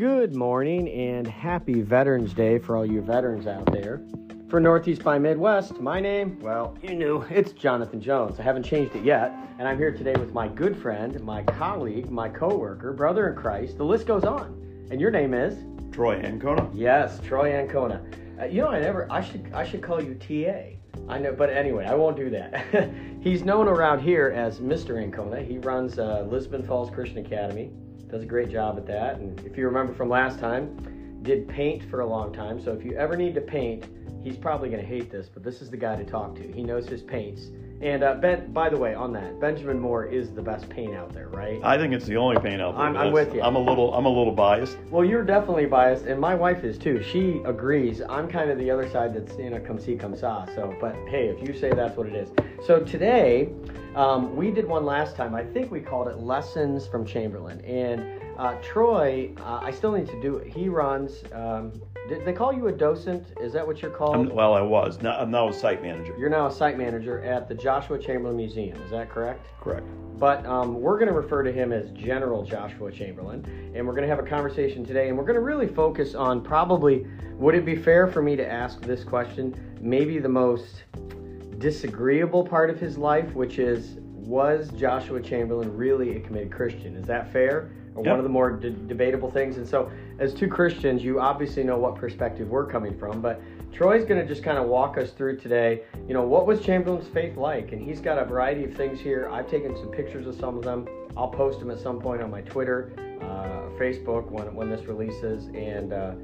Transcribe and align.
Good 0.00 0.34
morning 0.34 0.88
and 0.88 1.26
happy 1.26 1.82
Veterans 1.82 2.32
Day 2.32 2.58
for 2.58 2.74
all 2.74 2.86
you 2.86 3.02
veterans 3.02 3.46
out 3.46 3.70
there. 3.70 4.00
For 4.48 4.58
Northeast 4.58 5.04
by 5.04 5.18
Midwest, 5.18 5.78
my 5.78 6.00
name, 6.00 6.40
well, 6.40 6.74
you 6.82 6.94
knew, 6.94 7.20
it's 7.28 7.52
Jonathan 7.52 8.00
Jones. 8.00 8.40
I 8.40 8.42
haven't 8.42 8.62
changed 8.62 8.96
it 8.96 9.04
yet, 9.04 9.30
and 9.58 9.68
I'm 9.68 9.76
here 9.76 9.92
today 9.92 10.14
with 10.14 10.32
my 10.32 10.48
good 10.48 10.74
friend, 10.74 11.20
my 11.20 11.42
colleague, 11.42 12.10
my 12.10 12.30
coworker, 12.30 12.94
brother 12.94 13.28
in 13.28 13.36
Christ. 13.36 13.76
The 13.76 13.84
list 13.84 14.06
goes 14.06 14.24
on. 14.24 14.86
And 14.90 15.02
your 15.02 15.10
name 15.10 15.34
is? 15.34 15.58
Troy 15.92 16.14
Ancona. 16.14 16.70
Yes, 16.72 17.20
Troy 17.22 17.52
Ancona. 17.52 18.02
Uh, 18.40 18.46
you 18.46 18.62
know, 18.62 18.68
I 18.68 18.80
never, 18.80 19.06
I 19.12 19.20
should, 19.20 19.52
I 19.52 19.66
should 19.66 19.82
call 19.82 20.02
you 20.02 20.14
TA. 20.14 20.78
I 21.10 21.18
know, 21.18 21.34
but 21.34 21.50
anyway, 21.50 21.84
I 21.84 21.94
won't 21.94 22.16
do 22.16 22.30
that. 22.30 22.90
He's 23.20 23.44
known 23.44 23.68
around 23.68 24.00
here 24.00 24.32
as 24.34 24.60
Mr. 24.60 24.98
Ancona. 24.98 25.42
He 25.42 25.58
runs 25.58 25.98
uh, 25.98 26.26
Lisbon 26.26 26.62
Falls 26.62 26.88
Christian 26.88 27.18
Academy 27.18 27.70
does 28.10 28.22
a 28.22 28.26
great 28.26 28.50
job 28.50 28.76
at 28.76 28.86
that. 28.86 29.16
And 29.16 29.38
if 29.46 29.56
you 29.56 29.66
remember 29.66 29.92
from 29.94 30.08
last 30.08 30.38
time, 30.38 30.99
did 31.22 31.48
paint 31.48 31.88
for 31.90 32.00
a 32.00 32.06
long 32.06 32.32
time. 32.32 32.62
So 32.62 32.72
if 32.72 32.84
you 32.84 32.92
ever 32.96 33.16
need 33.16 33.34
to 33.34 33.40
paint, 33.40 33.86
he's 34.22 34.36
probably 34.36 34.68
going 34.68 34.82
to 34.82 34.88
hate 34.88 35.10
this, 35.10 35.28
but 35.32 35.42
this 35.42 35.62
is 35.62 35.70
the 35.70 35.76
guy 35.76 35.96
to 35.96 36.04
talk 36.04 36.34
to. 36.36 36.52
He 36.52 36.62
knows 36.62 36.88
his 36.88 37.02
paints. 37.02 37.48
And 37.82 38.04
uh, 38.04 38.14
Ben, 38.16 38.52
by 38.52 38.68
the 38.68 38.76
way, 38.76 38.94
on 38.94 39.10
that, 39.14 39.40
Benjamin 39.40 39.80
Moore 39.80 40.04
is 40.04 40.30
the 40.32 40.42
best 40.42 40.68
paint 40.68 40.94
out 40.94 41.14
there, 41.14 41.28
right? 41.28 41.58
I 41.64 41.78
think 41.78 41.94
it's 41.94 42.04
the 42.04 42.16
only 42.18 42.38
paint 42.38 42.60
out 42.60 42.76
there. 42.76 42.84
I'm, 42.84 42.94
I'm 42.94 43.10
with 43.10 43.34
you. 43.34 43.40
I'm 43.40 43.56
a 43.56 43.60
little, 43.60 43.94
I'm 43.94 44.04
a 44.04 44.08
little 44.10 44.34
biased. 44.34 44.76
Well, 44.90 45.02
you're 45.02 45.24
definitely 45.24 45.64
biased, 45.64 46.04
and 46.04 46.20
my 46.20 46.34
wife 46.34 46.62
is 46.62 46.76
too. 46.76 47.02
She 47.02 47.40
agrees. 47.46 48.02
I'm 48.06 48.28
kind 48.28 48.50
of 48.50 48.58
the 48.58 48.70
other 48.70 48.88
side 48.90 49.14
that's 49.14 49.38
you 49.38 49.48
know 49.48 49.60
come 49.60 49.78
see, 49.78 49.96
come 49.96 50.14
saw. 50.14 50.44
So, 50.54 50.76
but 50.78 50.94
hey, 51.08 51.28
if 51.28 51.46
you 51.46 51.58
say 51.58 51.72
that's 51.72 51.96
what 51.96 52.06
it 52.06 52.14
is. 52.14 52.28
So 52.66 52.80
today, 52.80 53.48
um, 53.94 54.36
we 54.36 54.50
did 54.50 54.68
one 54.68 54.84
last 54.84 55.16
time. 55.16 55.34
I 55.34 55.44
think 55.44 55.70
we 55.70 55.80
called 55.80 56.08
it 56.08 56.18
Lessons 56.18 56.86
from 56.86 57.06
Chamberlain, 57.06 57.62
and 57.62 58.19
uh, 58.40 58.54
Troy, 58.62 59.30
uh, 59.44 59.60
I 59.62 59.70
still 59.70 59.92
need 59.92 60.08
to 60.08 60.20
do 60.22 60.36
it. 60.36 60.50
He 60.50 60.70
runs. 60.70 61.22
Um, 61.34 61.72
did 62.08 62.24
they 62.24 62.32
call 62.32 62.54
you 62.54 62.68
a 62.68 62.72
docent? 62.72 63.26
Is 63.38 63.52
that 63.52 63.66
what 63.66 63.82
you're 63.82 63.90
called? 63.90 64.16
I'm, 64.16 64.34
well, 64.34 64.54
I 64.54 64.62
was. 64.62 65.02
Now, 65.02 65.18
I'm 65.18 65.30
now 65.30 65.50
a 65.50 65.52
site 65.52 65.82
manager. 65.82 66.16
You're 66.18 66.30
now 66.30 66.46
a 66.46 66.50
site 66.50 66.78
manager 66.78 67.22
at 67.22 67.48
the 67.48 67.54
Joshua 67.54 67.98
Chamberlain 67.98 68.38
Museum. 68.38 68.80
Is 68.80 68.90
that 68.92 69.10
correct? 69.10 69.46
Correct. 69.60 69.86
But 70.18 70.46
um, 70.46 70.80
we're 70.80 70.98
going 70.98 71.08
to 71.08 71.14
refer 71.14 71.42
to 71.42 71.52
him 71.52 71.70
as 71.70 71.90
General 71.90 72.42
Joshua 72.42 72.90
Chamberlain, 72.90 73.44
and 73.74 73.86
we're 73.86 73.92
going 73.92 74.08
to 74.08 74.14
have 74.14 74.18
a 74.18 74.26
conversation 74.26 74.86
today, 74.86 75.08
and 75.10 75.18
we're 75.18 75.24
going 75.24 75.34
to 75.34 75.42
really 75.42 75.68
focus 75.68 76.14
on 76.14 76.42
probably 76.42 77.06
would 77.34 77.54
it 77.54 77.66
be 77.66 77.76
fair 77.76 78.06
for 78.06 78.22
me 78.22 78.36
to 78.36 78.50
ask 78.50 78.80
this 78.80 79.04
question? 79.04 79.76
Maybe 79.82 80.18
the 80.18 80.30
most 80.30 80.84
disagreeable 81.58 82.46
part 82.46 82.70
of 82.70 82.80
his 82.80 82.96
life, 82.96 83.34
which 83.34 83.58
is 83.58 83.98
was 84.00 84.70
Joshua 84.70 85.20
Chamberlain 85.20 85.76
really 85.76 86.16
a 86.16 86.20
committed 86.20 86.50
Christian? 86.50 86.96
Is 86.96 87.04
that 87.06 87.30
fair? 87.32 87.70
Yep. 87.96 88.06
one 88.06 88.18
of 88.18 88.22
the 88.22 88.30
more 88.30 88.52
de- 88.52 88.70
debatable 88.70 89.30
things. 89.30 89.56
And 89.56 89.66
so, 89.66 89.90
as 90.18 90.32
two 90.32 90.48
Christians, 90.48 91.02
you 91.02 91.20
obviously 91.20 91.64
know 91.64 91.76
what 91.76 91.96
perspective 91.96 92.48
we're 92.48 92.66
coming 92.66 92.96
from. 92.98 93.20
But 93.20 93.42
Troy's 93.72 94.04
going 94.04 94.20
to 94.20 94.26
just 94.26 94.42
kind 94.44 94.58
of 94.58 94.66
walk 94.66 94.96
us 94.96 95.10
through 95.10 95.38
today. 95.38 95.82
You 96.06 96.14
know, 96.14 96.22
what 96.22 96.46
was 96.46 96.60
Chamberlain's 96.60 97.08
faith 97.08 97.36
like? 97.36 97.72
And 97.72 97.82
he's 97.82 98.00
got 98.00 98.18
a 98.18 98.24
variety 98.24 98.64
of 98.64 98.74
things 98.74 99.00
here. 99.00 99.28
I've 99.30 99.50
taken 99.50 99.76
some 99.76 99.88
pictures 99.88 100.26
of 100.26 100.34
some 100.36 100.56
of 100.56 100.64
them. 100.64 100.86
I'll 101.16 101.28
post 101.28 101.58
them 101.58 101.70
at 101.70 101.80
some 101.80 102.00
point 102.00 102.22
on 102.22 102.30
my 102.30 102.42
Twitter, 102.42 102.92
uh, 103.20 103.78
Facebook 103.78 104.30
when, 104.30 104.54
when 104.54 104.70
this 104.70 104.86
releases. 104.86 105.46
And 105.48 105.92
uh, 105.92 106.14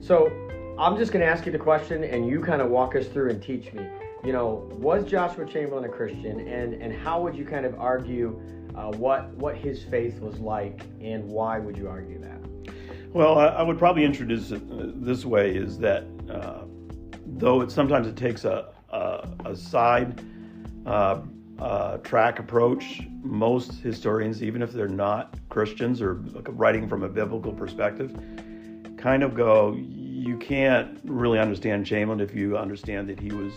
so, 0.00 0.32
I'm 0.78 0.96
just 0.96 1.12
going 1.12 1.24
to 1.24 1.30
ask 1.30 1.44
you 1.44 1.52
the 1.52 1.58
question, 1.58 2.04
and 2.04 2.26
you 2.26 2.40
kind 2.40 2.62
of 2.62 2.70
walk 2.70 2.96
us 2.96 3.06
through 3.08 3.30
and 3.30 3.42
teach 3.42 3.70
me 3.74 3.86
you 4.24 4.32
know, 4.32 4.68
was 4.72 5.04
Joshua 5.04 5.46
Chamberlain 5.46 5.84
a 5.84 5.88
Christian, 5.88 6.40
and 6.46 6.74
and 6.74 6.92
how 6.92 7.22
would 7.22 7.34
you 7.34 7.44
kind 7.44 7.64
of 7.64 7.78
argue 7.78 8.38
uh, 8.74 8.92
what 8.92 9.28
what 9.34 9.56
his 9.56 9.82
faith 9.84 10.20
was 10.20 10.38
like, 10.38 10.82
and 11.00 11.24
why 11.24 11.58
would 11.58 11.76
you 11.76 11.88
argue 11.88 12.20
that? 12.20 12.74
Well, 13.12 13.38
I, 13.38 13.46
I 13.46 13.62
would 13.62 13.78
probably 13.78 14.04
introduce 14.04 14.50
it 14.50 14.62
uh, 14.70 14.92
this 14.94 15.24
way: 15.24 15.54
is 15.54 15.78
that 15.78 16.04
uh, 16.30 16.64
though 17.26 17.60
it 17.60 17.70
sometimes 17.70 18.06
it 18.06 18.16
takes 18.16 18.44
a 18.44 18.72
a, 18.90 19.28
a 19.46 19.56
side 19.56 20.22
uh, 20.86 21.20
uh, 21.58 21.98
track 21.98 22.38
approach, 22.38 23.02
most 23.22 23.80
historians, 23.80 24.42
even 24.42 24.62
if 24.62 24.72
they're 24.72 24.88
not 24.88 25.34
Christians 25.48 26.00
or 26.00 26.14
writing 26.50 26.88
from 26.88 27.02
a 27.02 27.08
biblical 27.08 27.52
perspective, 27.52 28.16
kind 28.96 29.22
of 29.22 29.34
go. 29.34 29.74
You 29.74 30.36
can't 30.36 31.00
really 31.04 31.38
understand 31.38 31.86
Chamberlain 31.86 32.20
if 32.20 32.34
you 32.34 32.56
understand 32.56 33.08
that 33.08 33.18
he 33.18 33.32
was 33.32 33.52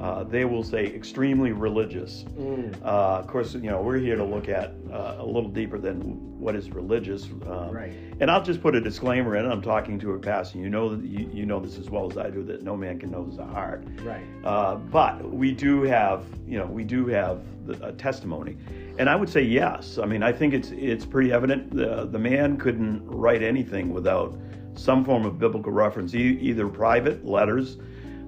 uh, 0.00 0.24
they 0.24 0.44
will 0.44 0.62
say 0.62 0.86
extremely 0.86 1.52
religious. 1.52 2.24
Mm. 2.38 2.74
Uh, 2.82 3.18
of 3.18 3.26
course, 3.26 3.54
you 3.54 3.70
know 3.70 3.80
we're 3.80 3.98
here 3.98 4.16
to 4.16 4.24
look 4.24 4.48
at 4.48 4.74
uh, 4.92 5.16
a 5.18 5.26
little 5.26 5.48
deeper 5.48 5.78
than 5.78 6.00
what 6.38 6.54
is 6.54 6.70
religious. 6.70 7.24
Um, 7.46 7.70
right. 7.70 7.92
And 8.20 8.30
I'll 8.30 8.42
just 8.42 8.62
put 8.62 8.74
a 8.74 8.80
disclaimer 8.80 9.36
in. 9.36 9.50
I'm 9.50 9.62
talking 9.62 9.98
to 10.00 10.12
a 10.12 10.18
pastor. 10.18 10.58
You 10.58 10.70
know, 10.70 10.92
you, 10.94 11.28
you 11.32 11.46
know 11.46 11.58
this 11.58 11.78
as 11.78 11.90
well 11.90 12.10
as 12.10 12.16
I 12.16 12.30
do 12.30 12.42
that 12.44 12.62
no 12.62 12.76
man 12.76 12.98
can 12.98 13.10
know 13.10 13.24
the 13.24 13.44
heart. 13.44 13.84
Right. 14.02 14.24
Uh, 14.44 14.76
but 14.76 15.28
we 15.28 15.52
do 15.52 15.82
have, 15.82 16.24
you 16.46 16.58
know, 16.58 16.66
we 16.66 16.84
do 16.84 17.06
have 17.08 17.42
the, 17.66 17.88
a 17.88 17.92
testimony, 17.92 18.56
and 18.98 19.08
I 19.08 19.16
would 19.16 19.28
say 19.28 19.42
yes. 19.42 19.98
I 19.98 20.06
mean, 20.06 20.22
I 20.22 20.32
think 20.32 20.54
it's 20.54 20.70
it's 20.70 21.04
pretty 21.04 21.32
evident. 21.32 21.74
The 21.74 22.06
the 22.06 22.18
man 22.18 22.56
couldn't 22.56 23.04
write 23.04 23.42
anything 23.42 23.92
without 23.92 24.38
some 24.74 25.04
form 25.04 25.24
of 25.24 25.40
biblical 25.40 25.72
reference, 25.72 26.14
e- 26.14 26.38
either 26.40 26.68
private 26.68 27.24
letters 27.26 27.78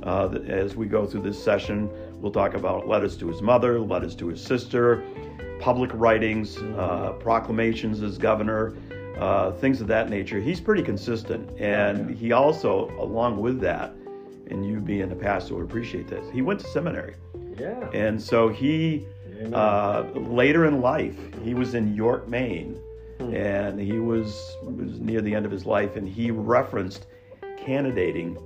uh, 0.03 0.29
as 0.47 0.77
we 0.77 0.87
go 0.87 1.07
through 1.07 1.23
this 1.23 1.43
session, 1.43 1.91
we'll 2.21 2.33
talk 2.33 2.55
about 2.55 2.89
letters 2.89 3.17
to 3.19 3.29
his 3.29 3.43
mother, 3.43 3.79
letters 3.79 4.15
to 4.17 4.29
his 4.29 4.43
sister, 4.43 5.03
public 5.61 5.91
writings, 5.93 6.59
uh, 6.59 7.13
proclamations 7.21 8.03
as 8.03 8.19
governor, 8.19 8.77
uh, 9.19 9.53
things 9.53 9.81
of 9.81 9.87
that 9.87 10.09
nature. 10.09 10.41
He's 10.41 10.61
pretty 10.61 10.83
consistent. 10.83 11.51
And 11.61 12.17
he 12.17 12.33
also, 12.33 12.91
along 12.99 13.41
with 13.41 13.61
that, 13.61 13.93
and 14.51 14.67
you 14.67 14.81
being 14.81 15.13
a 15.13 15.15
pastor 15.15 15.55
would 15.55 15.65
appreciate 15.65 16.09
this, 16.09 16.27
he 16.33 16.43
went 16.43 16.61
to 16.61 16.67
seminary. 16.69 17.15
Yeah. 17.59 17.89
And 17.93 18.21
so 18.21 18.49
he, 18.49 19.07
uh, 19.53 20.05
later 20.15 20.65
in 20.65 20.81
life, 20.81 21.17
he 21.45 21.55
was 21.55 21.75
in 21.75 21.95
York, 21.95 22.27
Maine. 22.29 22.81
Hmm. 23.19 23.35
And 23.35 23.81
he 23.81 23.99
was, 23.99 24.57
was 24.63 24.99
near 24.99 25.21
the 25.21 25.35
end 25.35 25.45
of 25.45 25.53
his 25.53 25.67
life, 25.67 25.97
and 25.97 26.09
he 26.09 26.31
referenced 26.31 27.07
candidating 27.59 28.39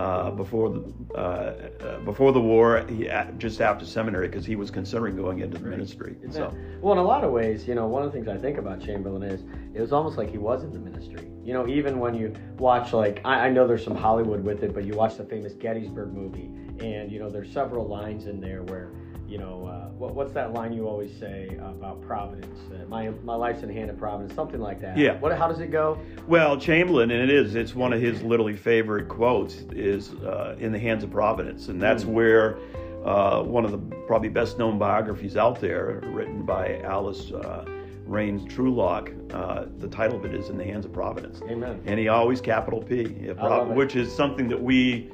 uh, 0.00 0.30
before 0.30 0.70
the 0.70 0.82
uh, 1.14 1.18
uh, 1.18 1.98
before 2.00 2.32
the 2.32 2.40
war, 2.40 2.86
he, 2.88 3.10
just 3.36 3.60
after 3.60 3.84
seminary, 3.84 4.28
because 4.28 4.46
he 4.46 4.56
was 4.56 4.70
considering 4.70 5.14
going 5.14 5.40
into 5.40 5.58
the 5.58 5.68
ministry. 5.68 6.16
So, 6.30 6.54
well, 6.80 6.92
in 6.92 6.98
a 6.98 7.02
lot 7.02 7.22
of 7.22 7.32
ways, 7.32 7.68
you 7.68 7.74
know, 7.74 7.86
one 7.86 8.02
of 8.02 8.10
the 8.10 8.16
things 8.16 8.26
I 8.26 8.38
think 8.38 8.56
about 8.56 8.80
Chamberlain 8.80 9.22
is 9.22 9.42
it 9.74 9.80
was 9.80 9.92
almost 9.92 10.16
like 10.16 10.30
he 10.30 10.38
was 10.38 10.64
in 10.64 10.72
the 10.72 10.78
ministry. 10.78 11.28
You 11.44 11.52
know, 11.52 11.68
even 11.68 11.98
when 11.98 12.14
you 12.14 12.32
watch, 12.56 12.94
like, 12.94 13.20
I, 13.26 13.46
I 13.46 13.50
know 13.50 13.66
there's 13.66 13.84
some 13.84 13.94
Hollywood 13.94 14.42
with 14.42 14.62
it, 14.62 14.72
but 14.72 14.84
you 14.84 14.94
watch 14.94 15.18
the 15.18 15.24
famous 15.24 15.52
Gettysburg 15.52 16.14
movie, 16.14 16.50
and 16.82 17.12
you 17.12 17.18
know, 17.18 17.28
there's 17.28 17.52
several 17.52 17.86
lines 17.86 18.24
in 18.24 18.40
there 18.40 18.62
where 18.62 18.92
you 19.30 19.38
know, 19.38 19.66
uh, 19.66 19.88
what, 19.90 20.14
what's 20.14 20.32
that 20.32 20.52
line 20.52 20.72
you 20.72 20.88
always 20.88 21.16
say 21.16 21.56
about 21.60 22.02
Providence? 22.02 22.58
Uh, 22.72 22.84
my 22.88 23.10
my 23.22 23.36
life's 23.36 23.62
in 23.62 23.68
the 23.68 23.74
hand 23.74 23.88
of 23.88 23.96
Providence, 23.96 24.34
something 24.34 24.60
like 24.60 24.80
that. 24.80 24.98
Yeah. 24.98 25.18
What? 25.20 25.36
How 25.38 25.46
does 25.46 25.60
it 25.60 25.70
go? 25.70 25.98
Well, 26.26 26.58
Chamberlain, 26.58 27.12
and 27.12 27.22
it 27.22 27.30
is. 27.30 27.54
It's 27.54 27.74
one 27.74 27.92
of 27.92 28.00
his 28.00 28.22
literally 28.22 28.56
favorite 28.56 29.08
quotes. 29.08 29.54
Is 29.70 30.12
uh, 30.14 30.56
in 30.58 30.72
the 30.72 30.80
hands 30.80 31.04
of 31.04 31.12
Providence, 31.12 31.68
and 31.68 31.80
that's 31.80 32.02
mm. 32.02 32.08
where 32.08 32.58
uh, 33.04 33.42
one 33.42 33.64
of 33.64 33.70
the 33.70 33.78
probably 34.06 34.30
best 34.30 34.58
known 34.58 34.78
biographies 34.78 35.36
out 35.36 35.60
there, 35.60 36.00
written 36.06 36.44
by 36.44 36.80
Alice. 36.80 37.30
Uh, 37.30 37.64
Rains 38.06 38.52
Trulock, 38.52 39.12
uh, 39.32 39.66
the 39.78 39.86
title 39.86 40.16
of 40.16 40.24
it 40.24 40.34
is 40.34 40.48
In 40.48 40.58
the 40.58 40.64
Hands 40.64 40.84
of 40.84 40.92
Providence. 40.92 41.40
Amen. 41.48 41.80
And 41.86 41.96
he 41.96 42.08
always 42.08 42.40
capital 42.40 42.82
P, 42.82 43.04
which 43.04 43.94
is 43.94 44.12
something 44.12 44.48
that 44.48 44.60
we 44.60 45.12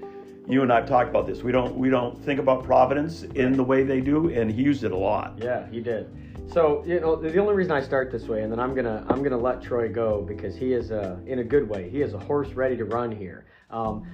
you 0.48 0.62
and 0.62 0.72
I've 0.72 0.86
talked 0.86 1.10
about 1.10 1.26
this. 1.26 1.42
We 1.42 1.52
don't 1.52 1.76
we 1.76 1.90
don't 1.90 2.16
think 2.24 2.38
about 2.38 2.64
providence 2.64 3.22
in 3.22 3.56
the 3.56 3.64
way 3.64 3.82
they 3.82 4.00
do, 4.00 4.30
and 4.30 4.50
he 4.50 4.62
used 4.62 4.84
it 4.84 4.92
a 4.92 4.96
lot. 4.96 5.38
Yeah, 5.38 5.68
he 5.70 5.80
did. 5.80 6.08
So 6.52 6.84
you 6.86 7.00
know 7.00 7.16
the 7.16 7.38
only 7.38 7.54
reason 7.54 7.72
I 7.72 7.80
start 7.80 8.12
this 8.12 8.24
way, 8.24 8.42
and 8.42 8.53
then 8.53 8.60
I'm 8.60 8.74
gonna 8.74 9.04
I'm 9.09 9.22
gonna 9.22 9.36
let 9.36 9.62
Troy 9.62 9.88
go 9.88 10.22
because 10.22 10.56
he 10.56 10.72
is 10.72 10.91
a 10.91 11.21
in 11.26 11.41
a 11.41 11.44
good 11.44 11.68
way. 11.68 11.91
He 11.91 12.03
is 12.03 12.15
a 12.15 12.18
horse 12.18 12.50
ready 12.50 12.76
to 12.76 12.84
run 12.84 13.10
here. 13.10 13.47
Um, 13.71 14.06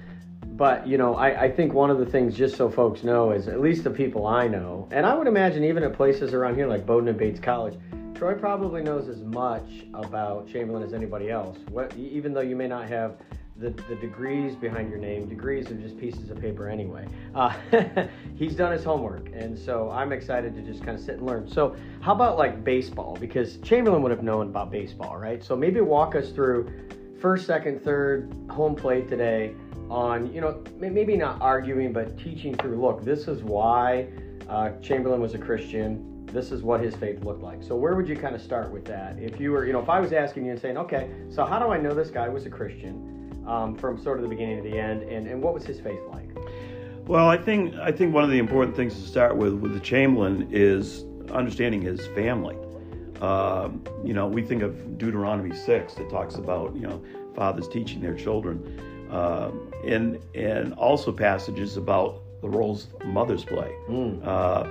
but 0.45 0.87
you 0.87 0.97
know 0.97 1.15
I, 1.15 1.43
I 1.43 1.51
think 1.51 1.73
one 1.73 1.89
of 1.89 1.99
the 1.99 2.05
things 2.05 2.35
just 2.35 2.57
so 2.57 2.69
folks 2.69 3.03
know 3.03 3.31
is 3.31 3.47
at 3.47 3.61
least 3.61 3.83
the 3.83 3.91
people 3.91 4.25
I 4.25 4.47
know, 4.47 4.87
and 4.91 5.05
I 5.05 5.13
would 5.13 5.27
imagine 5.27 5.63
even 5.63 5.83
at 5.83 5.93
places 5.93 6.33
around 6.33 6.55
here 6.55 6.67
like 6.67 6.85
Bowdoin 6.85 7.09
and 7.09 7.17
Bates 7.17 7.39
College, 7.39 7.77
Troy 8.15 8.33
probably 8.33 8.81
knows 8.81 9.07
as 9.07 9.21
much 9.21 9.85
about 9.93 10.47
Chamberlain 10.47 10.81
as 10.81 10.93
anybody 10.93 11.29
else. 11.29 11.59
What 11.69 11.95
even 11.95 12.33
though 12.33 12.41
you 12.41 12.55
may 12.55 12.67
not 12.67 12.89
have 12.89 13.17
the, 13.63 13.69
the 13.83 13.95
degrees 13.95 14.55
behind 14.55 14.89
your 14.89 14.99
name. 14.99 15.27
Degrees 15.29 15.71
are 15.71 15.75
just 15.75 15.97
pieces 15.97 16.29
of 16.29 16.39
paper 16.39 16.67
anyway. 16.67 17.07
Uh, 17.33 17.53
he's 18.35 18.55
done 18.55 18.73
his 18.73 18.83
homework, 18.83 19.29
and 19.33 19.57
so 19.57 19.89
I'm 19.89 20.11
excited 20.11 20.53
to 20.55 20.61
just 20.61 20.83
kind 20.83 20.97
of 20.97 21.03
sit 21.03 21.15
and 21.15 21.25
learn. 21.25 21.47
So, 21.47 21.75
how 22.01 22.11
about 22.11 22.37
like 22.37 22.63
baseball? 22.63 23.17
Because 23.19 23.57
Chamberlain 23.57 24.01
would 24.01 24.11
have 24.11 24.21
known 24.21 24.47
about 24.49 24.69
baseball, 24.69 25.15
right? 25.15 25.41
So 25.41 25.55
maybe 25.55 25.79
walk 25.79 26.13
us 26.15 26.31
through 26.31 26.71
first, 27.21 27.47
second, 27.47 27.81
third, 27.81 28.35
home 28.49 28.75
plate 28.75 29.07
today 29.07 29.55
on, 29.89 30.33
you 30.33 30.41
know, 30.41 30.61
maybe 30.77 31.15
not 31.15 31.41
arguing, 31.41 31.93
but 31.93 32.17
teaching 32.17 32.55
through. 32.55 32.81
Look, 32.81 33.05
this 33.05 33.29
is 33.29 33.43
why 33.43 34.07
uh, 34.49 34.71
Chamberlain 34.81 35.21
was 35.21 35.35
a 35.35 35.39
Christian 35.39 36.09
this 36.33 36.51
is 36.51 36.63
what 36.63 36.81
his 36.81 36.95
faith 36.95 37.23
looked 37.23 37.43
like. 37.43 37.61
So 37.61 37.75
where 37.75 37.93
would 37.95 38.09
you 38.09 38.15
kind 38.15 38.33
of 38.33 38.41
start 38.41 38.71
with 38.71 38.85
that? 38.85 39.19
If 39.19 39.39
you 39.39 39.51
were, 39.51 39.67
you 39.67 39.71
know, 39.73 39.79
if 39.79 39.87
I 39.87 39.99
was 39.99 40.13
asking 40.13 40.45
you 40.45 40.51
and 40.53 40.59
saying, 40.59 40.77
okay, 40.77 41.11
so 41.29 41.45
how 41.45 41.59
do 41.59 41.67
I 41.67 41.77
know 41.77 41.93
this 41.93 42.09
guy 42.09 42.27
was 42.27 42.47
a 42.47 42.49
Christian 42.49 43.12
um, 43.47 43.75
from 43.75 44.01
sort 44.01 44.17
of 44.17 44.23
the 44.23 44.29
beginning 44.29 44.63
to 44.63 44.69
the 44.69 44.77
end, 44.77 45.03
and, 45.03 45.27
and 45.27 45.41
what 45.41 45.53
was 45.53 45.65
his 45.65 45.79
faith 45.79 45.99
like? 46.11 46.29
Well, 47.05 47.27
I 47.27 47.37
think 47.37 47.75
I 47.75 47.91
think 47.91 48.13
one 48.13 48.23
of 48.23 48.29
the 48.29 48.39
important 48.39 48.75
things 48.75 48.93
to 48.95 49.01
start 49.01 49.35
with 49.35 49.53
with 49.53 49.73
the 49.73 49.79
Chamberlain 49.79 50.47
is 50.51 51.05
understanding 51.31 51.81
his 51.81 52.05
family. 52.07 52.57
Um, 53.21 53.83
you 54.03 54.13
know, 54.13 54.27
we 54.27 54.41
think 54.41 54.63
of 54.63 54.97
Deuteronomy 54.97 55.55
six 55.55 55.93
that 55.95 56.09
talks 56.09 56.35
about 56.35 56.73
you 56.75 56.81
know 56.81 57.03
fathers 57.35 57.67
teaching 57.67 58.01
their 58.01 58.15
children, 58.15 58.79
um, 59.11 59.71
and 59.85 60.19
and 60.33 60.73
also 60.73 61.11
passages 61.11 61.75
about 61.77 62.21
the 62.41 62.49
roles 62.49 62.87
mothers 63.05 63.43
play. 63.43 63.75
Mm. 63.89 64.25
Uh, 64.25 64.67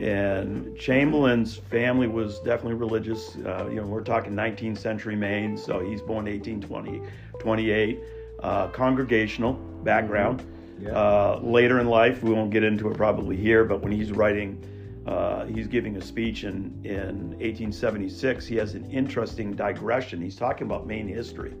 and 0.00 0.76
Chamberlain's 0.78 1.56
family 1.56 2.06
was 2.06 2.38
definitely 2.40 2.74
religious. 2.74 3.36
Uh, 3.36 3.66
you 3.68 3.76
know, 3.76 3.86
we're 3.86 4.02
talking 4.02 4.32
19th 4.32 4.78
century 4.78 5.16
Maine, 5.16 5.56
so 5.56 5.80
he's 5.80 6.00
born 6.00 6.26
1820, 6.26 7.02
28. 7.38 8.00
Uh, 8.42 8.68
congregational 8.68 9.54
background. 9.82 10.44
Yeah. 10.78 10.90
Uh, 10.90 11.40
later 11.42 11.80
in 11.80 11.86
life, 11.86 12.22
we 12.22 12.32
won't 12.32 12.50
get 12.50 12.62
into 12.62 12.90
it 12.90 12.96
probably 12.96 13.36
here, 13.36 13.64
but 13.64 13.80
when 13.80 13.92
he's 13.92 14.12
writing, 14.12 14.62
uh, 15.06 15.46
he's 15.46 15.66
giving 15.66 15.96
a 15.96 16.02
speech 16.02 16.44
in, 16.44 16.78
in 16.84 17.30
1876. 17.38 18.46
He 18.46 18.56
has 18.56 18.74
an 18.74 18.90
interesting 18.90 19.54
digression. 19.54 20.20
He's 20.20 20.36
talking 20.36 20.66
about 20.66 20.86
Maine 20.86 21.08
history, 21.08 21.54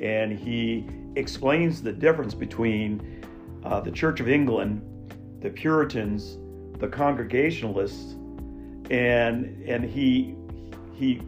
and 0.00 0.38
he 0.38 0.86
explains 1.16 1.82
the 1.82 1.92
difference 1.92 2.34
between 2.34 3.24
uh, 3.64 3.80
the 3.80 3.90
Church 3.90 4.20
of 4.20 4.28
England, 4.28 4.82
the 5.40 5.48
Puritans, 5.48 6.36
the 6.80 6.88
Congregationalists, 6.88 8.14
and 8.90 9.62
and 9.66 9.84
he 9.84 10.34
he 10.94 11.20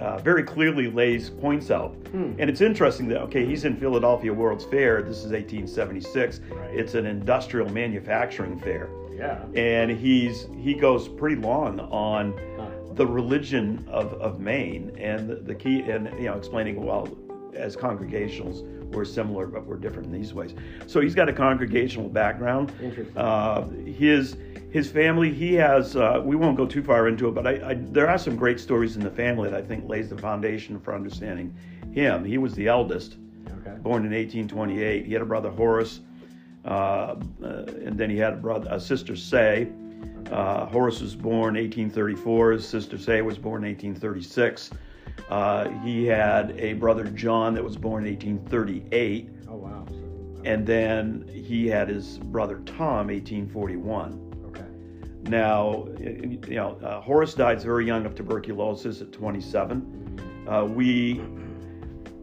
uh, 0.00 0.16
very 0.18 0.44
clearly 0.44 0.90
lays 0.90 1.28
points 1.28 1.70
out. 1.70 1.94
Hmm. 2.12 2.32
And 2.38 2.48
it's 2.48 2.60
interesting 2.60 3.08
that 3.08 3.20
okay, 3.22 3.44
he's 3.44 3.64
in 3.64 3.76
Philadelphia 3.76 4.32
World's 4.32 4.64
Fair. 4.64 5.02
This 5.02 5.18
is 5.18 5.32
1876. 5.32 6.40
Right. 6.50 6.70
It's 6.74 6.94
an 6.94 7.04
industrial 7.06 7.68
manufacturing 7.70 8.58
fair, 8.60 8.88
Yeah. 9.12 9.42
and 9.54 9.90
he's 9.90 10.46
he 10.56 10.74
goes 10.74 11.08
pretty 11.08 11.36
long 11.36 11.80
on 11.80 12.32
Huh. 12.56 12.68
the 12.94 13.06
religion 13.06 13.84
of, 13.88 14.12
of 14.14 14.40
Maine 14.40 14.92
and 14.98 15.28
the, 15.28 15.36
the 15.36 15.54
key 15.54 15.80
and 15.82 16.06
you 16.18 16.26
know 16.26 16.34
explaining 16.34 16.84
well 16.84 17.08
as 17.54 17.76
congregationals 17.76 18.62
we're 18.92 19.04
similar 19.04 19.46
but 19.46 19.66
we're 19.66 19.76
different 19.76 20.06
in 20.06 20.12
these 20.12 20.34
ways. 20.34 20.54
So 20.86 21.00
he's 21.00 21.14
got 21.14 21.28
a 21.28 21.32
congregational 21.32 22.08
background. 22.08 22.72
Interesting. 22.82 23.16
Uh, 23.16 23.68
his 23.84 24.36
his 24.70 24.90
family 24.90 25.32
he 25.32 25.54
has 25.54 25.96
uh, 25.96 26.20
we 26.24 26.36
won't 26.36 26.56
go 26.56 26.66
too 26.66 26.82
far 26.82 27.08
into 27.08 27.28
it 27.28 27.34
but 27.34 27.46
I, 27.46 27.70
I, 27.70 27.74
there 27.74 28.08
are 28.08 28.18
some 28.18 28.36
great 28.36 28.60
stories 28.60 28.96
in 28.96 29.02
the 29.02 29.10
family 29.10 29.50
that 29.50 29.58
I 29.58 29.62
think 29.66 29.88
lays 29.88 30.08
the 30.10 30.18
foundation 30.18 30.78
for 30.80 30.94
understanding 30.94 31.54
him. 31.92 32.24
He 32.24 32.38
was 32.38 32.54
the 32.54 32.68
eldest 32.68 33.16
Okay. 33.66 33.76
born 33.80 34.04
in 34.04 34.12
1828. 34.12 35.06
He 35.06 35.12
had 35.12 35.22
a 35.22 35.24
brother 35.24 35.50
Horace, 35.50 36.00
uh, 36.64 36.68
uh, 36.68 37.16
and 37.84 37.98
then 37.98 38.08
he 38.10 38.16
had 38.18 38.34
a 38.34 38.36
brother, 38.36 38.68
a 38.70 38.78
sister 38.78 39.16
Sae. 39.16 39.68
Uh, 40.30 40.66
Horace 40.66 41.00
was 41.00 41.16
born 41.16 41.54
1834. 41.54 42.52
His 42.52 42.68
sister 42.68 42.98
Sae 42.98 43.22
was 43.22 43.38
born 43.38 43.62
1836. 43.62 44.70
Uh, 45.30 45.68
he 45.80 46.06
had 46.06 46.52
a 46.58 46.72
brother 46.74 47.04
John 47.04 47.54
that 47.54 47.62
was 47.62 47.76
born 47.76 48.06
in 48.06 48.12
1838, 48.14 49.30
Oh 49.50 49.56
wow. 49.56 49.86
And 50.44 50.66
then 50.66 51.28
he 51.32 51.66
had 51.66 51.88
his 51.88 52.18
brother 52.18 52.60
Tom 52.64 53.08
1841. 53.08 54.44
okay. 54.48 54.64
Now, 55.30 55.86
you 55.98 56.38
know, 56.48 56.78
uh, 56.82 57.00
Horace 57.00 57.34
died 57.34 57.60
very 57.62 57.86
young 57.86 58.06
of 58.06 58.14
tuberculosis 58.14 59.00
at 59.00 59.12
27. 59.12 60.46
Uh, 60.48 60.64
we, 60.64 61.20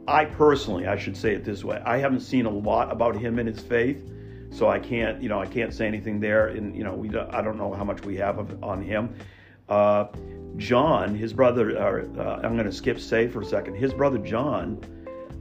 I 0.08 0.26
personally, 0.26 0.88
I 0.88 0.98
should 0.98 1.18
say 1.18 1.34
it 1.34 1.44
this 1.44 1.64
way, 1.64 1.82
I 1.86 1.98
haven't 1.98 2.22
seen 2.22 2.46
a 2.46 2.50
lot 2.50 2.92
about 2.92 3.16
him 3.16 3.38
and 3.38 3.48
his 3.48 3.60
faith, 3.60 4.10
so 4.50 4.70
I 4.70 4.80
can't, 4.80 5.22
you 5.22 5.30
know, 5.30 5.40
I 5.40 5.46
can't 5.46 5.74
say 5.74 5.86
anything 5.86 6.20
there. 6.20 6.48
And 6.48 6.76
you 6.76 6.84
know, 6.84 6.94
we, 6.94 7.10
I 7.16 7.42
don't 7.42 7.58
know 7.58 7.74
how 7.74 7.84
much 7.84 8.04
we 8.04 8.16
have 8.18 8.40
of, 8.40 8.64
on 8.64 8.82
him. 8.82 9.14
Uh, 9.68 10.06
John, 10.58 11.16
his 11.16 11.34
brother, 11.34 11.78
uh, 11.78 12.20
uh, 12.20 12.40
I'm 12.44 12.54
going 12.54 12.66
to 12.66 12.72
skip 12.72 13.00
Sae 13.00 13.28
for 13.28 13.42
a 13.42 13.46
second. 13.46 13.76
His 13.76 13.94
brother 13.94 14.18
John, 14.18 14.80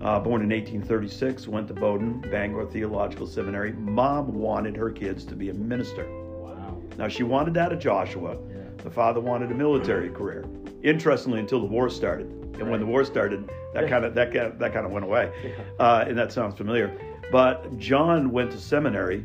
uh, 0.00 0.19
born 0.19 0.43
in 0.43 0.50
1836, 0.50 1.46
went 1.46 1.69
to 1.69 1.75
Bowdoin, 1.75 2.20
Bangor 2.31 2.66
Theological 2.66 3.26
Seminary. 3.26 3.72
Mom 3.72 4.34
wanted 4.34 4.76
her 4.76 4.90
kids 4.90 5.25
to 5.26 5.37
be 5.37 5.50
a 5.50 5.55
minister. 5.55 6.05
Wow. 6.05 6.82
Now 6.99 7.08
she 7.08 7.22
wanted 7.22 7.55
that 7.55 7.72
of 7.72 7.78
Joshua. 7.78 8.37
Yeah. 8.49 8.62
The 8.78 8.90
father 8.90 9.20
wanted 9.20 9.50
a 9.50 9.55
military 9.55 10.11
career. 10.11 10.44
Interestingly, 10.82 11.40
until 11.40 11.61
the 11.61 11.66
war 11.66 11.88
started, 11.88 12.26
and 12.58 12.70
when 12.70 12.81
the 12.81 12.87
war 12.87 13.05
started, 13.05 13.49
that 13.72 13.88
kind 13.88 14.05
of 14.05 14.14
that 14.14 14.32
kind 14.32 14.58
that 14.58 14.72
kind 14.72 14.84
of 14.84 14.93
went 14.93 15.05
away, 15.05 15.32
uh, 15.78 16.05
and 16.06 16.19
that 16.19 16.32
sounds 16.32 16.56
familiar. 16.56 16.94
But 17.32 17.78
John 17.78 18.31
went 18.31 18.50
to 18.52 18.58
seminary, 18.61 19.25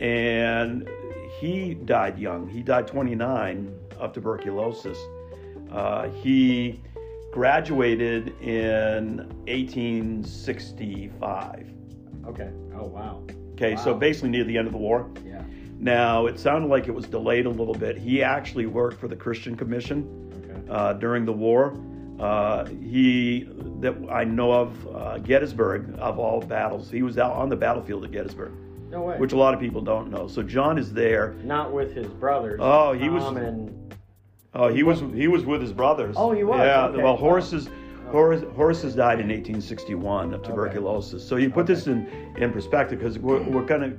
and 0.00 0.88
he 1.38 1.74
died 1.74 2.18
young. 2.18 2.48
He 2.48 2.62
died 2.62 2.86
29 2.86 3.74
of 3.98 4.12
tuberculosis. 4.12 4.98
Uh, 5.76 6.08
he 6.22 6.80
graduated 7.32 8.28
in 8.40 9.18
1865. 9.46 11.68
Okay. 12.26 12.50
Oh 12.74 12.86
wow. 12.86 13.22
Okay, 13.52 13.76
so 13.76 13.94
basically 13.94 14.30
near 14.30 14.44
the 14.44 14.56
end 14.56 14.66
of 14.66 14.72
the 14.72 14.78
war. 14.78 15.08
Yeah. 15.24 15.42
Now, 15.78 16.26
it 16.26 16.38
sounded 16.40 16.68
like 16.68 16.88
it 16.88 16.94
was 16.94 17.06
delayed 17.06 17.44
a 17.46 17.50
little 17.50 17.74
bit. 17.74 17.96
He 17.98 18.22
actually 18.22 18.64
worked 18.66 18.98
for 18.98 19.08
the 19.08 19.16
Christian 19.16 19.54
Commission 19.56 20.32
Okay. 20.44 20.60
uh, 20.70 20.94
during 20.94 21.24
the 21.26 21.32
war. 21.32 21.76
Uh, 22.18 22.64
he, 22.66 23.46
that 23.80 23.94
I 24.10 24.24
know 24.24 24.52
of, 24.52 24.96
uh, 24.96 25.18
Gettysburg, 25.18 25.94
of 25.98 26.18
all 26.18 26.40
battles, 26.40 26.90
he 26.90 27.02
was 27.02 27.18
out 27.18 27.32
on 27.32 27.50
the 27.50 27.56
battlefield 27.56 28.04
at 28.04 28.12
Gettysburg, 28.12 28.52
No 28.90 29.02
way. 29.02 29.18
which 29.18 29.34
a 29.34 29.36
lot 29.36 29.52
of 29.52 29.60
people 29.60 29.82
don't 29.82 30.10
know. 30.10 30.26
So 30.26 30.42
John 30.42 30.78
is 30.78 30.94
there. 30.94 31.34
Not 31.44 31.74
with 31.74 31.92
his 31.94 32.06
brothers. 32.06 32.58
Oh, 32.62 32.92
he 32.94 33.10
was- 33.10 33.24
and 33.36 33.85
Oh, 34.58 34.68
he 34.68 34.82
was 34.82 35.00
he 35.14 35.28
was 35.28 35.44
with 35.44 35.60
his 35.60 35.72
brothers. 35.72 36.16
Oh, 36.18 36.32
he 36.32 36.42
was? 36.42 36.58
Yeah. 36.58 36.86
Okay. 36.86 37.02
Well, 37.02 37.16
Horace's 37.16 37.68
Horace, 38.10 38.42
Horace 38.54 38.82
has 38.82 38.94
died 38.94 39.20
in 39.20 39.26
1861 39.28 40.32
of 40.32 40.42
tuberculosis. 40.42 41.26
So 41.26 41.36
you 41.36 41.50
put 41.50 41.64
Okay. 41.64 41.74
this 41.74 41.86
in 41.86 42.06
in 42.38 42.52
perspective 42.52 42.98
because 42.98 43.18
we're 43.18 43.42
we're 43.42 43.64
gonna 43.66 43.92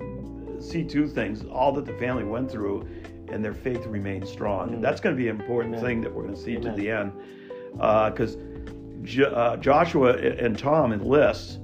see 0.59 0.83
two 0.83 1.07
things: 1.07 1.45
all 1.51 1.71
that 1.73 1.85
the 1.85 1.93
family 1.93 2.23
went 2.23 2.49
through, 2.49 2.87
and 3.31 3.43
their 3.45 3.53
faith 3.53 3.85
remained 3.85 4.27
strong. 4.27 4.73
And 4.73 4.83
that's 4.83 4.99
going 5.01 5.15
to 5.15 5.21
be 5.21 5.27
an 5.29 5.39
important 5.39 5.75
Amen. 5.75 5.85
thing 5.85 6.01
that 6.01 6.13
we're 6.13 6.23
going 6.23 6.35
to 6.35 6.41
see 6.41 6.55
to 6.57 6.71
the 6.71 6.89
end, 6.89 7.11
because 7.73 8.37
Jo- 9.03 9.25
uh, 9.29 9.57
Joshua 9.57 10.13
and 10.17 10.57
Tom 10.57 10.93
enlist 10.93 11.59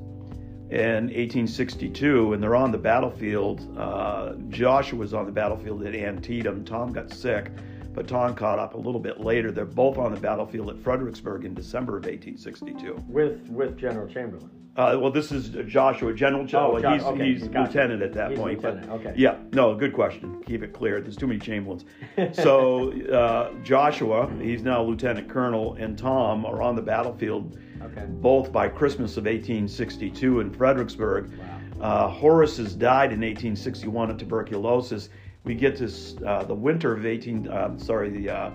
in 0.69 1.09
1862, 1.09 2.33
and 2.33 2.43
they're 2.43 2.55
on 2.55 2.71
the 2.71 2.77
battlefield. 2.77 3.61
Uh, 3.77 4.33
Joshua's 4.49 5.13
on 5.13 5.25
the 5.25 5.31
battlefield 5.31 5.83
at 5.85 5.95
Antietam. 5.95 6.63
Tom 6.65 6.91
got 6.91 7.11
sick, 7.11 7.49
but 7.93 8.07
Tom 8.07 8.33
caught 8.35 8.59
up 8.59 8.73
a 8.73 8.77
little 8.77 8.99
bit 8.99 9.19
later. 9.19 9.51
They're 9.51 9.65
both 9.65 9.97
on 9.97 10.13
the 10.13 10.19
battlefield 10.19 10.69
at 10.69 10.79
Fredericksburg 10.79 11.45
in 11.45 11.53
December 11.53 11.97
of 11.97 12.05
1862. 12.05 13.03
with 13.07 13.47
with 13.49 13.77
General 13.77 14.07
Chamberlain. 14.07 14.49
Uh, 14.75 14.97
well, 14.99 15.11
this 15.11 15.31
is 15.31 15.49
Joshua, 15.71 16.15
General 16.15 16.45
Joshua. 16.45 16.81
Oh, 16.89 16.93
he's 16.93 17.03
okay, 17.03 17.33
he's 17.33 17.43
lieutenant 17.43 18.01
at 18.01 18.11
that 18.13 18.31
He's 18.31 18.39
point. 18.39 18.59
but- 18.59 18.73
lieutenant, 18.77 19.05
okay. 19.07 19.13
Yeah, 19.15 19.37
no, 19.51 19.75
good 19.75 19.93
question. 19.93 20.41
Keep 20.47 20.63
it 20.63 20.73
clear. 20.73 20.99
There's 20.99 21.15
too 21.15 21.27
many 21.27 21.39
Chamberlains. 21.39 21.85
so 22.31 22.91
uh, 23.11 23.51
Joshua, 23.63 24.31
he's 24.41 24.63
now 24.63 24.81
lieutenant 24.81 25.29
colonel, 25.29 25.75
and 25.75 25.95
Tom 25.95 26.43
are 26.45 26.61
on 26.63 26.75
the 26.75 26.81
battlefield 26.81 27.57
Okay. 27.83 28.05
both 28.07 28.51
by 28.53 28.69
Christmas 28.69 29.17
of 29.17 29.25
1862 29.25 30.39
in 30.39 30.51
Fredericksburg. 30.53 31.31
Wow. 31.37 31.59
Uh, 31.81 32.07
Horace 32.07 32.55
has 32.57 32.75
died 32.75 33.11
in 33.11 33.19
1861 33.19 34.09
of 34.09 34.17
tuberculosis. 34.17 35.09
We 35.43 35.55
get 35.55 35.75
to 35.77 36.25
uh, 36.25 36.43
the 36.43 36.55
winter 36.55 36.93
of 36.93 37.05
18, 37.05 37.47
uh, 37.47 37.77
sorry, 37.77 38.09
the 38.09 38.29
uh, 38.29 38.51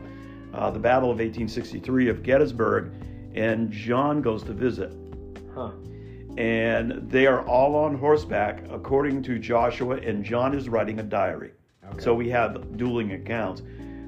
uh, 0.54 0.70
the 0.70 0.78
Battle 0.78 1.10
of 1.10 1.18
1863 1.18 2.08
of 2.08 2.22
Gettysburg, 2.22 2.90
and 3.34 3.70
John 3.70 4.22
goes 4.22 4.42
to 4.44 4.52
visit, 4.54 4.94
Huh. 5.54 5.72
and 6.38 6.92
they 7.10 7.26
are 7.26 7.46
all 7.46 7.74
on 7.76 7.94
horseback, 7.98 8.62
according 8.70 9.22
to 9.24 9.38
Joshua, 9.38 9.96
and 9.98 10.24
John 10.24 10.54
is 10.54 10.70
writing 10.70 11.00
a 11.00 11.02
diary. 11.02 11.52
Okay. 11.90 12.00
So 12.00 12.14
we 12.14 12.30
have 12.30 12.78
dueling 12.78 13.12
accounts. 13.12 13.62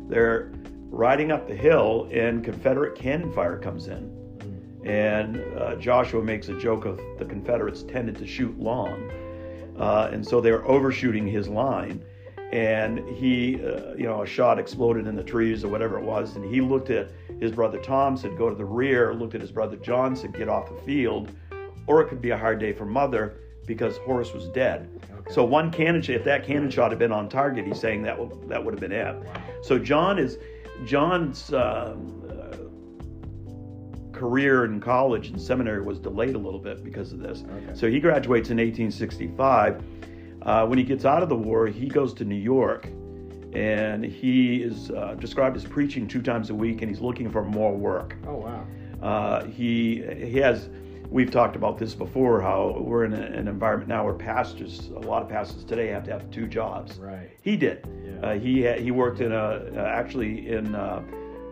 They're 0.09 0.51
riding 0.89 1.31
up 1.31 1.47
the 1.47 1.55
hill, 1.55 2.09
and 2.11 2.43
Confederate 2.43 2.95
cannon 2.97 3.31
fire 3.33 3.59
comes 3.59 3.89
in. 3.89 4.17
And 4.87 5.37
uh, 5.59 5.77
Joshua 5.77 6.23
makes 6.23 6.49
a 6.49 6.59
joke 6.59 6.87
of 6.87 6.99
the 7.19 7.27
Confederates 7.27 7.83
tended 7.83 8.17
to 8.17 8.27
shoot 8.27 8.59
long. 8.59 9.11
Uh, 9.79 10.09
and 10.11 10.27
so 10.27 10.41
they're 10.41 10.67
overshooting 10.67 11.27
his 11.27 11.49
line. 11.49 12.03
And 12.52 12.99
he, 13.16 13.64
uh, 13.64 13.95
you 13.95 14.04
know, 14.04 14.23
a 14.23 14.26
shot 14.26 14.59
exploded 14.59 15.07
in 15.07 15.14
the 15.14 15.23
trees 15.23 15.64
or 15.64 15.69
whatever 15.69 15.99
it 15.99 16.04
was. 16.04 16.35
And 16.37 16.45
he 16.45 16.61
looked 16.61 16.90
at 16.90 17.11
his 17.38 17.52
brother 17.52 17.78
Tom, 17.78 18.16
said, 18.16 18.37
go 18.37 18.49
to 18.49 18.57
the 18.57 18.64
rear, 18.64 19.14
looked 19.14 19.35
at 19.35 19.40
his 19.40 19.52
brother 19.52 19.76
John, 19.76 20.16
said, 20.16 20.33
get 20.35 20.49
off 20.49 20.69
the 20.69 20.80
field. 20.83 21.30
Or 21.87 22.02
it 22.02 22.09
could 22.09 22.21
be 22.21 22.30
a 22.30 22.37
hard 22.37 22.59
day 22.59 22.73
for 22.73 22.85
mother 22.85 23.37
because 23.66 23.99
Horace 23.99 24.33
was 24.33 24.49
dead. 24.49 24.88
Okay. 25.12 25.33
So 25.33 25.45
one 25.45 25.71
cannon 25.71 26.02
shot, 26.02 26.16
if 26.16 26.25
that 26.25 26.45
cannon 26.45 26.71
shot 26.71 26.90
had 26.90 26.99
been 26.99 27.12
on 27.12 27.28
target, 27.28 27.66
he's 27.66 27.78
saying 27.78 28.02
that 28.02 28.19
would, 28.19 28.49
that 28.49 28.64
would 28.64 28.75
have 28.75 28.80
been 28.80 28.92
it. 28.92 29.16
So 29.62 29.78
John 29.78 30.19
is, 30.19 30.38
John's 30.85 31.52
uh, 31.52 31.97
career 34.21 34.66
in 34.66 34.80
college 34.80 35.28
and 35.28 35.40
seminary 35.40 35.80
was 35.80 35.99
delayed 35.99 36.35
a 36.35 36.38
little 36.38 36.59
bit 36.59 36.85
because 36.85 37.12
of 37.14 37.21
this. 37.21 37.42
Okay. 37.42 37.75
So 37.75 37.90
he 37.90 37.99
graduates 38.00 38.50
in 38.50 38.59
1865. 38.59 39.83
Uh, 40.42 40.66
when 40.66 40.78
he 40.78 40.85
gets 40.85 41.04
out 41.04 41.23
of 41.23 41.28
the 41.28 41.37
war, 41.37 41.66
he 41.66 41.87
goes 41.88 42.14
to 42.14 42.25
New 42.25 42.35
York, 42.35 42.87
and 43.52 44.04
he 44.04 44.62
is 44.62 44.90
uh, 44.90 45.14
described 45.18 45.56
as 45.56 45.64
preaching 45.64 46.06
two 46.09 46.23
times 46.23 46.50
a 46.50 46.54
week, 46.54 46.82
and 46.82 46.90
he's 46.90 47.00
looking 47.00 47.30
for 47.30 47.44
more 47.44 47.75
work. 47.76 48.16
Oh 48.26 48.37
wow. 48.37 48.66
Uh, 49.02 49.44
he 49.47 50.02
he 50.16 50.38
has. 50.38 50.68
We've 51.11 51.30
talked 51.30 51.56
about 51.56 51.76
this 51.76 51.94
before. 51.94 52.40
How 52.40 52.76
we're 52.78 53.04
in 53.04 53.12
a, 53.12 53.20
an 53.20 53.49
environment 53.49 53.88
now 53.88 54.04
where 54.04 54.14
pastors, 54.14 54.88
a 54.94 55.00
lot 55.00 55.23
of 55.23 55.28
pastors 55.28 55.64
today, 55.64 55.88
have 55.88 56.04
to 56.04 56.12
have 56.12 56.30
two 56.30 56.47
jobs. 56.47 56.99
Right. 56.99 57.30
He 57.42 57.56
did. 57.56 57.85
Yeah. 58.04 58.28
Uh, 58.28 58.38
he 58.38 58.61
had, 58.62 58.78
he 58.80 58.92
worked 58.92 59.20
in 59.20 59.32
a 59.32 59.37
uh, 59.76 59.85
actually 59.92 60.49
in 60.50 60.73
a, 60.75 61.02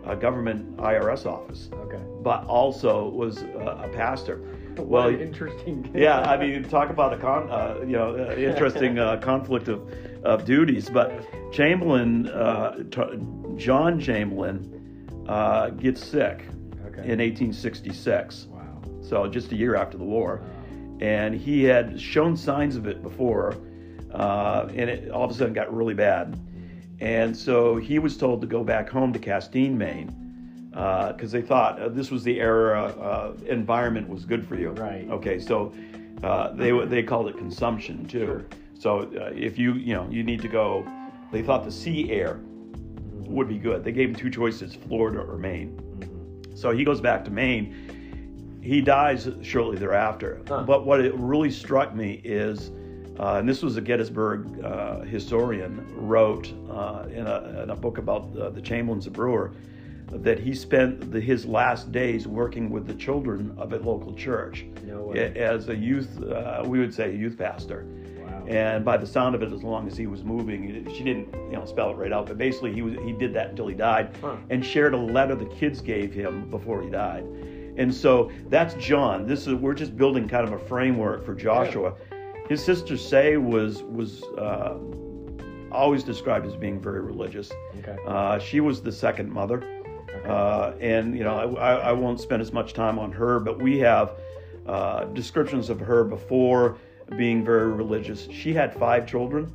a 0.05 0.15
government 0.15 0.77
IRS 0.77 1.25
office, 1.25 1.69
Okay. 1.73 1.99
but 2.21 2.45
also 2.45 3.09
was 3.09 3.41
a 3.41 3.89
pastor. 3.93 4.39
Well, 4.87 5.09
interesting. 5.09 5.89
yeah, 5.95 6.19
I 6.21 6.37
mean, 6.37 6.63
talk 6.63 6.89
about 6.89 7.13
a 7.13 7.17
con, 7.17 7.49
uh, 7.49 7.79
you 7.81 7.93
know, 7.93 8.15
uh, 8.15 8.35
interesting 8.35 8.99
uh, 8.99 9.17
conflict 9.17 9.67
of, 9.67 9.81
of 10.23 10.45
duties. 10.45 10.89
But 10.89 11.11
Chamberlain, 11.51 12.27
uh, 12.27 12.83
t- 12.91 13.19
John 13.57 13.99
Chamberlain, 13.99 15.23
uh, 15.27 15.69
gets 15.71 16.03
sick 16.05 16.45
Okay. 16.87 17.11
in 17.11 17.19
1866. 17.19 18.47
wow. 18.49 18.81
So 19.01 19.27
just 19.27 19.51
a 19.51 19.55
year 19.55 19.75
after 19.75 19.97
the 19.97 20.03
war, 20.03 20.41
Wow. 20.43 20.97
and 21.01 21.35
he 21.35 21.63
had 21.63 21.99
shown 21.99 22.35
signs 22.35 22.75
of 22.75 22.87
it 22.87 23.01
before, 23.03 23.55
uh, 24.13 24.67
and 24.69 24.89
it 24.89 25.11
all 25.11 25.25
of 25.25 25.31
a 25.31 25.33
sudden 25.33 25.53
got 25.53 25.73
really 25.73 25.93
bad. 25.93 26.39
And 26.99 27.35
so 27.37 27.77
he 27.77 27.99
was 27.99 28.17
told 28.17 28.41
to 28.41 28.47
go 28.47 28.63
back 28.63 28.89
home 28.89 29.13
to 29.13 29.19
Castine, 29.19 29.77
Maine, 29.77 30.28
because 30.71 31.31
they 31.31 31.41
thought 31.41 31.81
uh, 31.81 31.89
this 31.89 32.11
was 32.11 32.23
the 32.23 32.39
era 32.39 32.83
uh, 32.83 33.33
environment 33.47 34.07
was 34.07 34.25
good 34.25 34.47
for 34.47 34.55
you. 34.55 34.69
Right. 34.71 35.07
Okay, 35.09 35.39
so 35.39 35.73
uh, 36.23 36.51
they 36.53 36.71
they 36.85 37.03
called 37.03 37.27
it 37.27 37.37
consumption 37.37 38.05
too. 38.05 38.25
Sure. 38.25 38.45
So 38.77 38.99
uh, 39.19 39.31
if 39.35 39.57
you 39.57 39.73
you 39.73 39.93
know 39.93 40.07
you 40.09 40.23
need 40.23 40.41
to 40.41 40.47
go, 40.47 40.85
they 41.31 41.41
thought 41.41 41.63
the 41.63 41.71
sea 41.71 42.11
air 42.11 42.39
would 43.13 43.47
be 43.47 43.57
good. 43.57 43.83
They 43.83 43.91
gave 43.91 44.09
him 44.09 44.15
two 44.15 44.29
choices: 44.29 44.75
Florida 44.75 45.19
or 45.19 45.37
Maine. 45.37 45.79
Mhm. 45.99 46.57
So 46.57 46.71
he 46.71 46.83
goes 46.83 47.01
back 47.01 47.23
to 47.25 47.31
Maine. 47.31 47.75
He 48.61 48.81
dies 48.81 49.29
shortly 49.41 49.77
thereafter. 49.77 50.41
Huh. 50.47 50.63
But 50.63 50.85
what 50.85 50.99
it 50.99 51.13
really 51.15 51.49
struck 51.49 51.95
me 51.95 52.21
is, 52.25 52.71
uh, 53.17 53.35
and 53.39 53.47
this 53.47 53.63
was 53.63 53.77
a 53.77 53.81
Gettysburg 53.81 54.63
uh, 54.63 54.99
historian 55.01 55.85
wrote 55.95 56.51
uh, 56.69 57.05
in, 57.09 57.25
a, 57.25 57.61
in 57.63 57.69
a 57.69 57.75
book 57.75 57.97
about 57.97 58.35
uh, 58.37 58.49
the 58.49 58.61
Chamberlains 58.61 59.07
of 59.07 59.13
Brewer, 59.13 59.53
that 60.11 60.39
he 60.39 60.53
spent 60.55 61.11
the, 61.11 61.19
his 61.19 61.45
last 61.45 61.91
days 61.91 62.27
working 62.27 62.69
with 62.69 62.87
the 62.87 62.93
children 62.95 63.53
of 63.57 63.73
a 63.73 63.77
local 63.77 64.13
church 64.15 64.65
No 64.83 65.03
way. 65.03 65.33
as 65.35 65.69
a 65.69 65.75
youth, 65.75 66.21
uh, 66.23 66.63
we 66.65 66.79
would 66.79 66.93
say 66.93 67.09
a 67.09 67.13
youth 67.13 67.37
pastor. 67.37 67.85
Wow. 68.17 68.45
And 68.47 68.83
by 68.83 68.97
the 68.97 69.05
sound 69.05 69.35
of 69.35 69.43
it, 69.43 69.51
as 69.53 69.63
long 69.63 69.87
as 69.87 69.95
he 69.95 70.07
was 70.07 70.23
moving, 70.23 70.87
she 70.95 71.03
didn't, 71.03 71.31
you 71.33 71.51
know, 71.57 71.65
spell 71.65 71.91
it 71.91 71.95
right 71.97 72.11
out. 72.11 72.25
But 72.27 72.37
basically, 72.37 72.73
he 72.73 72.81
was 72.81 72.95
he 73.05 73.11
did 73.11 73.33
that 73.35 73.51
until 73.51 73.67
he 73.67 73.75
died, 73.75 74.15
Huh. 74.21 74.37
and 74.49 74.65
shared 74.65 74.93
a 74.93 74.97
letter 74.97 75.35
the 75.35 75.45
kids 75.45 75.79
gave 75.81 76.11
him 76.13 76.49
before 76.49 76.81
he 76.81 76.89
died. 76.89 77.23
And 77.77 77.93
so 77.93 78.31
that's 78.49 78.73
John. 78.75 79.25
This 79.27 79.45
is 79.47 79.53
we're 79.53 79.73
just 79.75 79.95
building 79.95 80.27
kind 80.27 80.45
of 80.47 80.53
a 80.53 80.59
framework 80.67 81.23
for 81.23 81.33
Joshua. 81.35 81.93
His 82.49 82.63
sister 82.63 82.97
Sae 82.97 83.37
was 83.37 83.83
was 83.83 84.23
uh, 84.23 84.75
always 85.71 86.03
described 86.03 86.45
as 86.47 86.55
being 86.55 86.81
very 86.81 86.99
religious. 87.01 87.51
Okay. 87.79 87.95
Uh, 88.07 88.39
she 88.39 88.59
was 88.59 88.81
the 88.81 88.91
second 88.91 89.31
mother. 89.31 89.63
Uh, 90.25 90.73
and 90.79 91.15
you 91.17 91.23
know, 91.23 91.57
I, 91.57 91.75
I 91.75 91.91
won't 91.91 92.19
spend 92.19 92.41
as 92.41 92.51
much 92.51 92.73
time 92.73 92.99
on 92.99 93.11
her, 93.11 93.39
but 93.39 93.61
we 93.61 93.79
have 93.79 94.13
uh, 94.65 95.05
descriptions 95.05 95.69
of 95.69 95.79
her 95.79 96.03
before 96.03 96.77
being 97.17 97.43
very 97.43 97.71
religious. 97.71 98.27
She 98.31 98.53
had 98.53 98.73
five 98.73 99.07
children, 99.07 99.51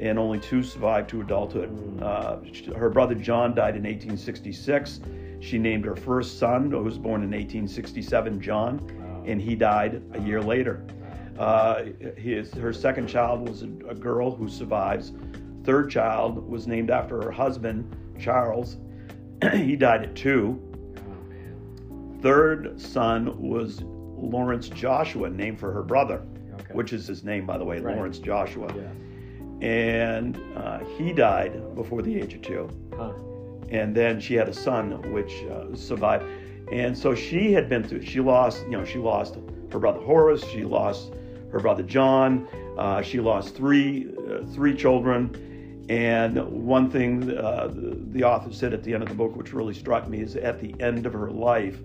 and 0.00 0.18
only 0.18 0.40
two 0.40 0.62
survived 0.62 1.10
to 1.10 1.20
adulthood. 1.20 2.02
Uh, 2.02 2.38
sh- 2.52 2.66
her 2.74 2.88
brother 2.88 3.14
John 3.14 3.54
died 3.54 3.76
in 3.76 3.82
1866. 3.82 5.00
She 5.40 5.58
named 5.58 5.84
her 5.84 5.96
first 5.96 6.38
son, 6.38 6.70
who 6.70 6.82
was 6.82 6.96
born 6.96 7.22
in 7.22 7.30
1867, 7.30 8.40
John, 8.40 9.22
and 9.26 9.40
he 9.40 9.54
died 9.54 10.02
a 10.14 10.20
year 10.20 10.40
later. 10.40 10.84
Uh, 11.38 11.84
his, 12.16 12.52
her 12.54 12.72
second 12.72 13.08
child 13.08 13.48
was 13.48 13.62
a, 13.62 13.66
a 13.88 13.94
girl 13.94 14.34
who 14.34 14.48
survives. 14.48 15.12
Third 15.64 15.90
child 15.90 16.48
was 16.48 16.66
named 16.66 16.90
after 16.90 17.20
her 17.20 17.30
husband, 17.30 17.94
Charles. 18.18 18.76
he 19.52 19.76
died 19.76 20.02
at 20.02 20.14
two. 20.14 20.60
Oh 20.96 21.28
man. 21.28 22.18
Third 22.22 22.80
son 22.80 23.40
was 23.40 23.82
Lawrence 23.82 24.68
Joshua, 24.68 25.28
named 25.30 25.58
for 25.60 25.72
her 25.72 25.82
brother, 25.82 26.22
Okay. 26.54 26.72
which 26.72 26.92
is 26.92 27.06
his 27.06 27.24
name, 27.24 27.44
by 27.46 27.58
the 27.58 27.64
way, 27.64 27.80
Right. 27.80 27.96
Lawrence 27.96 28.18
Joshua. 28.18 28.72
Yeah. 28.74 29.66
And 29.66 30.38
uh, 30.56 30.80
he 30.98 31.12
died 31.12 31.74
before 31.74 32.02
the 32.02 32.14
age 32.20 32.34
of 32.34 32.42
two. 32.42 32.68
Huh. 32.96 33.12
and 33.70 33.94
then 33.94 34.20
she 34.20 34.34
had 34.34 34.48
a 34.48 34.52
son 34.52 35.00
which 35.12 35.42
uh, 35.50 35.74
survived 35.74 36.24
and 36.72 36.96
so 36.96 37.14
she 37.14 37.52
had 37.52 37.68
been 37.68 37.82
through 37.82 38.02
she 38.02 38.20
lost 38.20 38.62
you 38.64 38.70
know 38.72 38.84
she 38.84 38.98
lost 38.98 39.36
her 39.72 39.78
brother 39.78 40.00
horace 40.00 40.44
she 40.48 40.64
lost 40.64 41.12
her 41.50 41.58
brother 41.60 41.82
john 41.82 42.46
uh, 42.78 43.00
she 43.02 43.20
lost 43.20 43.54
three 43.56 44.06
uh, 44.30 44.44
three 44.54 44.74
children 44.76 45.18
and 45.88 46.38
one 46.48 46.90
thing 46.90 47.36
uh, 47.36 47.70
the, 47.72 48.24
author 48.24 48.52
said 48.52 48.72
at 48.72 48.82
the 48.82 48.94
end 48.94 49.02
of 49.02 49.08
the 49.08 49.14
book 49.14 49.36
which 49.36 49.52
really 49.52 49.74
struck 49.74 50.08
me 50.08 50.20
is 50.20 50.36
at 50.36 50.58
the 50.60 50.74
end 50.80 51.06
of 51.06 51.12
her 51.12 51.30
life 51.30 51.78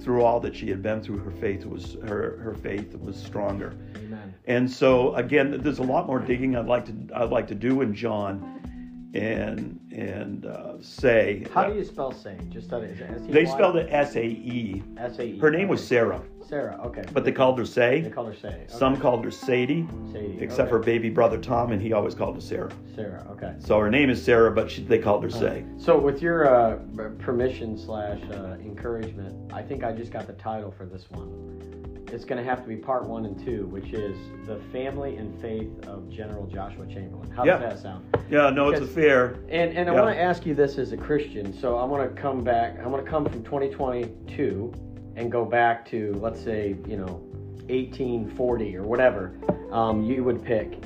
through 0.00 0.24
all 0.24 0.40
that 0.40 0.56
she 0.56 0.68
had 0.68 0.82
been 0.82 1.02
through 1.02 1.18
her 1.18 1.30
faith 1.30 1.66
was 1.66 1.96
her 2.06 2.38
her 2.38 2.54
faith 2.54 2.96
was 2.98 3.16
stronger 3.16 3.76
Amen. 3.96 4.34
and 4.46 4.70
so 4.70 5.14
again, 5.16 5.60
there's 5.62 5.78
a 5.78 5.82
lot 5.82 6.06
more 6.06 6.18
digging 6.18 6.56
I'd 6.56 6.66
like 6.66 6.86
to 6.86 7.14
I'd 7.14 7.30
like 7.30 7.46
to 7.48 7.54
do 7.54 7.82
in 7.82 7.94
John, 7.94 9.10
and 9.14 9.80
and 9.92 10.46
uh, 10.46 10.80
Sae 10.80 11.46
How 11.52 11.64
do 11.64 11.74
you 11.74 11.84
spell 11.84 12.12
Sae? 12.12 12.38
Just 12.48 12.70
that 12.70 12.82
is 12.82 13.00
it 13.00 13.30
they 13.30 13.44
spelled 13.44 13.76
it 13.76 13.88
S 13.90 14.16
A 14.16 14.24
E. 14.24 14.82
S 14.96 15.18
A 15.18 15.24
E. 15.24 15.38
Her 15.38 15.50
name 15.50 15.68
was 15.68 15.84
Sarah, 15.86 16.22
Sarah. 16.50 16.78
Okay. 16.84 17.04
but 17.12 17.24
they 17.24 17.32
called 17.32 17.58
her 17.58 17.64
Sae. 17.64 18.00
They 18.00 18.10
called 18.10 18.26
her 18.26 18.34
Sae. 18.34 18.48
Okay. 18.48 18.64
Some 18.66 19.00
called 19.00 19.24
her 19.24 19.30
Sadie, 19.30 19.86
Sadie. 20.12 20.38
except 20.40 20.62
okay. 20.62 20.70
for 20.70 20.78
baby 20.80 21.08
brother 21.08 21.38
Tom, 21.38 21.70
and 21.70 21.80
he 21.80 21.92
always 21.92 22.14
called 22.14 22.34
her 22.34 22.40
Sarah. 22.40 22.72
Sarah. 22.96 23.24
Okay. 23.30 23.54
So 23.60 23.78
her 23.78 23.88
name 23.88 24.10
is 24.10 24.22
Sarah, 24.22 24.50
but 24.50 24.70
she, 24.70 24.82
they 24.82 24.98
called 24.98 25.22
her 25.22 25.30
Sae. 25.30 25.64
So, 25.78 25.96
with 25.98 26.20
your 26.20 26.52
uh, 26.52 26.78
permission 27.20 27.78
slash 27.78 28.20
uh, 28.32 28.56
encouragement, 28.60 29.52
I 29.52 29.62
think 29.62 29.84
I 29.84 29.92
just 29.92 30.12
got 30.12 30.26
the 30.26 30.32
title 30.34 30.74
for 30.76 30.84
this 30.86 31.08
one. 31.10 32.06
It's 32.12 32.24
going 32.24 32.42
to 32.42 32.48
have 32.50 32.60
to 32.62 32.68
be 32.68 32.74
part 32.74 33.06
one 33.06 33.24
and 33.24 33.38
two, 33.44 33.66
which 33.66 33.92
is 33.92 34.16
the 34.44 34.60
family 34.72 35.16
and 35.16 35.40
faith 35.40 35.70
of 35.86 36.10
General 36.10 36.44
Joshua 36.48 36.84
Chamberlain. 36.86 37.30
How 37.30 37.44
Yeah. 37.44 37.58
does 37.58 37.74
that 37.74 37.78
sound? 37.82 38.04
Yeah, 38.28 38.50
no, 38.50 38.70
it's 38.70 38.80
a 38.80 38.86
fair. 38.86 39.38
And 39.48 39.76
and 39.76 39.88
I 39.88 39.94
Yeah. 39.94 40.02
want 40.02 40.16
to 40.16 40.20
ask 40.20 40.44
you 40.44 40.54
this 40.56 40.78
as 40.78 40.90
a 40.90 40.96
Christian. 40.96 41.52
So 41.52 41.76
I 41.76 41.84
want 41.84 42.02
to 42.14 42.20
come 42.20 42.42
back. 42.42 42.80
I 42.80 42.88
want 42.88 43.04
to 43.04 43.08
come 43.08 43.24
from 43.26 43.44
2022 43.44 44.72
and 45.16 45.30
go 45.30 45.44
back 45.44 45.88
to 45.90 46.12
let's 46.20 46.42
say 46.42 46.76
you 46.86 46.96
know 46.96 47.22
1840 47.68 48.76
or 48.76 48.82
whatever 48.82 49.34
um, 49.72 50.02
you 50.02 50.24
would 50.24 50.44
pick. 50.44 50.84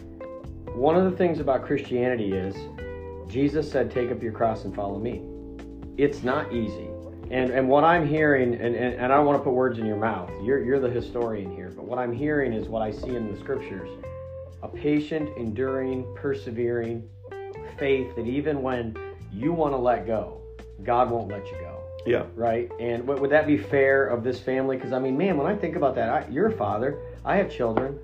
One 0.74 0.96
of 0.96 1.10
the 1.10 1.16
things 1.16 1.40
about 1.40 1.64
Christianity 1.64 2.32
is 2.32 2.54
Jesus 3.28 3.70
said, 3.70 3.90
"Take 3.90 4.10
up 4.10 4.22
your 4.22 4.32
cross 4.32 4.64
and 4.64 4.74
follow 4.74 4.98
me." 4.98 5.22
It's 5.96 6.22
not 6.22 6.52
easy. 6.52 6.88
And 7.30 7.50
and 7.50 7.68
what 7.68 7.84
I'm 7.84 8.06
hearing, 8.06 8.54
and, 8.54 8.74
and, 8.74 8.94
and 8.94 9.12
I 9.12 9.16
don't 9.16 9.26
want 9.26 9.38
to 9.38 9.44
put 9.44 9.54
words 9.54 9.78
in 9.78 9.86
your 9.86 9.96
mouth. 9.96 10.30
You're 10.42 10.62
you're 10.62 10.80
the 10.80 10.90
historian 10.90 11.54
here, 11.54 11.72
but 11.74 11.84
what 11.84 11.98
I'm 11.98 12.12
hearing 12.12 12.52
is 12.52 12.68
what 12.68 12.82
I 12.82 12.90
see 12.90 13.16
in 13.16 13.32
the 13.32 13.38
scriptures: 13.40 13.88
a 14.62 14.68
patient, 14.68 15.30
enduring, 15.36 16.06
persevering 16.16 17.08
faith 17.78 18.14
that 18.16 18.26
even 18.26 18.62
when 18.62 18.96
you 19.32 19.52
want 19.52 19.72
to 19.72 19.78
let 19.78 20.06
go, 20.06 20.40
God 20.82 21.10
won't 21.10 21.28
let 21.28 21.46
you 21.46 21.58
go. 21.60 21.73
Yeah, 22.06 22.26
Right? 22.34 22.70
And 22.78 23.06
would 23.06 23.30
that 23.30 23.46
be 23.46 23.56
fair 23.56 24.06
of 24.06 24.22
this 24.22 24.38
family? 24.40 24.76
Because 24.76 24.92
I 24.92 24.98
mean, 24.98 25.16
man, 25.16 25.36
when 25.36 25.46
I 25.46 25.56
think 25.56 25.76
about 25.76 25.94
that, 25.94 26.08
I, 26.10 26.28
you're 26.30 26.48
a 26.48 26.56
father. 26.56 26.98
I 27.24 27.36
have 27.36 27.50
children. 27.50 27.98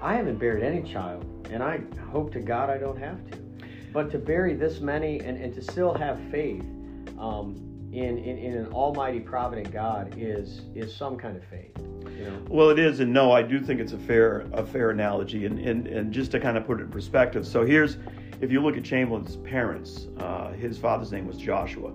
I 0.00 0.14
haven't 0.14 0.38
buried 0.38 0.64
any 0.64 0.82
child, 0.82 1.24
and 1.50 1.62
I 1.62 1.80
hope 2.10 2.32
to 2.32 2.40
God 2.40 2.70
I 2.70 2.78
don't 2.78 2.98
have 2.98 3.30
to. 3.30 3.38
But 3.92 4.10
to 4.12 4.18
bury 4.18 4.54
this 4.54 4.80
many 4.80 5.20
and, 5.20 5.40
and 5.40 5.54
to 5.54 5.62
still 5.62 5.94
have 5.94 6.18
faith 6.30 6.64
um, 7.18 7.56
in, 7.92 8.18
in 8.18 8.38
in 8.38 8.56
an 8.56 8.72
Almighty 8.72 9.20
Provident 9.20 9.70
God 9.70 10.14
is 10.16 10.62
is 10.74 10.94
some 10.94 11.16
kind 11.16 11.36
of 11.36 11.44
faith. 11.44 11.70
You 11.78 12.24
know. 12.24 12.42
Well, 12.48 12.70
it 12.70 12.78
is, 12.78 13.00
and 13.00 13.12
no, 13.12 13.32
I 13.32 13.42
do 13.42 13.60
think 13.60 13.80
it's 13.80 13.92
a 13.92 13.98
fair 13.98 14.46
a 14.52 14.64
fair 14.64 14.90
analogy, 14.90 15.44
and 15.46 15.58
and, 15.58 15.86
and 15.86 16.12
just 16.12 16.30
to 16.32 16.40
kind 16.40 16.56
of 16.56 16.66
put 16.66 16.80
it 16.80 16.84
in 16.84 16.90
perspective. 16.90 17.46
So 17.46 17.64
here's, 17.64 17.98
if 18.40 18.50
you 18.50 18.60
look 18.60 18.76
at 18.76 18.82
Chamberlain's 18.82 19.36
parents, 19.36 20.08
uh, 20.18 20.52
his 20.52 20.78
father's 20.78 21.12
name 21.12 21.26
was 21.26 21.36
Joshua. 21.36 21.92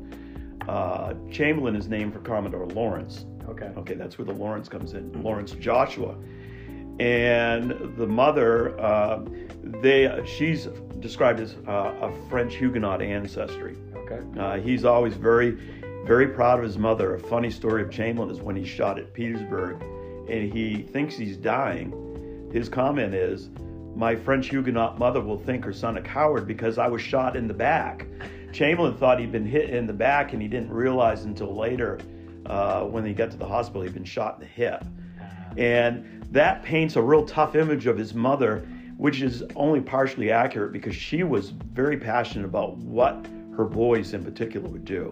Uh, 0.68 1.14
Chamberlain 1.32 1.76
is 1.76 1.88
named 1.88 2.14
for 2.14 2.20
Commodore 2.20 2.66
Lawrence. 2.68 3.26
Okay. 3.48 3.72
Okay, 3.78 3.94
that's 3.94 4.18
where 4.18 4.26
the 4.26 4.34
Lawrence 4.34 4.68
comes 4.68 4.94
in, 4.94 5.24
Lawrence 5.24 5.52
Joshua, 5.54 6.18
and 7.00 7.72
the 7.96 8.06
mother, 8.08 8.80
uh, 8.80 9.24
they 9.64 10.22
she's 10.26 10.68
described 11.00 11.40
as 11.40 11.56
uh, 11.68 11.94
a 12.02 12.30
French 12.30 12.56
Huguenot 12.56 13.02
ancestry. 13.02 13.78
Okay. 13.94 13.98
Okay. 14.12 14.40
Uh, 14.40 14.60
he's 14.60 14.86
always 14.86 15.14
very, 15.14 15.52
very 16.06 16.28
proud 16.28 16.60
of 16.60 16.66
his 16.66 16.78
mother. 16.78 17.16
A 17.16 17.20
funny 17.20 17.52
story 17.52 17.82
of 17.82 17.92
Chamberlain 17.92 18.30
is 18.30 18.42
when 18.42 18.56
he's 18.56 18.68
shot 18.68 18.98
at 18.98 19.14
Petersburg 19.14 19.82
and 20.30 20.52
he 20.52 20.82
thinks 20.82 21.16
he's 21.16 21.38
dying. 21.38 22.50
His 22.52 22.70
comment 22.70 23.14
is, 23.14 23.50
My 23.96 24.16
French 24.16 24.50
Huguenot 24.50 25.00
mother 25.00 25.22
will 25.22 25.40
think 25.40 25.66
her 25.66 25.74
son 25.74 25.98
a 25.98 26.02
coward 26.02 26.48
because 26.48 26.78
I 26.78 26.88
was 26.88 27.02
shot 27.02 27.36
in 27.36 27.48
the 27.48 27.54
back. 27.54 28.08
Chamberlain 28.58 28.96
thought 28.98 29.20
he'd 29.20 29.32
been 29.32 29.46
hit 29.46 29.70
in 29.70 29.86
the 29.86 29.94
back 29.94 30.34
and 30.34 30.42
he 30.42 30.48
didn't 30.48 30.72
realize 30.72 31.26
until 31.26 31.56
later 31.56 32.00
uh, 32.48 32.86
when 32.86 33.06
he 33.06 33.14
got 33.14 33.30
to 33.30 33.38
the 33.38 33.46
hospital 33.46 33.84
he'd 33.84 33.94
been 33.94 34.04
shot 34.04 34.36
in 34.36 34.40
the 34.40 34.46
hip. 34.48 34.84
And 35.58 36.26
that 36.32 36.64
paints 36.64 36.96
a 36.96 37.02
real 37.02 37.24
tough 37.24 37.56
image 37.56 37.86
of 37.86 38.00
his 38.00 38.16
mother, 38.16 38.68
which 38.98 39.22
is 39.22 39.44
only 39.56 39.80
partially 39.80 40.32
accurate 40.32 40.72
because 40.72 40.96
she 40.96 41.22
was 41.22 41.52
very 41.52 41.98
passionate 41.98 42.46
about 42.46 42.78
what 42.78 43.28
her 43.56 43.66
boys 43.66 44.16
in 44.16 44.24
particular 44.24 44.68
would 44.70 44.86
do. 44.86 45.12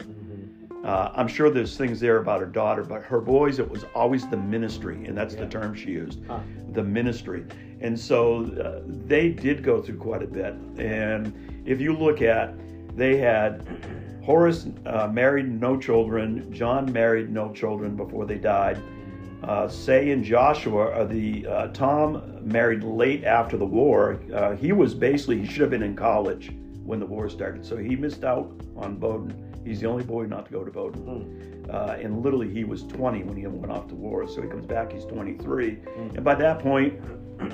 Uh, 0.83 1.11
I'm 1.15 1.27
sure 1.27 1.51
there's 1.51 1.77
things 1.77 1.99
there 1.99 2.17
about 2.17 2.39
her 2.39 2.45
daughter, 2.47 2.83
but 2.83 3.03
her 3.03 3.19
boys, 3.21 3.59
it 3.59 3.69
was 3.69 3.85
always 3.95 4.27
the 4.27 4.37
ministry, 4.37 5.05
and 5.05 5.15
that's 5.15 5.33
the 5.35 5.47
term 5.47 5.73
she 5.75 5.91
used 5.91 6.19
Huh. 6.27 6.39
the 6.73 6.83
ministry. 6.83 7.45
And 7.81 7.99
so 7.99 8.45
uh, 8.45 8.81
they 8.85 9.29
did 9.29 9.63
go 9.63 9.81
through 9.81 9.97
quite 9.97 10.21
a 10.23 10.27
bit. 10.27 10.53
And 10.77 11.63
if 11.65 11.79
you 11.81 11.95
look 11.95 12.21
at, 12.21 12.53
they 12.95 13.17
had 13.17 13.65
Horace 14.23 14.67
uh, 14.85 15.07
married 15.07 15.59
no 15.61 15.77
children, 15.77 16.51
John 16.51 16.91
married 16.91 17.29
no 17.29 17.51
children 17.53 17.95
before 17.95 18.25
they 18.25 18.37
died. 18.37 18.79
Uh, 19.43 19.67
Sae 19.67 20.09
and 20.11 20.23
Joshua 20.23 20.89
are 20.91 21.05
the 21.05 21.45
uh, 21.45 21.67
Tom 21.67 22.39
married 22.41 22.83
late 22.83 23.23
after 23.23 23.57
the 23.57 23.65
war. 23.65 24.19
Uh, 24.33 24.55
he 24.55 24.71
was 24.71 24.95
basically 24.95 25.39
he 25.41 25.45
should 25.45 25.61
have 25.61 25.69
been 25.69 25.83
in 25.83 25.95
college 25.95 26.51
when 26.83 26.99
the 26.99 27.05
war 27.05 27.29
started, 27.29 27.63
so 27.65 27.77
he 27.77 27.95
missed 27.95 28.23
out 28.23 28.51
on 28.75 28.95
Bowdoin. 28.95 29.41
He's 29.63 29.81
the 29.81 29.87
only 29.87 30.03
boy 30.03 30.25
not 30.25 30.45
to 30.45 30.51
go 30.51 30.63
to 30.63 30.71
Bowdoin. 30.71 31.65
Uh, 31.69 31.97
and 31.99 32.21
literally, 32.23 32.47
he 32.51 32.63
was 32.63 32.83
20 32.83 33.23
when 33.23 33.35
he 33.35 33.47
went 33.47 33.71
off 33.71 33.87
to 33.87 33.95
war. 33.95 34.27
So 34.27 34.41
he 34.43 34.47
comes 34.47 34.67
back, 34.67 34.91
he's 34.93 35.05
23. 35.05 35.79
And 35.97 36.23
by 36.23 36.35
that 36.35 36.59
point, 36.59 36.93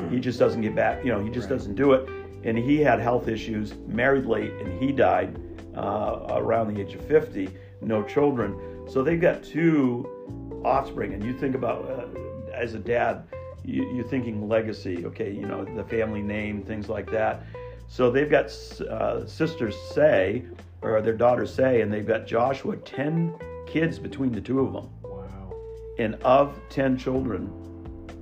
he 0.10 0.20
just 0.20 0.38
doesn't 0.38 0.62
get 0.62 0.76
back. 0.76 1.06
You 1.06 1.14
know, 1.14 1.24
he 1.24 1.30
just 1.30 1.50
Right. 1.50 1.56
doesn't 1.58 1.76
do 1.76 1.94
it. 1.94 2.10
And 2.44 2.58
he 2.58 2.78
had 2.80 3.00
health 3.00 3.28
issues, 3.28 3.74
married 3.88 4.26
late, 4.26 4.52
and 4.54 4.82
he 4.82 4.92
died 4.92 5.40
uh, 5.76 6.28
around 6.30 6.74
the 6.74 6.82
age 6.82 6.96
of 6.96 7.06
50, 7.06 7.50
no 7.82 8.04
children. 8.04 8.88
So 8.90 9.04
they've 9.04 9.22
got 9.22 9.44
two 9.44 10.62
offspring. 10.66 11.14
And 11.14 11.24
you 11.24 11.34
think 11.34 11.56
about, 11.56 11.86
uh, 11.90 12.54
as 12.54 12.74
a 12.74 12.80
dad, 12.80 13.24
you, 13.64 13.92
you're 13.94 14.08
thinking 14.08 14.48
legacy, 14.48 15.06
okay, 15.06 15.32
you 15.32 15.46
know, 15.46 15.64
the 15.64 15.84
family 15.84 16.22
name, 16.22 16.64
things 16.64 16.90
like 16.90 17.10
that. 17.12 17.44
So 17.88 18.10
they've 18.10 18.30
got 18.30 18.46
uh, 18.82 19.26
sisters 19.28 19.76
Sae, 19.94 20.44
or 20.82 21.02
their 21.02 21.14
daughters 21.14 21.54
Sae, 21.54 21.82
and 21.82 21.94
they've 21.94 22.08
got 22.08 22.26
Joshua, 22.26 22.78
10 22.78 23.36
kids 23.68 24.00
between 24.00 24.32
the 24.32 24.42
two 24.42 24.62
of 24.62 24.74
them. 24.74 24.90
Wow. 25.04 25.54
And 26.00 26.16
of 26.24 26.58
10 26.70 26.98
children, 26.98 27.52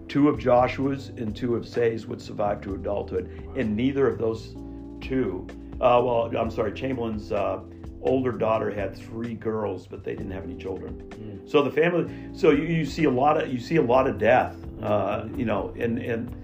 two 0.09 0.27
of 0.27 0.39
Joshua's 0.39 1.09
and 1.09 1.35
two 1.35 1.55
of 1.55 1.67
Sae's 1.67 2.07
would 2.07 2.21
survive 2.21 2.61
to 2.61 2.73
adulthood. 2.73 3.53
And 3.55 3.75
neither 3.75 4.07
of 4.07 4.17
those 4.17 4.55
two, 4.99 5.47
uh, 5.79 6.01
well, 6.03 6.31
I'm 6.37 6.51
sorry, 6.51 6.73
Chamberlain's 6.73 7.31
uh, 7.31 7.61
older 8.01 8.31
daughter 8.31 8.71
had 8.71 8.97
three 8.97 9.35
girls, 9.35 9.87
but 9.87 10.03
they 10.03 10.15
didn't 10.15 10.31
have 10.31 10.43
any 10.43 10.57
children. 10.57 11.43
So 11.45 11.61
the 11.61 11.71
family, 11.71 12.11
so 12.33 12.51
you, 12.51 12.63
you 12.63 12.85
see 12.85 13.05
a 13.05 13.11
lot 13.11 13.41
of, 13.41 13.53
you 13.53 13.59
see 13.59 13.77
a 13.77 13.81
lot 13.81 14.07
of 14.07 14.17
death, 14.17 14.55
uh, 14.81 15.27
you 15.35 15.45
know, 15.45 15.73
and, 15.79 15.99
and 15.99 16.35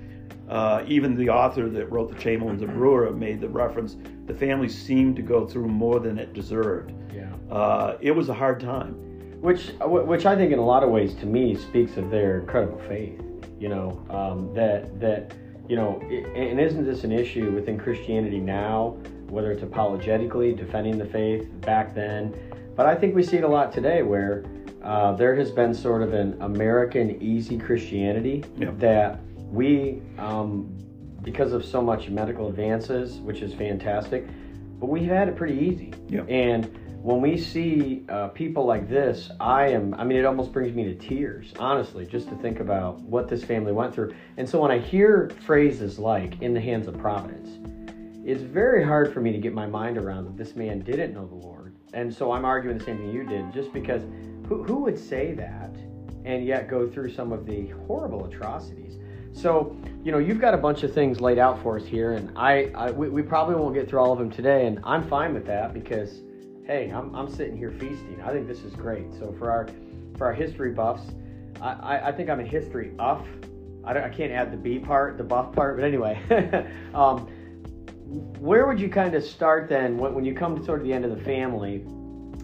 uh, 0.50 0.84
even 0.88 1.16
the 1.16 1.30
author 1.30 1.70
that 1.70 1.92
wrote 1.92 2.10
the 2.10 2.22
Chamberlains 2.22 2.62
of 2.62 2.74
Brewer 2.74 3.12
made 3.12 3.42
the 3.42 3.50
reference, 3.50 3.98
the 4.28 4.34
family 4.34 4.70
seemed 4.70 5.16
to 5.16 5.22
go 5.22 5.48
through 5.48 5.68
more 5.68 6.00
than 6.00 6.20
it 6.20 6.34
deserved. 6.34 6.94
Yeah. 7.14 7.34
Uh, 7.50 7.98
it 8.00 8.12
was 8.12 8.30
a 8.30 8.34
hard 8.34 8.60
time. 8.60 8.94
Which, 9.42 9.72
which 9.82 10.26
I 10.26 10.36
think, 10.36 10.52
in 10.52 10.60
a 10.60 10.66
lot 10.66 10.84
of 10.84 10.90
ways, 10.90 11.14
to 11.16 11.26
me, 11.26 11.56
speaks 11.56 11.98
of 11.98 12.10
their 12.10 12.40
incredible 12.40 12.80
faith. 12.88 13.22
You 13.60 13.70
know, 13.70 14.06
um, 14.10 14.54
that 14.54 15.00
that 15.00 15.34
you 15.68 15.76
know, 15.76 16.00
i- 16.04 16.26
and 16.38 16.60
isn't 16.60 16.86
this 16.86 17.04
an 17.04 17.12
issue 17.12 17.52
within 17.52 17.78
Christianity 17.78 18.40
now? 18.40 18.98
Whether 19.30 19.52
it's 19.52 19.64
apologetically 19.64 20.54
defending 20.54 20.98
the 20.98 21.06
faith 21.06 21.50
back 21.62 21.96
then, 21.96 22.34
but 22.76 22.86
I 22.86 22.94
think 22.94 23.16
we 23.16 23.24
see 23.24 23.38
it 23.38 23.44
a 23.44 23.48
lot 23.48 23.72
today, 23.72 24.04
where 24.04 24.44
uh, 24.84 25.14
there 25.14 25.34
has 25.36 25.50
been 25.50 25.74
sort 25.74 26.04
of 26.04 26.14
an 26.14 26.38
American 26.42 27.20
easy 27.20 27.58
Christianity 27.58 28.44
Yeah. 28.56 28.70
that 28.78 29.20
we, 29.52 30.00
um, 30.20 30.68
because 31.24 31.54
of 31.54 31.66
so 31.66 31.82
much 31.82 32.12
medical 32.12 32.48
advances, 32.50 33.20
which 33.22 33.42
is 33.42 33.52
fantastic, 33.56 34.28
but 34.80 34.88
we've 34.88 35.10
had 35.10 35.28
it 35.28 35.36
pretty 35.36 35.58
easy. 35.58 35.92
Yeah. 36.08 36.22
And 36.30 36.70
when 37.06 37.22
we 37.22 37.38
see 37.38 38.04
uh, 38.10 38.30
people 38.30 38.66
like 38.66 38.90
this, 38.90 39.30
I 39.40 39.68
am, 39.68 39.94
I 39.94 40.04
mean, 40.04 40.18
it 40.18 40.26
almost 40.26 40.52
brings 40.52 40.74
me 40.74 40.86
to 40.86 40.96
tears, 40.96 41.54
honestly, 41.60 42.04
just 42.04 42.30
to 42.30 42.36
think 42.38 42.60
about 42.60 43.00
what 43.02 43.30
this 43.30 43.44
family 43.44 43.74
went 43.74 43.94
through. 43.94 44.16
And 44.38 44.50
so 44.50 44.60
when 44.60 44.72
I 44.72 44.80
hear 44.80 45.30
phrases 45.46 46.00
like, 46.00 46.42
in 46.42 46.56
the 46.56 46.60
hands 46.60 46.88
of 46.88 46.98
providence, 46.98 47.60
it's 48.26 48.42
very 48.42 48.84
hard 48.84 49.14
for 49.14 49.22
me 49.22 49.32
to 49.32 49.38
get 49.38 49.54
my 49.54 49.68
mind 49.68 50.00
around 50.00 50.26
that 50.26 50.36
this 50.36 50.56
man 50.56 50.80
didn't 50.80 51.14
know 51.14 51.28
the 51.28 51.36
Lord. 51.36 51.76
And 51.94 52.12
so 52.12 52.32
I'm 52.32 52.44
arguing 52.44 52.80
the 52.80 52.84
same 52.84 52.98
thing 52.98 53.12
you 53.12 53.24
did, 53.24 53.54
just 53.54 53.72
because 53.72 54.02
who, 54.48 54.64
who 54.64 54.78
would 54.78 54.98
say 54.98 55.34
that 55.34 55.76
and 56.24 56.44
yet 56.44 56.68
go 56.68 56.90
through 56.90 57.14
some 57.14 57.32
of 57.32 57.46
the 57.46 57.68
horrible 57.86 58.26
atrocities? 58.26 58.98
So, 59.32 59.78
you 60.04 60.12
know, 60.12 60.18
you've 60.18 60.42
got 60.42 60.56
a 60.56 60.58
bunch 60.58 60.82
of 60.82 60.92
things 60.92 61.22
laid 61.22 61.38
out 61.38 61.62
for 61.62 61.78
us 61.78 61.86
here, 61.86 62.14
and 62.14 62.36
I, 62.36 62.72
I 62.74 62.90
we, 62.90 63.10
we 63.10 63.22
probably 63.22 63.54
won't 63.54 63.76
get 63.76 63.88
through 63.88 64.00
all 64.00 64.12
of 64.12 64.18
them 64.18 64.32
today, 64.32 64.66
and 64.66 64.80
I'm 64.84 65.08
fine 65.08 65.36
with 65.36 65.46
that 65.46 65.72
because, 65.72 66.22
hey, 66.66 66.90
I'm, 66.90 67.14
I'm 67.16 67.30
sitting 67.30 67.58
here 67.58 67.72
feasting. 67.72 68.20
I 68.24 68.32
think 68.32 68.48
this 68.48 68.60
is 68.60 68.74
great. 68.74 69.14
So 69.14 69.34
for 69.38 69.52
our 69.52 69.68
for 70.18 70.28
our 70.28 70.34
history 70.34 70.72
buffs, 70.72 71.04
I, 71.62 71.74
I, 71.74 72.08
I 72.08 72.12
think 72.12 72.30
I'm 72.30 72.40
a 72.40 72.46
history 72.46 72.92
uff. 73.00 73.26
I, 73.84 74.00
I 74.00 74.10
can't 74.10 74.32
add 74.32 74.52
the 74.52 74.58
B 74.58 74.80
part, 74.80 75.18
the 75.18 75.24
buff 75.24 75.54
part, 75.54 75.78
but 75.78 75.86
anyway. 75.86 76.20
um, 76.94 77.28
where 78.40 78.66
would 78.68 78.80
you 78.80 78.90
kind 78.90 79.16
of 79.16 79.24
start 79.24 79.68
then 79.68 79.98
when, 79.98 80.14
when 80.14 80.26
you 80.26 80.34
come 80.34 80.58
to 80.58 80.64
sort 80.64 80.80
of 80.80 80.86
the 80.86 80.94
end 80.94 81.04
of 81.06 81.18
the 81.18 81.24
family 81.24 81.78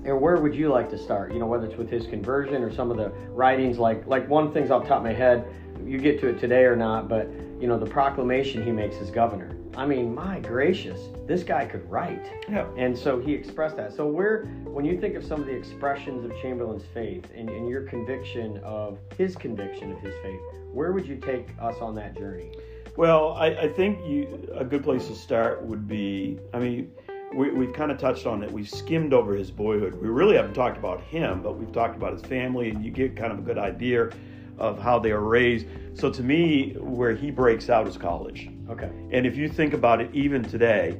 and 0.04 0.20
where 0.20 0.38
would 0.38 0.56
you 0.56 0.70
like 0.70 0.90
to 0.90 0.98
start 0.98 1.32
you 1.32 1.40
know 1.40 1.46
whether 1.46 1.68
it's 1.68 1.78
with 1.78 1.88
his 1.88 2.08
conversion 2.08 2.64
or 2.64 2.74
some 2.74 2.90
of 2.90 2.98
the 2.98 3.10
writings 3.30 3.78
like 3.78 4.06
like 4.08 4.28
one 4.28 4.52
thing's 4.52 4.72
off 4.72 4.82
the 4.82 4.90
top 4.90 4.98
of 4.98 5.04
my 5.04 5.14
head 5.14 5.46
you 5.86 6.00
get 6.00 6.20
to 6.20 6.28
it 6.28 6.40
today 6.40 6.64
or 6.64 6.76
not 6.76 7.08
but 7.08 7.30
you 7.60 7.68
know 7.68 7.78
the 7.78 7.86
proclamation 7.86 8.64
he 8.64 8.72
makes 8.72 8.96
as 8.96 9.12
governor 9.12 9.56
i 9.78 9.86
mean 9.86 10.14
my 10.14 10.40
gracious 10.40 11.00
this 11.28 11.44
guy 11.44 11.66
could 11.66 11.90
write 11.90 12.26
Yeah. 12.50 12.68
and 12.78 12.98
so 12.98 13.20
he 13.20 13.34
expressed 13.34 13.78
that 13.78 13.94
so 13.94 14.06
where 14.06 14.46
when 14.66 14.86
you 14.86 15.00
think 15.00 15.16
of 15.16 15.24
some 15.24 15.40
of 15.40 15.46
the 15.46 15.56
expressions 15.56 16.26
of 16.26 16.32
chamberlain's 16.42 16.84
faith 16.94 17.26
and, 17.36 17.50
and 17.50 17.70
your 17.70 17.84
conviction 17.84 18.58
of 18.64 18.98
his 19.18 19.36
conviction 19.36 19.92
of 19.92 20.00
his 20.00 20.14
faith 20.22 20.40
where 20.74 20.92
would 20.92 21.06
you 21.08 21.18
take 21.18 21.48
us 21.62 21.76
on 21.82 21.96
that 21.96 22.16
journey 22.18 22.52
Well, 22.98 23.34
I, 23.34 23.48
I 23.48 23.68
think 23.70 24.00
you, 24.06 24.50
a 24.54 24.66
good 24.66 24.84
place 24.84 25.08
to 25.08 25.16
start 25.16 25.64
would 25.64 25.88
be 25.88 26.40
I 26.54 26.60
mean, 26.60 26.92
we, 27.34 27.50
we've 27.52 27.72
kind 27.74 27.90
of 27.92 27.98
touched 27.98 28.26
on 28.26 28.44
it. 28.44 28.52
We've 28.52 28.70
skimmed 28.70 29.14
over 29.14 29.34
his 29.34 29.50
boyhood. 29.50 29.96
We 29.96 30.10
really 30.10 30.36
haven't 30.36 30.54
talked 30.54 30.78
about 30.78 31.00
him, 31.02 31.42
but 31.42 31.58
we've 31.58 31.72
talked 31.72 31.96
about 31.96 32.12
his 32.12 32.22
family, 32.24 32.70
and 32.70 32.84
you 32.84 32.92
get 32.92 33.16
kind 33.16 33.32
of 33.32 33.40
a 33.40 33.42
good 33.42 33.58
idea 33.58 34.10
of 34.58 34.78
how 34.78 35.00
they 35.00 35.12
are 35.12 35.22
raised. 35.22 35.66
So 35.94 36.10
to 36.12 36.22
me, 36.22 36.74
where 36.74 37.16
he 37.16 37.32
breaks 37.32 37.70
out 37.70 37.88
is 37.88 37.96
college. 37.96 38.50
Okay 38.72 38.90
And 39.12 39.26
if 39.26 39.36
you 39.36 39.50
think 39.50 39.74
about 39.74 40.02
it, 40.02 40.10
even 40.14 40.44
today, 40.44 40.98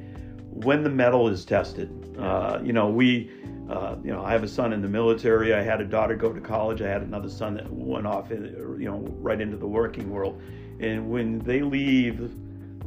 when 0.50 0.82
the 0.82 0.90
mettle 0.90 1.28
is 1.28 1.44
tested, 1.44 1.90
uh, 2.18 2.60
you 2.62 2.72
know, 2.74 2.88
we, 2.88 3.30
uh, 3.70 3.96
you 4.04 4.12
know, 4.12 4.22
I 4.22 4.32
have 4.32 4.42
a 4.42 4.48
son 4.48 4.72
in 4.72 4.82
the 4.82 4.88
military. 4.88 5.54
I 5.54 5.62
had 5.62 5.80
a 5.80 5.84
daughter 5.84 6.14
go 6.14 6.32
to 6.32 6.40
college. 6.40 6.82
I 6.82 6.88
had 6.88 7.02
another 7.02 7.30
son 7.30 7.54
that 7.54 7.72
went 7.72 8.06
off, 8.06 8.30
in, 8.30 8.44
you 8.78 8.90
know, 8.90 8.98
right 9.18 9.40
into 9.40 9.56
the 9.56 9.66
working 9.66 10.10
world. 10.10 10.40
And 10.80 11.10
when 11.10 11.38
they 11.38 11.62
leave, 11.62 12.30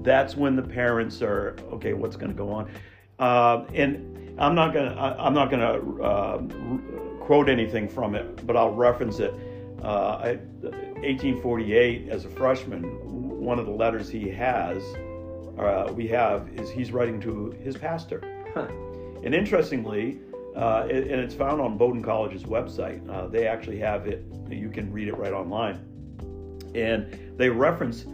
that's 0.03 0.35
when 0.35 0.55
the 0.55 0.61
parents 0.61 1.23
are 1.23 1.55
okay. 1.71 1.93
What's 1.93 2.15
going 2.15 2.31
to 2.31 2.37
go 2.37 2.51
on? 2.51 2.69
Uh, 3.17 3.65
and 3.73 4.35
I'm 4.39 4.53
not 4.53 4.73
gonna, 4.73 4.93
I, 4.95 5.25
I'm 5.25 5.33
not 5.33 5.49
gonna 5.49 6.01
uh, 6.01 6.37
quote 7.25 7.49
anything 7.49 7.87
from 7.87 8.13
it, 8.13 8.45
but 8.45 8.55
I'll 8.55 8.73
reference 8.73 9.19
it. 9.19 9.33
Uh, 9.81 10.19
I, 10.23 10.35
1848, 11.01 12.09
as 12.09 12.25
a 12.25 12.29
freshman, 12.29 12.83
one 13.45 13.59
of 13.59 13.65
the 13.67 13.71
letters 13.71 14.09
he 14.09 14.27
has, 14.29 14.83
uh, 15.59 15.93
we 15.95 16.07
have, 16.07 16.49
is 16.55 16.69
he's 16.69 16.91
writing 16.91 17.21
to 17.21 17.51
his 17.63 17.77
pastor. 17.77 18.21
Huh. 18.53 18.67
And 19.23 19.33
interestingly, 19.35 20.19
uh, 20.55 20.87
it- 20.89 21.07
and 21.11 21.21
it's 21.21 21.35
found 21.35 21.61
on 21.61 21.77
Bowdoin 21.77 22.01
College's 22.03 22.43
website. 22.43 23.07
Uh, 23.07 23.27
they 23.27 23.47
actually 23.47 23.77
have 23.77 24.07
it. 24.07 24.25
You 24.49 24.69
can 24.69 24.91
read 24.91 25.07
it 25.07 25.17
right 25.17 25.31
online. 25.33 25.79
And 26.73 27.17
they 27.37 27.49
reference, 27.49 28.05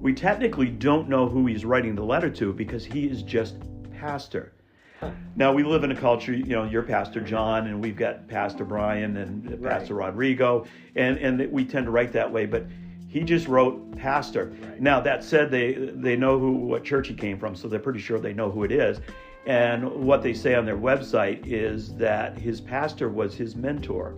we 0.00 0.14
technically 0.14 0.68
don't 0.68 1.08
know 1.08 1.28
who 1.28 1.46
he's 1.46 1.64
writing 1.64 1.94
the 1.94 2.04
letter 2.04 2.30
to 2.30 2.52
because 2.52 2.84
he 2.84 3.06
is 3.06 3.22
just 3.22 3.56
pastor. 3.98 4.52
Now 5.36 5.52
we 5.52 5.62
live 5.62 5.84
in 5.84 5.92
a 5.92 5.96
culture, 5.96 6.32
you 6.32 6.44
know, 6.56 6.64
you're 6.64 6.82
Pastor 6.82 7.20
John, 7.20 7.68
and 7.68 7.80
we've 7.80 7.96
got 7.96 8.26
Pastor 8.26 8.64
Brian 8.64 9.16
and 9.16 9.48
Right. 9.48 9.78
Pastor 9.78 9.94
Rodrigo, 9.94 10.66
and 10.96 11.18
and 11.18 11.52
we 11.52 11.64
tend 11.64 11.86
to 11.86 11.92
write 11.92 12.12
that 12.12 12.32
way. 12.32 12.46
But 12.46 12.66
he 13.08 13.22
just 13.22 13.48
wrote 13.48 13.96
pastor. 13.96 14.54
Right. 14.60 14.80
Now 14.80 15.00
that 15.00 15.24
said, 15.24 15.50
they 15.50 15.74
they 15.74 16.16
know 16.16 16.38
who 16.38 16.52
what 16.52 16.84
church 16.84 17.08
he 17.08 17.14
came 17.14 17.38
from, 17.38 17.56
so 17.56 17.66
they're 17.66 17.80
pretty 17.80 18.00
sure 18.00 18.18
they 18.20 18.34
know 18.34 18.50
who 18.50 18.64
it 18.64 18.72
is. 18.72 19.00
And 19.46 19.90
what 20.04 20.22
they 20.22 20.34
say 20.34 20.54
on 20.54 20.66
their 20.66 20.76
website 20.76 21.46
is 21.46 21.94
that 21.96 22.36
his 22.38 22.60
pastor 22.60 23.08
was 23.08 23.34
his 23.34 23.56
mentor 23.56 24.14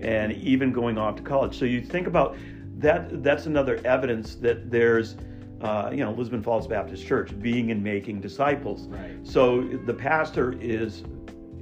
and 0.00 0.32
even 0.32 0.72
going 0.72 0.96
off 0.96 1.16
to 1.16 1.22
college. 1.22 1.58
So 1.58 1.66
you 1.66 1.82
think 1.82 2.06
about 2.06 2.34
that, 2.78 3.22
that's 3.22 3.44
another 3.44 3.78
evidence 3.84 4.36
that 4.36 4.70
there's, 4.70 5.16
uh, 5.60 5.90
you 5.92 6.02
know, 6.02 6.12
Lisbon 6.12 6.42
Falls 6.42 6.66
Baptist 6.66 7.06
Church 7.06 7.38
being 7.42 7.70
and 7.70 7.84
making 7.84 8.22
disciples. 8.22 8.86
Right. 8.86 9.18
So 9.22 9.60
the 9.84 9.92
pastor 9.92 10.54
is 10.58 11.04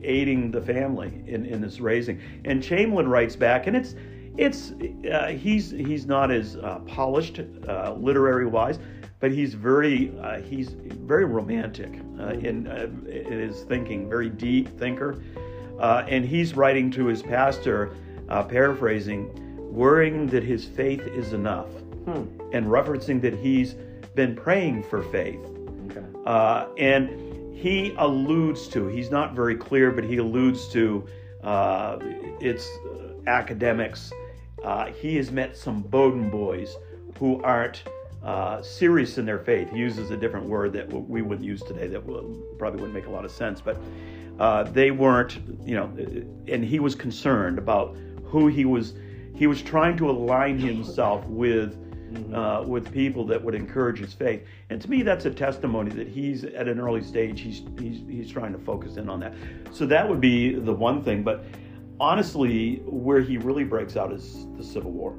aiding 0.04 0.52
the 0.52 0.62
family 0.62 1.24
in, 1.26 1.44
in 1.44 1.60
this 1.60 1.80
raising. 1.80 2.20
And 2.44 2.62
Chamberlain 2.62 3.08
writes 3.08 3.34
back, 3.34 3.66
and 3.66 3.76
it's, 3.76 3.96
it's 4.38 4.72
uh, 5.12 5.26
he's 5.26 5.72
he's 5.72 6.06
not 6.06 6.30
as 6.30 6.56
uh, 6.56 6.78
polished 6.86 7.40
uh, 7.68 7.92
literary 7.98 8.46
wise, 8.46 8.78
but 9.18 9.32
he's 9.32 9.52
very 9.52 10.16
uh, 10.20 10.40
he's 10.40 10.68
very 10.70 11.24
romantic 11.24 12.00
uh, 12.20 12.28
in, 12.28 12.68
uh, 12.68 12.88
in 13.10 13.32
his 13.32 13.62
thinking, 13.64 14.08
very 14.08 14.30
deep 14.30 14.68
thinker, 14.78 15.20
and 15.80 16.24
he's 16.24 16.54
writing 16.54 16.90
to 16.92 17.06
his 17.06 17.20
pastor, 17.20 17.96
paraphrasing, 18.28 19.28
worrying 19.74 20.28
that 20.28 20.44
his 20.44 20.64
faith 20.64 21.02
is 21.02 21.32
enough, 21.32 21.68
hmm. 22.06 22.24
and 22.52 22.66
referencing 22.66 23.20
that 23.20 23.34
he's 23.34 23.74
been 24.14 24.36
praying 24.36 24.84
for 24.84 25.02
faith, 25.02 25.40
okay. 25.90 26.66
and 26.78 27.56
he 27.56 27.92
alludes 27.98 28.68
to 28.68 28.86
he's 28.86 29.10
not 29.10 29.34
very 29.34 29.56
clear, 29.56 29.90
but 29.90 30.04
he 30.04 30.18
alludes 30.18 30.68
to 30.68 31.04
it's 32.40 32.68
academics 33.26 34.12
uh, 34.64 34.86
he 34.86 35.16
has 35.16 35.30
met 35.30 35.56
some 35.56 35.82
Bowdoin 35.82 36.30
boys 36.30 36.76
who 37.18 37.42
aren't 37.42 37.82
uh, 38.22 38.60
serious 38.62 39.18
in 39.18 39.24
their 39.24 39.38
faith. 39.38 39.70
He 39.70 39.78
uses 39.78 40.10
a 40.10 40.16
different 40.16 40.46
word 40.46 40.72
that 40.72 40.92
we 40.92 41.22
wouldn't 41.22 41.46
use 41.46 41.62
today 41.62 41.86
that 41.86 42.04
probably 42.58 42.80
wouldn't 42.80 42.94
make 42.94 43.06
a 43.06 43.10
lot 43.10 43.24
of 43.24 43.30
sense, 43.30 43.60
but 43.60 43.80
uh, 44.38 44.64
they 44.64 44.90
weren't, 44.90 45.38
you 45.64 45.74
know, 45.74 45.86
and 46.48 46.64
he 46.64 46.78
was 46.78 46.94
concerned 46.94 47.58
about 47.58 47.96
who 48.24 48.48
he 48.48 48.64
was. 48.64 48.94
He 49.34 49.46
was 49.46 49.62
trying 49.62 49.96
to 49.98 50.10
align 50.10 50.58
himself 50.58 51.24
with. 51.26 51.76
Mm-hmm. 52.08 52.34
Uh, 52.34 52.62
with 52.62 52.90
people 52.90 53.26
that 53.26 53.44
would 53.44 53.54
encourage 53.54 53.98
his 53.98 54.14
faith, 54.14 54.40
and 54.70 54.80
to 54.80 54.88
me, 54.88 55.02
that's 55.02 55.26
a 55.26 55.30
testimony 55.30 55.90
that 55.90 56.08
he's 56.08 56.42
at 56.42 56.66
an 56.66 56.80
early 56.80 57.02
stage. 57.02 57.42
He's 57.42 57.60
he's 57.78 58.00
he's 58.08 58.30
trying 58.30 58.52
to 58.52 58.58
focus 58.58 58.96
in 58.96 59.10
on 59.10 59.20
that. 59.20 59.34
So 59.72 59.84
that 59.84 60.08
would 60.08 60.18
be 60.18 60.54
the 60.54 60.72
one 60.72 61.04
thing. 61.04 61.22
But 61.22 61.44
honestly, 62.00 62.82
where 62.86 63.20
he 63.20 63.38
really 63.38 63.64
breaks 63.64 63.96
out 63.96 64.12
is 64.12 64.46
the 64.56 64.64
Civil 64.64 64.92
War. 64.92 65.16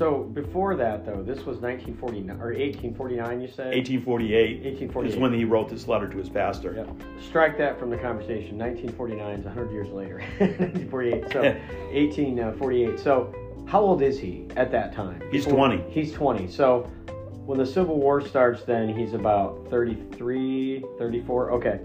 So 0.00 0.22
before 0.22 0.76
that, 0.76 1.04
though, 1.04 1.22
this 1.22 1.44
was 1.44 1.58
1949 1.58 2.36
or 2.40 2.54
1849. 2.54 3.40
You 3.40 3.48
said 3.48 3.74
1848. 3.74 4.64
1848 4.64 5.12
is 5.12 5.18
when 5.18 5.34
he 5.34 5.44
wrote 5.44 5.68
this 5.68 5.88
letter 5.88 6.08
to 6.08 6.16
his 6.16 6.30
pastor. 6.30 6.72
Yep. 6.74 6.88
Strike 7.22 7.58
that 7.58 7.78
from 7.78 7.90
the 7.90 7.98
conversation. 7.98 8.56
1949 8.56 9.40
is 9.40 9.44
100 9.44 9.70
years 9.70 9.88
later. 9.88 10.20
1948. 10.38 11.32
So 11.32 11.42
1848. 11.92 12.98
So 12.98 13.34
how 13.66 13.80
old 13.80 14.00
is 14.00 14.18
he 14.18 14.46
at 14.56 14.70
that 14.72 14.94
time? 14.94 15.22
He's 15.30 15.44
20. 15.44 15.84
He's 15.90 16.12
20. 16.12 16.48
So 16.48 16.90
when 17.44 17.58
the 17.58 17.66
Civil 17.66 17.98
War 17.98 18.20
starts, 18.20 18.62
then 18.62 18.88
he's 18.88 19.12
about 19.12 19.66
33, 19.68 20.82
34. 20.98 21.50
Okay. 21.50 21.80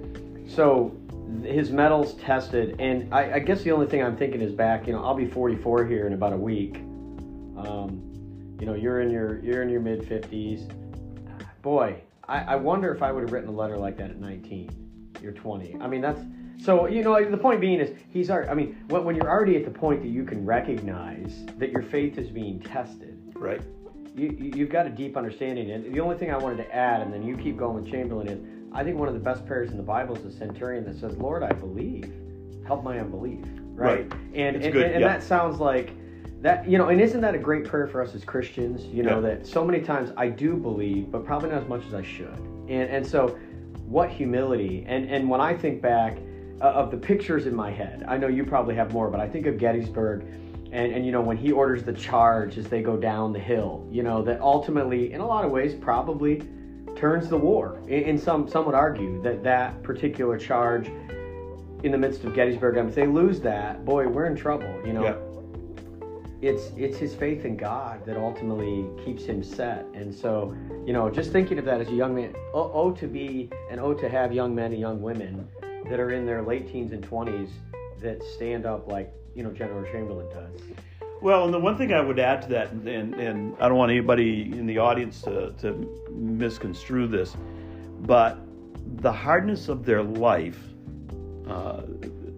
So 0.48 0.96
his 1.44 1.72
metals 1.72 2.14
tested, 2.16 2.80
and 2.80 3.14
I, 3.14 3.36
I, 3.36 3.40
guess 3.40 3.64
the 3.64 3.72
only 3.72 3.88
thing 3.88 4.04
I'm 4.04 4.18
thinking 4.18 4.42
is 4.42 4.52
back. 4.52 4.88
You 4.88 4.94
know, 4.94 5.04
I'll 5.04 5.16
be 5.16 5.28
44 5.28 5.86
here 5.86 6.08
in 6.08 6.14
about 6.14 6.34
a 6.34 6.38
week. 6.38 6.78
Um, 7.58 8.02
you 8.60 8.66
know, 8.66 8.74
you're 8.74 9.02
in 9.02 9.10
your 9.10 9.40
you're 9.40 9.64
in 9.64 9.70
your 9.70 9.82
mid 9.82 10.02
50s. 10.02 10.70
Boy, 11.62 12.02
I, 12.28 12.40
I 12.42 12.56
wonder 12.56 12.94
if 12.94 13.02
I 13.02 13.12
would 13.12 13.24
have 13.24 13.32
written 13.32 13.50
a 13.50 13.54
letter 13.54 13.78
like 13.78 13.98
that 13.98 14.10
at 14.10 14.20
19. 14.20 15.14
You're 15.22 15.32
20. 15.32 15.78
I 15.82 15.88
mean, 15.88 16.02
that's 16.02 16.22
so. 16.64 16.88
You 16.88 17.04
know, 17.04 17.30
the 17.30 17.38
point 17.38 17.60
being 17.60 17.80
is 17.80 17.98
he's. 18.10 18.30
already. 18.30 18.50
I 18.50 18.54
mean, 18.54 18.78
when, 18.88 19.04
when 19.04 19.16
you're 19.16 19.30
already 19.30 19.56
at 19.56 19.66
the 19.66 19.72
point 19.72 20.02
that 20.04 20.10
you 20.10 20.24
can 20.24 20.46
recognize 20.46 21.46
that 21.58 21.72
your 21.72 21.82
faith 21.82 22.18
is 22.18 22.30
being 22.30 22.60
tested, 22.60 23.20
right? 23.36 23.62
You, 24.16 24.32
you've 24.56 24.70
got 24.70 24.86
a 24.86 24.90
deep 24.90 25.18
understanding. 25.18 25.72
And 25.72 25.94
the 25.94 26.00
only 26.00 26.18
thing 26.18 26.32
I 26.32 26.38
wanted 26.38 26.58
to 26.58 26.74
add, 26.74 27.02
and 27.02 27.14
then 27.14 27.24
you 27.24 27.36
keep 27.36 27.58
going 27.58 27.76
with 27.76 27.92
Chamberlain, 27.92 28.30
is 28.30 28.40
I 28.76 28.84
think 28.84 28.98
one 28.98 29.08
of 29.08 29.14
the 29.14 29.22
best 29.22 29.46
prayers 29.48 29.72
in 29.72 29.78
the 29.78 29.84
Bible 29.84 30.18
is 30.18 30.24
the 30.24 30.32
centurion 30.32 30.84
that 30.84 31.00
says, 31.00 31.16
Lord, 31.18 31.44
I 31.44 31.52
believe. 31.54 32.12
Help 32.68 32.84
my 32.84 33.00
unbelief. 33.00 33.46
Right. 33.74 34.12
right. 34.12 34.20
And, 34.34 34.58
and, 34.58 34.66
and, 34.66 34.78
and 34.78 35.04
that 35.04 35.24
sounds 35.24 35.60
like 35.60 35.92
that, 36.42 36.68
you 36.68 36.78
know, 36.78 36.90
and 36.90 37.00
isn't 37.00 37.22
that 37.22 37.34
a 37.34 37.38
great 37.38 37.64
prayer 37.64 37.88
for 37.88 38.02
us 38.02 38.14
as 38.14 38.26
Christians? 38.26 38.84
You 38.84 39.04
know, 39.04 39.22
that 39.22 39.48
so 39.48 39.64
many 39.64 39.82
times 39.82 40.12
I 40.18 40.28
do 40.28 40.58
believe, 40.58 41.10
but 41.10 41.26
probably 41.26 41.52
not 41.52 41.62
as 41.62 41.70
much 41.70 41.86
as 41.88 41.94
I 41.94 42.04
should. 42.04 42.38
And, 42.68 42.90
and 42.90 43.08
so, 43.08 43.40
what 43.86 44.10
humility. 44.10 44.84
And, 44.88 45.10
and 45.10 45.30
when 45.30 45.40
I 45.40 45.56
think 45.56 45.82
back 45.82 46.18
uh, 46.60 46.66
of 46.66 46.92
the 46.92 46.98
pictures 46.98 47.46
in 47.46 47.56
my 47.56 47.72
head, 47.72 48.04
I 48.08 48.18
know 48.18 48.28
you 48.28 48.44
probably 48.44 48.76
have 48.76 48.92
more, 48.92 49.10
but 49.10 49.22
I 49.22 49.30
think 49.30 49.46
of 49.46 49.58
Gettysburg. 49.58 50.26
And, 50.72 50.92
and 50.92 51.06
you 51.06 51.14
know 51.14 51.22
when 51.22 51.38
he 51.38 51.54
orders 51.54 51.84
the 51.84 51.94
charge 51.94 52.58
as 52.58 52.68
they 52.68 52.82
go 52.82 52.98
down 52.98 53.32
the 53.32 53.40
hill 53.40 53.88
you 53.90 54.04
know 54.04 54.22
that 54.24 54.42
ultimately 54.42 55.14
in 55.14 55.22
a 55.22 55.26
lot 55.26 55.46
of 55.46 55.52
ways 55.52 55.74
probably 55.74 56.42
turns 56.96 57.30
the 57.30 57.38
war. 57.38 57.82
And 57.90 58.20
some 58.20 58.48
some 58.48 58.66
would 58.66 58.76
argue 58.76 59.22
that 59.22 59.44
that 59.44 59.84
particular 59.84 60.38
charge 60.38 60.90
in 61.84 61.92
the 61.92 61.98
midst 61.98 62.24
of 62.24 62.34
Gettysburg, 62.34 62.78
if 62.78 62.96
they 62.96 63.06
lose 63.06 63.40
that, 63.42 63.86
boy, 63.86 64.08
we're 64.08 64.26
in 64.26 64.36
trouble. 64.36 64.82
You 64.86 64.94
know, 64.94 65.04
yeah. 65.04 66.50
it's 66.50 66.72
it's 66.76 66.98
his 66.98 67.14
faith 67.14 67.46
in 67.46 67.58
God 67.58 68.06
that 68.06 68.18
ultimately 68.18 68.86
keeps 69.04 69.24
him 69.24 69.44
set. 69.44 69.86
And 69.94 70.14
so, 70.14 70.56
you 70.86 70.94
know, 70.94 71.10
just 71.10 71.32
thinking 71.32 71.60
of 71.60 71.66
that 71.66 71.82
as 71.82 71.90
a 71.90 71.94
young 71.94 72.16
man, 72.16 72.34
oh, 72.54 72.72
oh 72.74 72.92
to 72.94 73.08
be 73.08 73.50
and 73.70 73.80
oh 73.80 73.94
to 73.94 74.10
have 74.10 74.34
young 74.34 74.56
men 74.56 74.72
and 74.72 74.80
young 74.80 75.02
women 75.02 75.48
that 75.90 76.00
are 76.00 76.12
in 76.12 76.26
their 76.26 76.42
late 76.42 76.72
teens 76.72 76.92
and 76.92 77.04
twenties 77.04 77.50
that 78.02 78.22
stand 78.24 78.66
up 78.66 78.88
like 78.88 79.14
you 79.36 79.44
know 79.44 79.52
General 79.52 79.84
Chamberlain 79.92 80.28
does. 80.30 80.62
Well, 81.22 81.46
and 81.46 81.54
the 81.54 81.60
one 81.60 81.78
thing 81.78 81.94
I 81.94 82.02
would 82.02 82.20
add 82.20 82.44
to 82.44 82.48
that, 82.50 82.72
and, 82.72 83.16
and 83.16 83.56
I 83.60 83.68
don't 83.68 83.78
want 83.78 83.92
anybody 83.92 84.44
in 84.44 84.66
the 84.68 84.78
audience 84.78 85.22
to, 85.24 85.54
to 85.62 86.08
misconstrue 86.12 87.08
this, 87.08 87.36
but 88.02 88.40
the 88.98 89.12
hardness 89.12 89.70
of 89.70 89.86
their 89.86 90.04
life, 90.04 90.60
uh, 91.48 91.82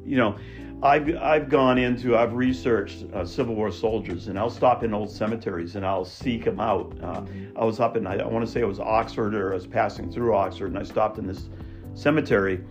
you 0.05 0.17
know, 0.17 0.37
I've, 0.81 1.09
I've 1.17 1.49
gone 1.49 1.79
into, 1.79 2.15
I've 2.15 2.33
researched 2.33 3.03
uh, 3.11 3.25
Civil 3.25 3.55
War 3.55 3.71
soldiers, 3.71 4.27
and 4.27 4.37
I'll 4.37 4.49
stop 4.49 4.83
in 4.83 4.93
old 4.93 5.09
cemeteries 5.09 5.75
and 5.75 5.85
I'll 5.85 6.05
seek 6.05 6.45
them 6.45 6.59
out. 6.59 6.95
Uh, 7.01 7.23
I 7.55 7.65
was 7.65 7.79
up 7.79 7.97
in, 7.97 8.05
I, 8.05 8.19
I 8.19 8.27
want 8.27 8.45
to 8.45 8.51
say 8.51 8.61
it 8.61 8.67
was 8.67 8.79
Oxford, 8.79 9.33
or 9.33 9.51
I 9.51 9.55
was 9.55 9.65
passing 9.65 10.11
through 10.11 10.35
Oxford, 10.35 10.67
and 10.67 10.77
I 10.77 10.83
stopped 10.83 11.17
in 11.17 11.25
this 11.25 11.49
cemetery, 11.95 12.63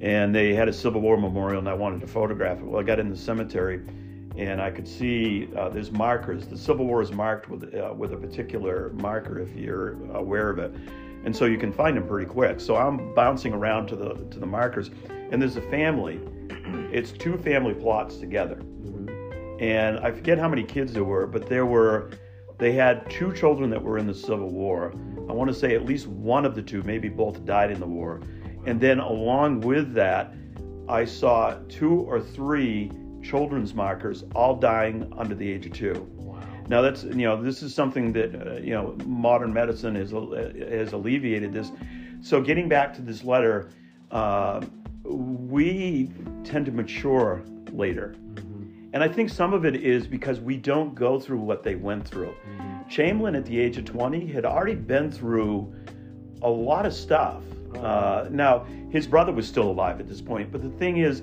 and 0.00 0.34
they 0.34 0.54
had 0.54 0.68
a 0.68 0.72
Civil 0.72 1.00
War 1.00 1.16
memorial, 1.16 1.60
and 1.60 1.68
I 1.68 1.74
wanted 1.74 2.00
to 2.00 2.08
photograph 2.08 2.58
it. 2.58 2.64
Well, 2.64 2.80
I 2.80 2.82
got 2.82 2.98
in 2.98 3.08
the 3.08 3.16
cemetery 3.16 3.80
and 4.36 4.60
I 4.60 4.70
could 4.70 4.88
see 4.88 5.48
uh, 5.56 5.68
there's 5.68 5.90
markers. 5.90 6.46
The 6.46 6.56
Civil 6.56 6.86
War 6.86 7.02
is 7.02 7.12
marked 7.12 7.48
with 7.48 7.74
uh, 7.74 7.92
with 7.94 8.12
a 8.12 8.16
particular 8.16 8.90
marker 8.94 9.38
if 9.38 9.54
you're 9.56 10.02
aware 10.14 10.50
of 10.50 10.58
it, 10.58 10.72
and 11.24 11.34
so 11.34 11.44
you 11.44 11.58
can 11.58 11.72
find 11.72 11.96
them 11.96 12.06
pretty 12.06 12.26
quick. 12.26 12.60
So 12.60 12.76
I'm 12.76 13.14
bouncing 13.14 13.52
around 13.52 13.88
to 13.88 13.96
the 13.96 14.14
to 14.14 14.38
the 14.38 14.46
markers, 14.46 14.90
and 15.30 15.40
there's 15.40 15.56
a 15.56 15.62
family. 15.62 16.20
It's 16.92 17.12
two 17.12 17.36
family 17.38 17.74
plots 17.74 18.16
together, 18.16 18.60
and 19.60 19.98
I 19.98 20.10
forget 20.12 20.38
how 20.38 20.48
many 20.48 20.62
kids 20.62 20.92
there 20.92 21.04
were, 21.04 21.26
but 21.26 21.46
there 21.46 21.66
were. 21.66 22.10
They 22.58 22.72
had 22.72 23.10
two 23.10 23.32
children 23.32 23.70
that 23.70 23.82
were 23.82 23.98
in 23.98 24.06
the 24.06 24.14
Civil 24.14 24.48
War. 24.48 24.94
I 25.28 25.32
want 25.32 25.48
to 25.50 25.54
say 25.54 25.74
at 25.74 25.84
least 25.84 26.06
one 26.06 26.44
of 26.46 26.54
the 26.54 26.62
two, 26.62 26.84
maybe 26.84 27.08
both, 27.08 27.44
died 27.44 27.72
in 27.72 27.80
the 27.80 27.86
war. 27.86 28.20
And 28.66 28.80
then 28.80 29.00
along 29.00 29.62
with 29.62 29.94
that, 29.94 30.32
I 30.88 31.04
saw 31.04 31.56
two 31.68 32.02
or 32.02 32.20
three 32.20 32.92
children's 33.22 33.74
markers, 33.74 34.24
all 34.34 34.56
dying 34.56 35.12
under 35.16 35.34
the 35.34 35.50
age 35.50 35.66
of 35.66 35.72
two. 35.72 36.08
Wow. 36.16 36.40
Now 36.68 36.82
that's 36.82 37.04
you 37.04 37.26
know 37.26 37.40
this 37.40 37.62
is 37.62 37.74
something 37.74 38.12
that 38.12 38.34
uh, 38.34 38.54
you 38.60 38.72
know 38.72 38.96
modern 39.06 39.52
medicine 39.52 39.94
has 39.94 40.12
uh, 40.12 40.52
has 40.70 40.92
alleviated 40.92 41.52
this. 41.52 41.70
So 42.20 42.40
getting 42.40 42.68
back 42.68 42.94
to 42.94 43.02
this 43.02 43.24
letter, 43.24 43.70
uh, 44.10 44.64
we 45.04 46.10
tend 46.44 46.66
to 46.66 46.72
mature 46.72 47.42
later, 47.72 48.14
mm-hmm. 48.34 48.90
and 48.92 49.02
I 49.02 49.08
think 49.08 49.30
some 49.30 49.52
of 49.52 49.64
it 49.64 49.76
is 49.76 50.06
because 50.06 50.40
we 50.40 50.56
don't 50.56 50.94
go 50.94 51.18
through 51.18 51.40
what 51.40 51.62
they 51.62 51.74
went 51.74 52.06
through. 52.06 52.34
Mm-hmm. 52.46 52.88
Chamberlain 52.88 53.34
at 53.34 53.44
the 53.46 53.58
age 53.58 53.76
of 53.78 53.84
20 53.84 54.26
had 54.26 54.44
already 54.44 54.74
been 54.74 55.10
through 55.10 55.74
a 56.42 56.50
lot 56.50 56.86
of 56.86 56.92
stuff. 56.92 57.42
Uh-huh. 57.74 57.86
Uh, 57.86 58.28
now 58.30 58.66
his 58.90 59.06
brother 59.06 59.32
was 59.32 59.48
still 59.48 59.70
alive 59.70 59.98
at 59.98 60.08
this 60.08 60.20
point, 60.20 60.52
but 60.52 60.62
the 60.62 60.70
thing 60.78 60.98
is 60.98 61.22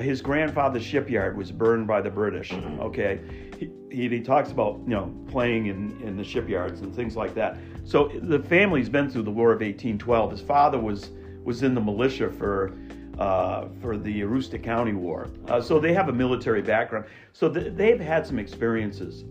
his 0.00 0.20
grandfather's 0.20 0.84
shipyard 0.84 1.36
was 1.36 1.52
burned 1.52 1.86
by 1.86 2.00
the 2.00 2.10
British. 2.10 2.52
Okay, 2.52 3.20
he, 3.58 3.70
he, 3.90 4.08
he, 4.08 4.20
talks 4.20 4.50
about 4.50 4.80
you 4.86 4.94
know 4.94 5.14
playing 5.28 5.66
in, 5.66 6.00
in 6.02 6.16
the 6.16 6.24
shipyards 6.24 6.80
and 6.80 6.94
things 6.94 7.16
like 7.16 7.34
that. 7.34 7.58
So 7.84 8.10
the 8.22 8.38
family's 8.38 8.88
been 8.88 9.10
through 9.10 9.22
the 9.22 9.30
War 9.30 9.52
of 9.52 9.60
1812. 9.60 10.30
His 10.30 10.40
father 10.40 10.78
was 10.78 11.10
was 11.44 11.62
in 11.62 11.74
the 11.74 11.80
militia 11.80 12.30
for 12.30 12.76
uh, 13.18 13.68
for 13.80 13.96
the 13.96 14.22
Aroostook 14.22 14.62
County 14.62 14.92
War, 14.92 15.28
uh, 15.48 15.60
so 15.60 15.78
they 15.78 15.92
have 15.92 16.08
a 16.08 16.12
military 16.12 16.62
background. 16.62 17.06
So 17.32 17.52
th- 17.52 17.74
they've 17.74 18.00
had 18.00 18.26
some 18.26 18.38
experiences, 18.38 19.22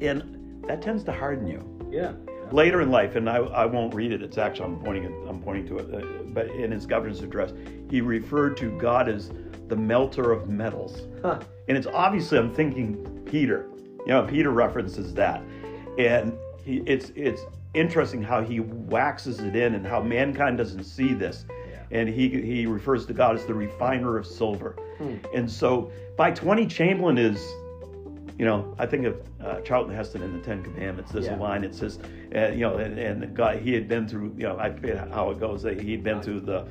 and 0.00 0.64
that 0.66 0.82
tends 0.82 1.04
to 1.04 1.12
harden 1.12 1.46
you. 1.46 1.62
Yeah. 1.90 2.12
Later 2.52 2.80
in 2.80 2.90
life, 2.90 3.16
and 3.16 3.28
I, 3.28 3.36
I 3.38 3.66
won't 3.66 3.94
read 3.94 4.12
it. 4.12 4.22
It's 4.22 4.38
actually 4.38 4.66
I'm 4.66 4.78
pointing 4.80 5.04
it, 5.04 5.12
I'm 5.28 5.40
pointing 5.42 5.66
to 5.68 5.78
it. 5.78 5.94
Uh, 5.94 6.06
but 6.26 6.46
in 6.50 6.70
his 6.70 6.86
governor's 6.86 7.22
address, 7.22 7.52
he 7.90 8.00
referred 8.00 8.56
to 8.58 8.70
God 8.78 9.08
as 9.08 9.30
the 9.68 9.76
melter 9.76 10.30
of 10.32 10.48
metals, 10.48 11.02
Huh. 11.22 11.40
and 11.68 11.76
it's 11.76 11.88
obviously 11.88 12.38
I'm 12.38 12.54
thinking 12.54 12.96
Peter. 13.26 13.66
You 14.00 14.12
know, 14.12 14.22
Peter 14.24 14.50
references 14.50 15.12
that, 15.14 15.42
and 15.98 16.32
he, 16.64 16.82
it's 16.86 17.10
it's 17.16 17.42
interesting 17.74 18.22
how 18.22 18.42
he 18.42 18.60
waxes 18.60 19.40
it 19.40 19.56
in 19.56 19.74
and 19.74 19.84
how 19.84 20.00
mankind 20.00 20.56
doesn't 20.58 20.84
see 20.84 21.12
this. 21.14 21.44
Yeah. 21.68 21.82
And 21.90 22.08
he 22.08 22.28
he 22.28 22.66
refers 22.66 23.06
to 23.06 23.12
God 23.12 23.34
as 23.34 23.44
the 23.44 23.54
refiner 23.54 24.16
of 24.16 24.24
silver. 24.26 24.76
Hmm. 24.98 25.16
And 25.34 25.50
so 25.50 25.90
by 26.16 26.30
20, 26.30 26.66
Chamberlain 26.68 27.18
is, 27.18 27.38
you 28.38 28.44
know, 28.44 28.74
I 28.78 28.86
think 28.86 29.06
of 29.06 29.16
uh, 29.42 29.60
Charlton 29.60 29.94
Heston 29.94 30.22
in 30.22 30.32
the 30.32 30.40
Ten 30.44 30.62
Commandments. 30.62 31.10
There's 31.12 31.26
Yeah. 31.26 31.38
a 31.38 31.40
line 31.40 31.62
that 31.62 31.74
says, 31.74 31.98
uh, 32.34 32.48
you 32.48 32.60
know, 32.60 32.76
and, 32.76 32.98
and 32.98 33.22
the 33.22 33.26
guy 33.26 33.56
he 33.56 33.72
had 33.72 33.88
been 33.88 34.06
through, 34.06 34.34
you 34.36 34.44
know, 34.44 34.58
I 34.58 34.70
forget 34.70 35.08
how 35.10 35.30
it 35.30 35.40
goes. 35.40 35.62
That 35.62 35.80
he'd 35.80 36.02
been 36.04 36.20
through 36.20 36.40
the, 36.40 36.66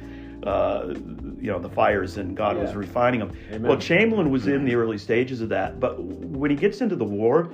uh, 0.47 0.93
you 1.39 1.51
know, 1.51 1.58
the 1.60 1.69
fires, 1.69 2.17
and 2.17 2.38
God 2.38 2.58
was 2.58 2.75
refining 2.75 3.21
him. 3.21 3.32
Amen. 3.49 3.63
Well, 3.63 3.78
Chamberlain 3.78 4.30
was 4.30 4.47
in 4.47 4.63
the 4.63 4.75
early 4.75 4.97
stages 4.99 5.41
of 5.41 5.49
that, 5.49 5.80
but 5.80 6.01
when 6.04 6.51
he 6.51 6.58
gets 6.58 6.82
into 6.82 6.95
the 6.95 7.06
war. 7.06 7.49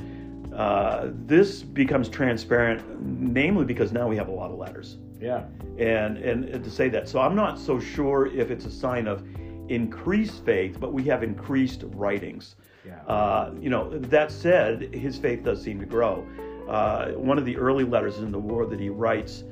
Uh, 0.54 1.12
this 1.26 1.64
becomes 1.64 2.10
transparent, 2.10 2.84
namely 3.02 3.64
because 3.64 3.94
now 3.94 4.06
we 4.10 4.18
have 4.18 4.28
a 4.28 4.32
lot 4.32 4.52
of 4.52 4.58
letters 4.60 4.98
Yeah. 5.18 5.44
and 5.78 6.18
and 6.18 6.62
to 6.62 6.70
say 6.70 6.90
that. 6.90 7.08
So 7.08 7.22
I'm 7.22 7.36
not 7.38 7.58
so 7.58 7.80
sure 7.80 8.28
if 8.28 8.52
it's 8.52 8.66
a 8.66 8.70
sign 8.70 9.08
of 9.08 9.24
increased 9.70 10.44
faith, 10.44 10.78
but 10.78 10.92
we 10.92 11.04
have 11.04 11.24
increased 11.24 11.86
writings. 11.96 12.58
Yeah. 12.86 13.02
Uh, 13.04 13.54
you 13.60 13.70
know, 13.70 13.90
that 13.98 14.32
said, 14.32 14.94
his 14.94 15.18
faith 15.18 15.44
does 15.44 15.62
seem 15.62 15.80
to 15.80 15.86
grow. 15.86 16.28
Uh, 16.68 17.12
one 17.12 17.38
of 17.38 17.46
the 17.46 17.58
early 17.58 17.84
letters 17.84 18.18
in 18.20 18.32
the 18.32 18.40
war 18.40 18.66
that 18.66 18.80
he 18.80 18.90
writes, 18.90 19.44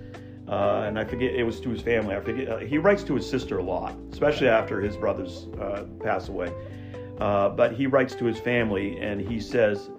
uh, 0.48 0.84
and 0.88 0.98
I 0.98 1.04
forget 1.04 1.34
it 1.36 1.44
was 1.44 1.60
to 1.62 1.70
his 1.70 1.82
family. 1.82 2.16
I 2.16 2.22
forget 2.22 2.48
uh, 2.48 2.58
he 2.58 2.78
writes 2.78 3.04
to 3.04 3.16
his 3.16 3.30
sister 3.30 3.60
a 3.60 3.64
lot, 3.64 3.96
especially 4.12 4.48
after 4.48 4.82
his 4.82 4.98
brothers 4.98 5.48
uh, 5.60 5.84
pass 6.02 6.30
away. 6.30 6.52
Uh, 7.20 7.50
but 7.50 7.74
he 7.74 7.86
writes 7.86 8.16
to 8.16 8.26
his 8.26 8.40
family, 8.40 8.98
and 9.00 9.20
he 9.22 9.40
says, 9.40 9.90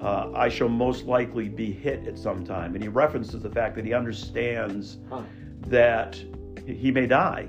uh, 0.00 0.30
"I 0.34 0.48
shall 0.48 0.68
most 0.68 1.04
likely 1.04 1.48
be 1.48 1.72
hit 1.72 2.06
at 2.06 2.18
some 2.18 2.44
time," 2.44 2.74
and 2.74 2.82
he 2.82 2.88
references 2.88 3.40
the 3.42 3.50
fact 3.50 3.76
that 3.76 3.84
he 3.84 3.94
understands 3.94 4.98
Huh. 5.08 5.22
that 5.68 6.22
he 6.66 6.90
may 6.90 7.06
die. 7.06 7.46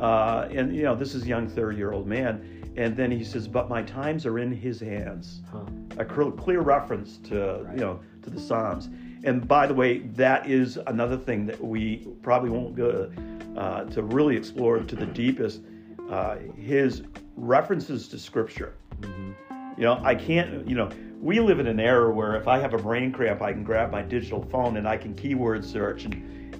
Uh, 0.00 0.48
and 0.50 0.74
you 0.74 0.82
know, 0.82 0.94
this 0.94 1.14
is 1.14 1.22
a 1.24 1.26
young 1.26 1.48
30-year-old 1.48 2.06
man, 2.06 2.57
and 2.78 2.96
then 2.96 3.10
he 3.10 3.24
says, 3.24 3.46
"But 3.48 3.68
my 3.68 3.82
times 3.82 4.24
are 4.24 4.38
in 4.38 4.50
His 4.52 4.80
hands." 4.80 5.42
Huh. 5.52 5.64
A 5.98 6.04
clear, 6.04 6.30
clear 6.30 6.60
reference 6.60 7.18
to 7.28 7.62
Right. 7.64 7.74
you 7.74 7.80
know 7.80 8.00
to 8.22 8.30
the 8.30 8.40
Psalms. 8.40 8.88
And 9.24 9.46
by 9.46 9.66
the 9.66 9.74
way, 9.74 9.98
that 10.14 10.48
is 10.48 10.78
another 10.86 11.16
thing 11.16 11.44
that 11.46 11.62
we 11.62 12.06
probably 12.22 12.50
won't 12.50 12.76
go 12.76 13.10
uh, 13.56 13.84
to 13.86 14.02
really 14.02 14.36
explore 14.36 14.78
to 14.78 14.96
the 14.96 15.06
deepest. 15.22 15.60
Uh, 16.08 16.36
his 16.56 17.02
references 17.36 18.08
to 18.08 18.18
Scripture. 18.18 18.72
You 19.76 19.84
know, 19.84 20.00
I 20.02 20.14
can't, 20.14 20.66
you 20.66 20.74
know, 20.74 20.88
we 21.20 21.38
live 21.40 21.60
in 21.60 21.66
an 21.66 21.78
era 21.78 22.10
where 22.10 22.34
if 22.36 22.48
I 22.48 22.58
have 22.58 22.72
a 22.74 22.78
brain 22.78 23.12
cramp, 23.12 23.42
I 23.42 23.52
can 23.52 23.62
grab 23.62 23.90
my 23.92 24.02
digital 24.02 24.42
phone 24.44 24.76
and 24.78 24.88
I 24.88 24.96
can 24.96 25.14
keyword 25.14 25.64
search 25.64 26.04
and 26.04 26.14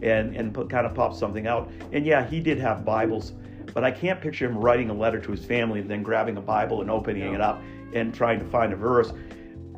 and 0.05 0.37
and 0.37 0.53
put, 0.53 0.69
kind 0.69 0.87
of 0.87 0.95
pop 0.95 1.15
something 1.15 1.47
out. 1.47 1.71
And 1.93 2.05
yeah, 2.05 2.27
he 2.27 2.41
did 2.41 2.59
have 2.59 2.85
Bibles, 2.85 3.33
but 3.79 3.85
I 3.85 3.93
can't 3.93 4.21
picture 4.21 4.45
him 4.45 4.59
writing 4.59 4.91
a 4.91 4.93
letter 4.93 5.21
to 5.21 5.31
his 5.31 5.45
family 5.45 5.79
and 5.79 5.89
then 5.89 6.03
grabbing 6.03 6.37
a 6.37 6.41
Bible 6.41 6.81
and 6.81 6.91
opening 6.91 7.33
it 7.33 7.41
up 7.41 7.63
and 7.93 8.13
trying 8.13 8.41
to 8.41 8.45
find 8.47 8.73
a 8.73 8.77
verse. 8.77 9.13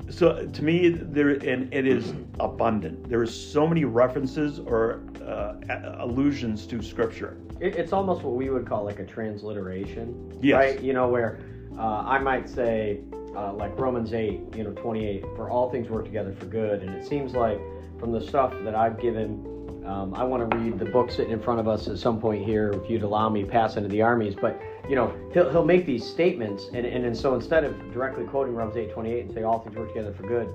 So 0.08 0.46
to 0.46 0.64
me, 0.64 0.88
there 0.88 1.28
and 1.28 1.70
it 1.70 1.86
is 1.86 2.14
abundant. 2.40 3.10
There 3.10 3.22
is 3.22 3.30
so 3.52 3.66
many 3.66 3.84
references 3.84 4.58
or 4.58 5.02
uh, 5.22 5.96
allusions 5.98 6.66
to 6.68 6.80
Scripture. 6.80 7.36
It, 7.60 7.76
it's 7.76 7.92
almost 7.92 8.22
what 8.22 8.36
we 8.36 8.48
would 8.48 8.66
call 8.66 8.86
like 8.86 9.00
a 9.00 9.04
transliteration, 9.04 10.32
Yes. 10.40 10.54
right? 10.56 10.80
You 10.80 10.94
know, 10.94 11.06
where 11.08 11.38
uh, 11.78 12.02
I 12.06 12.18
might 12.20 12.48
say, 12.48 13.00
uh, 13.36 13.52
like 13.52 13.78
Romans 13.78 14.14
8, 14.14 14.40
you 14.56 14.64
know, 14.64 14.72
28, 14.72 15.24
for 15.36 15.50
all 15.50 15.68
things 15.70 15.90
work 15.90 16.06
together 16.06 16.32
for 16.32 16.46
good. 16.46 16.80
And 16.82 16.94
it 16.94 17.06
seems 17.06 17.34
like 17.34 17.60
from 17.98 18.12
the 18.12 18.20
stuff 18.22 18.54
that 18.64 18.74
I've 18.74 18.98
given, 18.98 19.44
um, 19.84 20.14
I 20.14 20.24
want 20.24 20.48
to 20.50 20.56
read 20.56 20.78
the 20.78 20.84
book 20.84 21.10
sitting 21.10 21.32
in 21.32 21.40
front 21.40 21.60
of 21.60 21.68
us 21.68 21.88
at 21.88 21.98
some 21.98 22.20
point 22.20 22.44
here, 22.44 22.70
if 22.72 22.90
you'd 22.90 23.02
allow 23.02 23.28
me, 23.28 23.44
Passing 23.44 23.84
of 23.84 23.90
the 23.90 24.02
Armies. 24.02 24.34
But, 24.34 24.60
you 24.88 24.94
know, 24.94 25.14
he'll, 25.32 25.50
he'll 25.50 25.64
make 25.64 25.86
these 25.86 26.04
statements. 26.04 26.68
And, 26.74 26.86
and, 26.86 27.04
and 27.04 27.16
so 27.16 27.34
instead 27.34 27.64
of 27.64 27.92
directly 27.92 28.24
quoting 28.24 28.54
Romans 28.54 28.76
8, 28.76 28.92
28 28.92 29.24
and 29.26 29.34
say 29.34 29.42
all 29.42 29.60
things 29.60 29.76
work 29.76 29.88
together 29.88 30.12
for 30.12 30.24
good, 30.24 30.48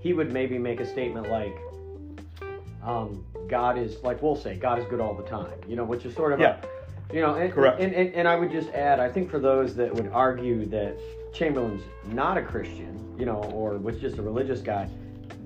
he 0.00 0.12
would 0.12 0.32
maybe 0.32 0.58
make 0.58 0.80
a 0.80 0.86
statement 0.86 1.28
like, 1.28 1.56
um, 2.84 3.24
God 3.48 3.76
is, 3.76 4.02
like 4.02 4.22
we'll 4.22 4.36
say, 4.36 4.56
God 4.56 4.78
is 4.78 4.86
good 4.86 5.00
all 5.00 5.14
the 5.14 5.24
time, 5.24 5.52
you 5.68 5.76
know, 5.76 5.84
which 5.84 6.04
is 6.04 6.14
sort 6.14 6.32
of 6.32 6.40
Yeah. 6.40 6.60
a, 7.10 7.14
you 7.14 7.20
know, 7.20 7.34
and, 7.34 7.52
Correct. 7.52 7.80
And, 7.80 7.92
and, 7.94 8.14
and 8.14 8.28
I 8.28 8.36
would 8.36 8.50
just 8.52 8.70
add, 8.70 9.00
I 9.00 9.10
think 9.10 9.30
for 9.30 9.38
those 9.38 9.74
that 9.74 9.92
would 9.94 10.08
argue 10.12 10.64
that 10.66 10.96
Chamberlain's 11.34 11.82
not 12.06 12.38
a 12.38 12.42
Christian, 12.42 12.96
you 13.18 13.26
know, 13.26 13.42
or 13.52 13.76
was 13.78 13.98
just 13.98 14.18
a 14.18 14.22
religious 14.22 14.60
guy, 14.60 14.88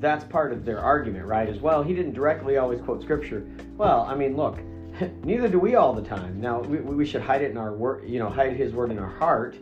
that's 0.05 0.25
part 0.25 0.53
of 0.53 0.65
their 0.65 0.81
argument, 0.81 1.25
right? 1.25 1.49
As 1.49 1.59
well, 1.59 1.83
he 1.83 1.95
didn't 1.95 2.13
directly 2.13 2.59
always 2.59 2.81
quote 2.81 3.03
scripture. 3.03 3.47
Well, 3.77 4.03
I 4.03 4.15
mean, 4.15 4.37
look, 4.37 4.59
neither 5.25 5.49
do 5.49 5.59
we 5.59 5.77
all 5.77 5.95
the 5.95 6.03
time. 6.03 6.41
Now, 6.41 6.61
we, 6.61 6.79
we 6.79 7.07
should 7.07 7.23
hide 7.23 7.43
it 7.43 7.51
in 7.51 7.57
our 7.57 7.73
word, 7.73 8.09
you 8.09 8.19
know, 8.19 8.29
hide 8.29 8.55
his 8.55 8.73
word 8.73 8.91
in 8.91 8.99
our 8.99 9.09
heart. 9.09 9.57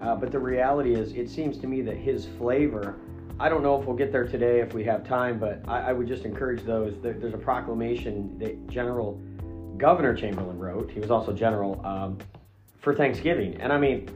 Uh, 0.00 0.14
but 0.14 0.30
the 0.30 0.38
reality 0.38 0.94
is, 0.94 1.12
it 1.12 1.28
seems 1.28 1.58
to 1.58 1.66
me 1.66 1.82
that 1.82 1.96
his 1.96 2.26
flavor, 2.38 2.96
I 3.38 3.48
don't 3.48 3.62
know 3.62 3.78
if 3.78 3.86
we'll 3.86 3.96
get 3.96 4.12
there 4.12 4.26
today 4.26 4.60
if 4.60 4.72
we 4.72 4.84
have 4.84 5.06
time, 5.06 5.38
but 5.38 5.60
I, 5.68 5.90
I 5.90 5.92
would 5.92 6.06
just 6.06 6.24
encourage 6.24 6.62
those. 6.62 6.94
There, 7.02 7.14
there's 7.14 7.34
a 7.34 7.38
proclamation 7.38 8.38
that 8.38 8.68
General 8.68 9.20
Governor 9.76 10.14
Chamberlain 10.14 10.58
wrote. 10.58 10.90
He 10.90 11.00
was 11.00 11.10
also 11.10 11.32
general 11.32 11.84
um, 11.84 12.18
for 12.78 12.94
Thanksgiving, 12.94 13.56
and 13.60 13.72
I 13.72 13.78
mean, 13.78 14.08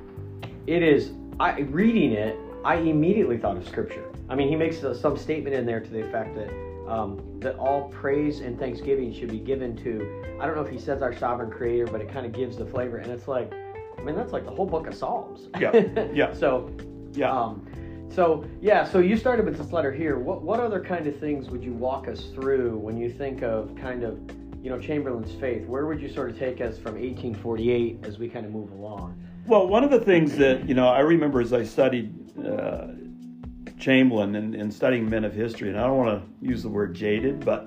it 0.67 0.83
is. 0.83 1.13
I 1.41 1.61
reading 1.61 2.13
it, 2.13 2.39
I 2.65 2.77
immediately 2.77 3.39
thought 3.39 3.57
of 3.57 3.67
Scripture. 3.67 4.14
I 4.29 4.35
mean, 4.35 4.49
he 4.49 4.57
makes 4.57 4.79
some 5.01 5.17
statement 5.17 5.55
in 5.55 5.67
there 5.67 5.81
to 5.81 5.91
the 5.91 6.01
effect 6.07 6.35
that 6.37 6.51
um, 6.89 7.21
that 7.41 7.57
all 7.57 7.89
praise 7.89 8.41
and 8.41 8.59
thanksgiving 8.59 9.13
should 9.13 9.31
be 9.31 9.39
given 9.39 9.77
to. 9.79 10.37
I 10.41 10.47
don't 10.47 10.55
know 10.55 10.63
if 10.63 10.71
he 10.71 10.79
says 10.79 11.03
our 11.03 11.17
sovereign 11.17 11.51
Creator, 11.51 11.87
but 11.87 12.01
it 12.01 12.13
kind 12.13 12.27
of 12.27 12.33
gives 12.33 12.57
the 12.57 12.67
flavor, 12.67 12.99
and 12.99 13.11
it's 13.11 13.27
like, 13.29 13.53
I 13.99 14.03
mean, 14.03 14.15
that's 14.17 14.33
like 14.33 14.45
the 14.45 14.51
whole 14.51 14.67
book 14.67 14.87
of 14.87 14.95
Psalms. 14.95 15.49
Yeah, 15.59 15.73
yeah. 16.13 16.33
so, 16.35 16.71
Yeah. 17.13 17.31
um, 17.31 17.67
so 18.11 18.45
yeah, 18.61 18.85
so 18.85 18.99
you 18.99 19.17
started 19.17 19.45
with 19.47 19.57
this 19.57 19.73
letter 19.73 19.93
here. 19.93 20.19
What 20.19 20.43
what 20.43 20.61
other 20.61 20.83
kind 20.83 21.07
of 21.07 21.19
things 21.19 21.49
would 21.51 21.65
you 21.65 21.73
walk 21.73 22.07
us 22.09 22.27
through 22.35 22.77
when 22.79 22.97
you 22.99 23.11
think 23.11 23.43
of 23.43 23.75
kind 23.77 24.03
of 24.05 24.19
you 24.63 24.71
know 24.71 24.79
Chamberlain's 24.79 25.33
faith? 25.41 25.67
Where 25.67 25.87
would 25.87 26.01
you 26.01 26.09
sort 26.13 26.31
of 26.31 26.39
take 26.39 26.61
us 26.61 26.77
from 26.77 26.95
1848 26.95 28.01
as 28.05 28.19
we 28.19 28.29
kind 28.29 28.45
of 28.47 28.53
move 28.53 28.71
along? 28.73 29.19
Well, 29.47 29.67
one 29.69 29.85
of 29.85 29.91
the 29.91 30.01
things 30.01 30.37
that 30.37 30.69
you 30.69 30.75
know 30.75 30.89
I 30.89 31.01
remember 31.01 31.41
as 31.41 31.53
I 31.53 31.65
studied 31.65 32.13
uh, 32.39 32.89
Chamberlain 33.79 34.35
and, 34.37 34.73
studying 34.73 35.09
men 35.09 35.25
of 35.25 35.35
history, 35.35 35.69
and 35.69 35.79
I 35.79 35.83
don't 35.83 35.97
want 35.97 36.23
to 36.23 36.47
use 36.47 36.63
the 36.63 36.69
word 36.69 36.95
jaded, 36.95 37.45
but 37.45 37.67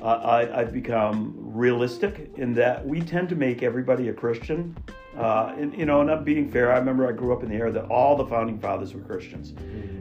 uh, 0.00 0.04
I, 0.04 0.60
I've 0.60 0.72
become 0.72 1.34
realistic 1.36 2.30
in 2.36 2.54
that 2.54 2.86
we 2.86 3.00
tend 3.00 3.28
to 3.30 3.34
make 3.34 3.62
everybody 3.62 4.08
a 4.08 4.12
Christian. 4.12 4.76
Uh, 5.16 5.52
and, 5.58 5.76
you 5.76 5.84
know, 5.84 6.02
not 6.04 6.24
being 6.24 6.48
fair, 6.48 6.72
I 6.72 6.78
remember 6.78 7.08
I 7.08 7.12
grew 7.12 7.32
up 7.32 7.42
in 7.42 7.48
the 7.48 7.56
era 7.56 7.72
that 7.72 7.86
all 7.86 8.16
the 8.16 8.26
founding 8.26 8.58
fathers 8.60 8.94
were 8.94 9.00
Christians, 9.00 9.52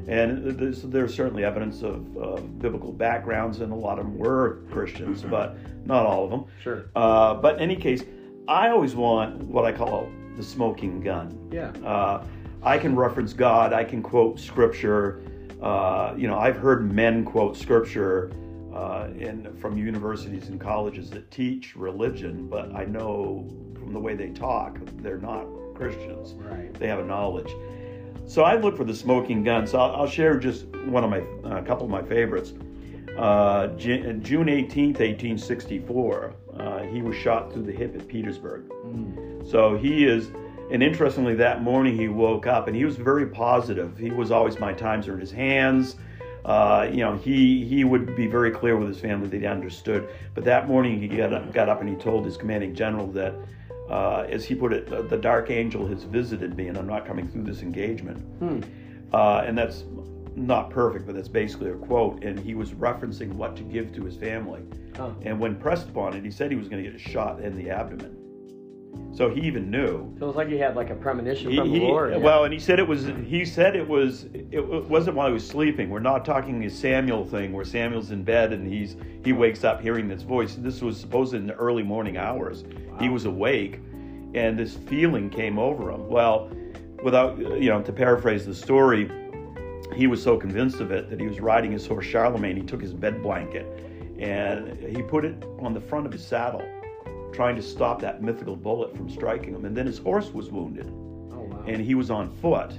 and 0.08 0.46
there's, 0.60 0.84
there's 0.84 1.16
certainly 1.16 1.44
evidence 1.44 1.82
of, 1.82 2.16
of 2.18 2.60
biblical 2.60 2.92
backgrounds, 2.92 3.62
and 3.62 3.72
a 3.72 3.76
lot 3.76 3.98
of 3.98 4.06
them 4.06 4.18
were 4.18 4.62
Christians, 4.72 5.24
but 5.24 5.58
not 5.88 6.06
all 6.06 6.26
of 6.26 6.30
them. 6.30 6.46
Sure. 6.62 6.86
Uh, 6.96 7.34
but 7.34 7.56
in 7.56 7.62
any 7.62 7.76
case, 7.76 8.04
I 8.48 8.70
always 8.70 8.96
want 8.96 9.44
what 9.44 9.66
I 9.66 9.72
call 9.72 10.08
the 10.36 10.44
smoking 10.44 11.02
gun. 11.02 11.50
Yeah. 11.52 11.72
Uh, 11.84 12.24
I 12.62 12.78
can 12.78 12.96
reference 12.96 13.34
God. 13.34 13.74
I 13.74 13.84
can 13.84 14.04
quote 14.04 14.40
scripture. 14.40 15.22
Uh, 15.62 16.14
you 16.18 16.28
know, 16.28 16.38
I've 16.38 16.58
heard 16.58 16.92
men 16.92 17.26
quote 17.26 17.58
scripture 17.58 18.32
uh, 18.74 19.08
in 19.18 19.56
from 19.60 19.78
universities 19.78 20.50
and 20.50 20.60
colleges 20.60 21.10
that 21.12 21.32
teach 21.32 21.76
religion, 21.76 22.48
but 22.48 22.76
I 22.76 22.86
know 22.86 23.48
from 23.74 23.94
the 23.94 24.00
way 24.00 24.16
they 24.16 24.30
talk, 24.30 24.78
they're 24.98 25.18
not 25.18 25.46
Christians. 25.76 26.34
Right. 26.34 26.74
They 26.74 26.88
have 26.88 27.00
a 27.00 27.06
knowledge. 27.06 27.52
So 28.28 28.44
I 28.44 28.56
look 28.58 28.76
for 28.76 28.84
the 28.84 28.96
smoking 28.96 29.44
gun. 29.44 29.66
So 29.66 29.80
I'll, 29.80 30.02
I'll 30.02 30.08
share 30.08 30.38
just 30.38 30.68
one 30.88 31.04
of 31.04 31.10
my, 31.10 31.24
a 31.58 31.64
couple 31.64 31.86
of 31.86 31.90
my 31.92 32.04
favorites. 32.04 32.54
Uh, 33.18 33.68
Ju- 33.78 34.14
June 34.22 34.48
18th, 34.48 35.00
1864, 35.00 36.36
uh, 36.60 36.80
he 36.84 37.02
was 37.02 37.16
shot 37.16 37.52
through 37.52 37.64
the 37.64 37.72
hip 37.72 37.96
at 37.96 38.08
Petersburg. 38.08 38.72
So 39.50 39.78
he 39.78 40.06
is, 40.06 40.30
and 40.72 40.84
interestingly, 40.84 41.36
that 41.36 41.62
morning 41.62 41.98
he 41.98 42.08
woke 42.08 42.48
up 42.48 42.68
and 42.68 42.76
he 42.76 42.86
was 42.86 42.96
very 42.98 43.28
positive. 43.28 43.98
He 43.98 44.12
was 44.12 44.32
always 44.32 44.60
my 44.60 44.74
times 44.74 45.08
are 45.08 45.14
in 45.14 45.20
his 45.20 45.32
hands. 45.32 45.96
Uh, 46.46 46.88
you 46.90 46.98
know, 46.98 47.16
he 47.16 47.66
he 47.66 47.84
would 47.84 48.16
be 48.16 48.28
very 48.28 48.52
clear 48.52 48.78
with 48.78 48.88
his 48.88 49.00
family 49.00 49.28
that 49.28 49.40
he 49.40 49.46
understood. 49.46 50.08
But 50.34 50.46
that 50.46 50.68
morning 50.68 51.00
he 51.00 51.08
got 51.08 51.34
up, 51.34 51.54
got 51.54 51.70
up 51.70 51.82
and 51.82 51.90
he 51.90 51.96
told 51.96 52.26
his 52.26 52.38
commanding 52.38 52.74
general 52.74 53.08
that, 53.12 53.36
uh, 53.90 54.26
as 54.30 54.46
he 54.46 54.56
put 54.56 54.74
it, 54.74 54.88
the, 54.88 55.04
the 55.04 55.18
dark 55.18 55.50
angel 55.50 55.86
has 55.88 56.04
visited 56.04 56.56
me 56.56 56.68
and 56.68 56.78
I'm 56.78 56.88
not 56.88 57.06
coming 57.06 57.28
through 57.28 57.44
this 57.44 57.62
engagement. 57.62 58.24
Uh, 59.14 59.44
and 59.46 59.58
that's 59.58 59.86
not 60.36 60.70
perfect, 60.70 61.06
but 61.06 61.16
that's 61.16 61.28
basically 61.28 61.72
a 61.72 61.76
quote. 61.76 62.24
And 62.24 62.40
he 62.40 62.56
was 62.56 62.72
referencing 62.72 63.34
what 63.34 63.56
to 63.58 63.64
give 63.64 63.94
to 63.96 64.04
his 64.04 64.16
family. 64.16 64.62
And 65.24 65.40
when 65.40 65.56
pressed 65.56 65.90
upon 65.90 66.16
it, 66.16 66.24
he 66.24 66.32
said 66.32 66.52
he 66.52 66.58
was 66.58 66.68
going 66.68 66.84
to 66.84 66.90
get 66.90 67.00
a 67.00 67.04
shot 67.04 67.42
in 67.42 67.56
the 67.56 67.70
abdomen. 67.70 68.27
So 69.14 69.30
he 69.30 69.42
even 69.42 69.72
knew. 69.72 70.14
So 70.20 70.28
it's 70.28 70.38
like 70.38 70.48
he 70.48 70.58
had 70.60 70.76
like 70.76 70.92
a 70.92 70.96
premonition 70.96 71.50
He- 71.50 71.58
from 71.58 71.70
he- 71.70 71.80
Lord. 71.80 72.12
yeah. 72.12 72.18
Well, 72.18 72.44
and 72.44 72.54
he 72.54 72.60
said 72.60 72.78
it 72.78 72.88
was. 72.88 73.06
He 73.26 73.46
said 73.46 73.76
it 73.76 73.88
was. 73.88 74.26
It 74.52 74.64
wasn't 74.90 75.16
while 75.16 75.28
he 75.28 75.34
was 75.34 75.48
sleeping. 75.48 75.90
We're 75.90 76.00
not 76.00 76.24
talking 76.24 76.64
a 76.66 76.70
Samuel 76.70 77.26
thing 77.26 77.52
where 77.52 77.66
Samuel's 77.66 78.12
in 78.12 78.24
bed 78.24 78.54
and 78.54 78.68
he's 78.68 78.96
he 79.24 79.34
wakes 79.34 79.64
up 79.64 79.82
hearing 79.82 80.08
this 80.08 80.22
voice. 80.22 80.56
This 80.56 80.82
was 80.82 81.00
supposed 81.00 81.34
in 81.34 81.48
the 81.48 81.56
early 81.56 81.84
morning 81.84 82.18
hours. 82.18 82.64
He 83.00 83.10
was 83.10 83.26
awake, 83.26 83.80
and 84.36 84.58
this 84.58 84.76
feeling 84.76 85.30
came 85.32 85.58
over 85.58 85.90
him. 85.92 86.08
Well, 86.10 86.52
without 87.04 87.38
you 87.40 87.70
know 87.70 87.82
to 87.82 87.92
paraphrase 87.92 88.46
the 88.46 88.54
story, 88.54 89.10
he 89.96 90.06
was 90.06 90.22
so 90.22 90.38
convinced 90.38 90.80
of 90.80 90.92
it 90.92 91.10
that 91.10 91.20
he 91.20 91.26
was 91.28 91.40
riding 91.40 91.72
his 91.72 91.88
horse 91.88 92.06
Charlemagne. 92.06 92.56
He 92.56 92.62
took 92.64 92.82
his 92.82 92.94
bed 92.94 93.24
blanket 93.24 93.66
and 94.20 94.78
he 94.96 95.02
put 95.02 95.26
it 95.26 95.44
on 95.60 95.74
the 95.74 95.82
front 95.82 96.06
of 96.08 96.12
his 96.12 96.26
saddle, 96.26 96.64
trying 97.38 97.56
to 97.56 97.62
stop 97.62 98.02
that 98.02 98.24
mythical 98.24 98.56
bullet 98.56 98.98
from 98.98 99.08
striking 99.08 99.54
him. 99.54 99.64
And 99.64 99.78
then 99.78 99.86
his 99.86 100.00
horse 100.00 100.34
was 100.34 100.50
wounded 100.50 100.88
oh 100.88 101.48
wow. 101.52 101.64
and 101.68 101.80
he 101.80 101.94
was 101.94 102.10
on 102.10 102.36
foot. 102.38 102.72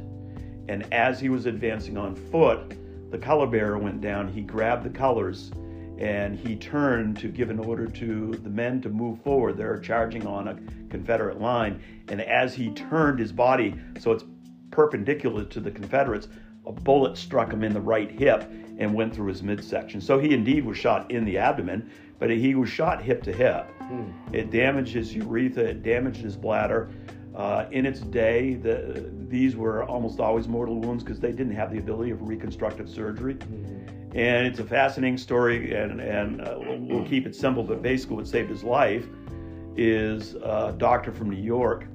And 0.69 0.93
as 0.93 1.21
he 1.21 1.29
was 1.29 1.47
advancing 1.47 1.97
on 1.97 2.17
foot, 2.17 2.77
the 3.13 3.19
color 3.19 3.47
bearer 3.47 3.79
went 3.79 4.01
down. 4.01 4.27
He 4.27 4.41
grabbed 4.41 4.83
the 4.83 4.91
colors 4.91 5.53
and 5.99 6.37
he 6.37 6.57
turned 6.57 7.21
to 7.21 7.29
give 7.29 7.51
an 7.51 7.61
order 7.61 7.87
to 7.87 8.33
the 8.33 8.51
men 8.51 8.81
to 8.81 8.89
move 8.89 9.23
forward. 9.23 9.57
They're 9.57 9.79
charging 9.79 10.27
on 10.27 10.49
a 10.49 10.59
Confederate 10.91 11.41
line. 11.41 11.81
And 12.09 12.21
as 12.21 12.53
he 12.53 12.71
turned 12.71 13.21
his 13.21 13.31
body 13.31 13.77
so 14.01 14.11
it's 14.11 14.25
perpendicular 14.73 15.45
to 15.45 15.61
the 15.61 15.71
Confederates, 15.71 16.27
a 16.67 16.73
bullet 16.73 17.17
struck 17.17 17.53
him 17.53 17.63
in 17.63 17.73
the 17.73 17.81
right 17.81 18.11
hip 18.11 18.51
and 18.79 18.93
went 18.93 19.15
through 19.15 19.29
his 19.29 19.41
midsection. 19.41 20.01
So 20.01 20.19
he 20.19 20.35
indeed 20.35 20.65
was 20.65 20.77
shot 20.77 21.09
in 21.13 21.25
the 21.25 21.39
abdomen, 21.39 21.93
but 22.19 22.29
he 22.29 22.57
was 22.57 22.69
shot 22.69 23.01
hip 23.01 23.23
to 23.23 23.33
hip. 23.33 23.71
Hmm. 23.89 24.11
It 24.33 24.51
damages 24.51 25.15
urethra, 25.15 25.65
it 25.65 25.83
damages 25.83 26.37
bladder. 26.37 26.91
Uh, 27.35 27.67
in 27.71 27.87
its 27.87 28.01
day, 28.01 28.55
the, 28.55 29.11
these 29.29 29.55
were 29.55 29.85
almost 29.85 30.19
always 30.19 30.49
mortal 30.49 30.81
wounds 30.81 31.05
because 31.05 31.21
they 31.21 31.31
didn't 31.31 31.55
have 31.55 31.71
the 31.71 31.79
ability 31.79 32.11
of 32.11 32.29
reconstructive 32.29 32.89
surgery. 32.89 33.37
And 34.15 34.47
it's 34.47 34.59
a 34.59 34.65
fascinating 34.65 35.19
story, 35.19 35.75
and, 35.75 36.01
and 36.01 36.41
uh, 36.41 36.57
we'll, 36.59 36.79
we'll 36.79 37.09
keep 37.09 37.27
it 37.27 37.37
simple, 37.37 37.63
but 37.63 37.83
basically, 37.83 38.17
what 38.17 38.27
saved 38.27 38.51
his 38.51 38.65
life 38.65 39.07
is 39.77 40.35
a 40.35 40.75
doctor 40.77 41.13
from 41.13 41.31
New 41.31 41.43
York 41.43 41.87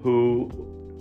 who 0.00 0.50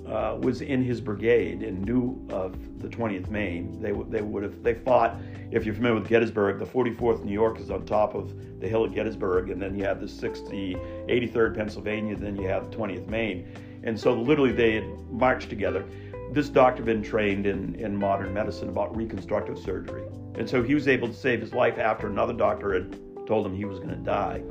uh, 0.08 0.38
was 0.40 0.62
in 0.62 0.84
his 0.84 1.02
brigade 1.02 1.64
and 1.64 1.84
knew 1.84 2.26
of 2.30 2.80
the 2.80 2.88
20th 2.88 3.30
Maine. 3.30 3.80
They, 3.82 3.92
would- 3.92 4.12
they 4.12 4.22
would 4.22 4.44
have, 4.44 4.62
they 4.64 4.74
fought, 4.76 5.18
if 5.52 5.66
you're 5.66 5.76
familiar 5.76 6.00
with 6.00 6.08
Gettysburg, 6.10 6.60
the 6.60 6.66
44th 6.66 7.24
New 7.24 7.32
York 7.34 7.60
is 7.60 7.72
on 7.72 7.86
top 7.86 8.14
of 8.16 8.34
the 8.60 8.68
hill 8.68 8.86
at 8.86 8.94
Gettysburg, 8.94 9.50
and 9.50 9.62
then 9.62 9.76
you 9.78 9.84
have 9.84 10.00
the 10.00 10.08
60, 10.08 10.76
83rd 10.76 11.56
Pennsylvania, 11.56 12.16
then 12.16 12.36
you 12.36 12.48
have 12.48 12.70
the 12.70 12.78
20th 12.78 13.08
Maine. 13.08 13.48
And 13.84 14.00
so 14.00 14.14
literally 14.14 14.52
they 14.52 14.74
had 14.76 14.86
marched 15.12 15.50
together. 15.50 15.86
This 16.32 16.50
doctor 16.50 16.78
had 16.78 16.86
been 16.86 17.04
trained 17.04 17.46
in, 17.46 17.76
in 17.76 17.96
modern 17.96 18.34
medicine 18.34 18.70
about 18.70 18.96
reconstructive 18.96 19.58
surgery. 19.60 20.04
And 20.36 20.50
so 20.50 20.62
he 20.64 20.74
was 20.76 20.88
able 20.88 21.08
to 21.08 21.14
save 21.14 21.40
his 21.42 21.54
life 21.54 21.78
after 21.78 22.08
another 22.08 22.34
doctor 22.34 22.74
had 22.74 23.00
told 23.28 23.46
him 23.46 23.56
he 23.56 23.66
was 23.66 23.78
going 23.80 23.90
to 23.92 23.96
die. 23.98 24.42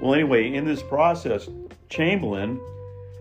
Well, 0.00 0.14
anyway, 0.14 0.52
in 0.52 0.64
this 0.64 0.82
process, 0.82 1.48
Chamberlain 1.88 2.60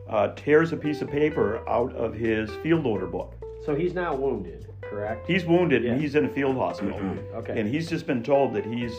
uh, 0.09 0.29
tears 0.35 0.71
a 0.73 0.77
piece 0.77 1.01
of 1.01 1.09
paper 1.09 1.67
out 1.67 1.93
of 1.95 2.13
his 2.13 2.49
field 2.63 2.85
order 2.85 3.07
book. 3.07 3.33
So 3.65 3.75
he's 3.75 3.93
now 3.93 4.15
wounded, 4.15 4.67
correct? 4.81 5.27
He's 5.27 5.45
wounded 5.45 5.83
Yeah. 5.83 5.91
and 5.93 6.01
he's 6.01 6.15
in 6.15 6.25
a 6.25 6.29
field 6.29 6.55
hospital. 6.55 6.97
Okay. 7.35 7.59
And 7.59 7.69
he's 7.69 7.89
just 7.89 8.07
been 8.07 8.23
told 8.23 8.53
that 8.53 8.65
he's, 8.65 8.93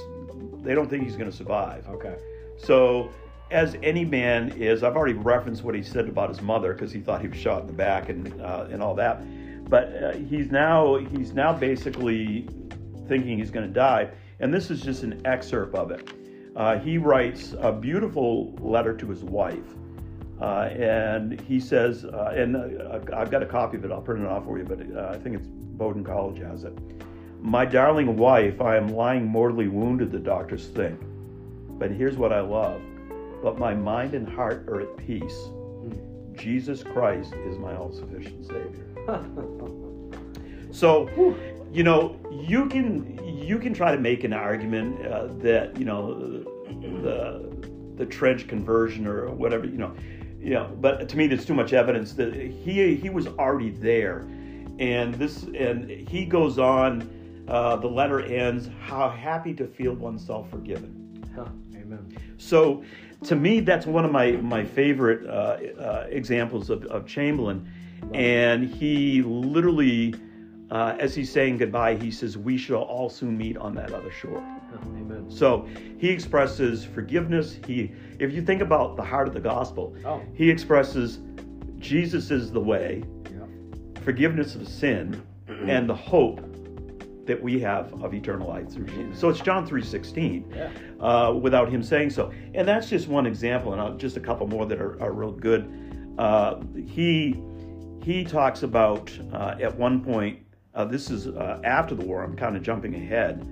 they 0.62 0.75
don't 0.75 0.88
think 0.90 1.05
he's 1.05 1.16
going 1.16 1.31
to 1.31 1.37
survive. 1.37 1.87
Okay. 1.88 2.16
So, 2.59 3.11
as 3.51 3.77
any 3.83 4.05
man 4.05 4.51
is, 4.59 4.83
I've 4.83 4.94
already 4.97 5.14
referenced 5.14 5.64
what 5.64 5.75
he 5.75 5.83
said 5.83 6.07
about 6.09 6.29
his 6.29 6.42
mother 6.42 6.75
because 6.75 6.92
he 6.92 7.01
thought 7.01 7.23
he 7.23 7.29
was 7.29 7.38
shot 7.38 7.62
in 7.62 7.66
the 7.66 7.73
back 7.73 8.11
and 8.11 8.38
uh, 8.42 8.66
and 8.71 8.83
all 8.83 8.94
that. 8.97 9.23
But 9.71 9.85
uh, 10.03 10.12
he's 10.12 10.51
now 10.51 10.97
he's 10.97 11.33
now 11.33 11.55
basically 11.55 12.47
thinking 13.07 13.38
he's 13.38 13.51
going 13.51 13.66
to 13.66 13.73
die, 13.73 14.11
and 14.40 14.53
this 14.53 14.71
is 14.71 14.83
just 14.83 15.03
an 15.03 15.23
excerpt 15.25 15.75
of 15.75 15.90
it. 15.92 16.11
Uh, 16.57 16.79
he 16.79 16.99
writes 16.99 17.55
a 17.61 17.73
beautiful 17.73 18.53
letter 18.61 18.94
to 18.97 19.09
his 19.09 19.23
wife, 19.25 19.75
uh, 20.40 20.68
and 20.72 21.40
he 21.40 21.59
says, 21.59 22.05
uh, 22.05 22.33
and 22.35 22.57
uh, 22.57 23.01
I've 23.14 23.31
got 23.31 23.42
a 23.42 23.46
copy 23.46 23.77
of 23.77 23.85
it. 23.85 23.90
I'll 23.90 24.01
print 24.01 24.22
it 24.22 24.29
off 24.29 24.44
for 24.44 24.59
you, 24.59 24.64
but 24.64 24.81
uh, 24.81 25.11
I 25.12 25.18
think 25.18 25.37
it's 25.37 25.46
Bowdoin 25.46 26.05
College 26.05 26.38
has 26.38 26.64
it. 26.64 26.72
My 27.40 27.64
darling 27.64 28.16
wife, 28.16 28.61
I 28.61 28.77
am 28.77 28.88
lying 28.88 29.27
mortally 29.27 29.68
wounded. 29.68 30.11
The 30.11 30.18
doctors 30.18 30.68
think. 30.68 31.01
But 31.79 31.90
here's 31.90 32.16
what 32.16 32.33
I 32.33 32.40
love. 32.40 32.81
But 33.42 33.59
my 33.59 33.74
mind 33.74 34.14
and 34.14 34.29
heart 34.29 34.68
are 34.68 34.81
at 34.81 34.96
peace. 34.96 35.48
Jesus 36.35 36.83
Christ 36.83 37.35
is 37.46 37.59
my 37.59 37.77
all 37.77 37.92
sufficient 37.92 38.46
Savior. 38.46 38.85
So, 40.70 41.09
you 41.72 41.83
know, 41.83 42.16
you 42.31 42.66
can 42.68 43.18
you 43.42 43.59
can 43.59 43.72
try 43.72 43.90
to 43.90 44.01
make 44.01 44.24
an 44.24 44.33
argument 44.33 45.05
uh, 45.07 45.29
that 45.38 45.79
you 45.79 45.85
know 45.85 46.42
the 47.03 47.48
the 47.96 48.07
trench 48.07 48.46
conversion 48.46 49.07
or 49.07 49.31
whatever 49.31 49.66
you 49.66 49.79
know, 49.79 49.94
you 50.49 50.55
know. 50.55 50.75
But 50.81 51.11
to 51.11 51.17
me, 51.17 51.27
there's 51.27 51.45
too 51.45 51.55
much 51.55 51.75
evidence 51.75 52.15
that 52.15 52.35
he 52.35 52.97
he 52.97 53.11
was 53.11 53.27
already 53.27 53.71
there, 53.71 54.27
and 54.79 55.15
this 55.15 55.43
and 55.43 55.91
he 55.91 56.25
goes 56.25 56.59
on. 56.59 57.15
Uh, 57.49 57.77
the 57.77 57.89
letter 57.89 58.21
ends. 58.21 58.69
How 58.81 59.09
happy 59.09 59.55
to 59.55 59.67
feel 59.67 59.95
oneself 59.95 60.51
forgiven. 60.51 61.25
Huh. 61.35 61.47
Amen. 61.75 62.15
So, 62.37 62.83
to 63.25 63.37
me, 63.37 63.61
that's 63.61 63.87
one 63.87 64.05
of 64.05 64.13
my 64.13 64.33
my 64.33 64.65
favorite 64.65 65.27
uh, 65.27 65.81
uh, 65.81 66.07
examples 66.11 66.71
of, 66.71 66.85
of 66.87 67.07
Chamberlain, 67.07 67.71
and 68.13 68.69
he 68.69 69.23
literally, 69.23 70.15
uh, 70.71 70.97
as 70.99 71.15
he's 71.15 71.31
saying 71.31 71.59
goodbye, 71.59 71.97
he 71.97 72.11
says, 72.11 72.39
"We 72.39 72.57
shall 72.57 72.83
all 72.83 73.11
soon 73.11 73.37
meet 73.37 73.59
on 73.59 73.75
that 73.75 73.93
other 73.93 74.11
shore." 74.11 74.43
Amen. 74.83 75.27
So 75.31 75.69
he 75.99 76.09
expresses 76.11 76.85
forgiveness. 76.85 77.59
He, 77.67 77.93
if 78.19 78.33
you 78.33 78.43
think 78.43 78.62
about 78.62 78.97
the 78.97 79.03
heart 79.03 79.29
of 79.29 79.35
the 79.35 79.41
gospel, 79.41 79.95
Oh. 80.05 80.21
he 80.35 80.51
expresses 80.51 81.19
Jesus 81.79 82.31
is 82.31 82.51
the 82.51 82.61
way, 82.61 83.03
Yeah. 83.25 84.01
forgiveness 84.03 84.55
of 84.55 84.67
sin, 84.69 85.21
and 85.49 85.88
the 85.88 85.95
hope 85.95 86.41
that 87.27 87.41
we 87.43 87.61
have 87.61 87.93
of 88.03 88.14
eternal 88.14 88.49
life 88.49 88.71
through 88.71 88.87
Jesus. 88.87 89.19
So 89.19 89.29
it's 89.29 89.41
John 89.41 89.67
three 89.67 89.83
sixteen 89.83 90.51
Yeah. 90.55 90.71
uh, 90.99 91.33
without 91.35 91.69
him 91.69 91.83
saying 91.83 92.11
so. 92.11 92.33
And 92.55 92.67
that's 92.67 92.88
just 92.88 93.07
one 93.09 93.27
example, 93.27 93.73
and 93.73 93.81
I'll, 93.83 93.97
just 93.97 94.17
a 94.17 94.21
couple 94.21 94.47
more 94.47 94.64
that 94.67 94.81
are, 94.81 95.01
are 95.03 95.12
real 95.12 95.33
good. 95.33 95.71
Uh, 96.19 96.61
he 96.87 97.41
he 98.03 98.25
talks 98.25 98.62
about 98.62 99.12
uh, 99.33 99.57
at 99.61 99.77
one 99.77 100.03
point. 100.03 100.38
Uh, 100.75 100.85
this 100.87 101.11
is 101.11 101.27
uh, 101.29 101.61
after 101.64 101.95
the 101.95 102.05
war. 102.05 102.23
I'm 102.25 102.35
kind 102.37 102.57
of 102.57 102.62
jumping 102.62 102.95
ahead. 102.95 103.47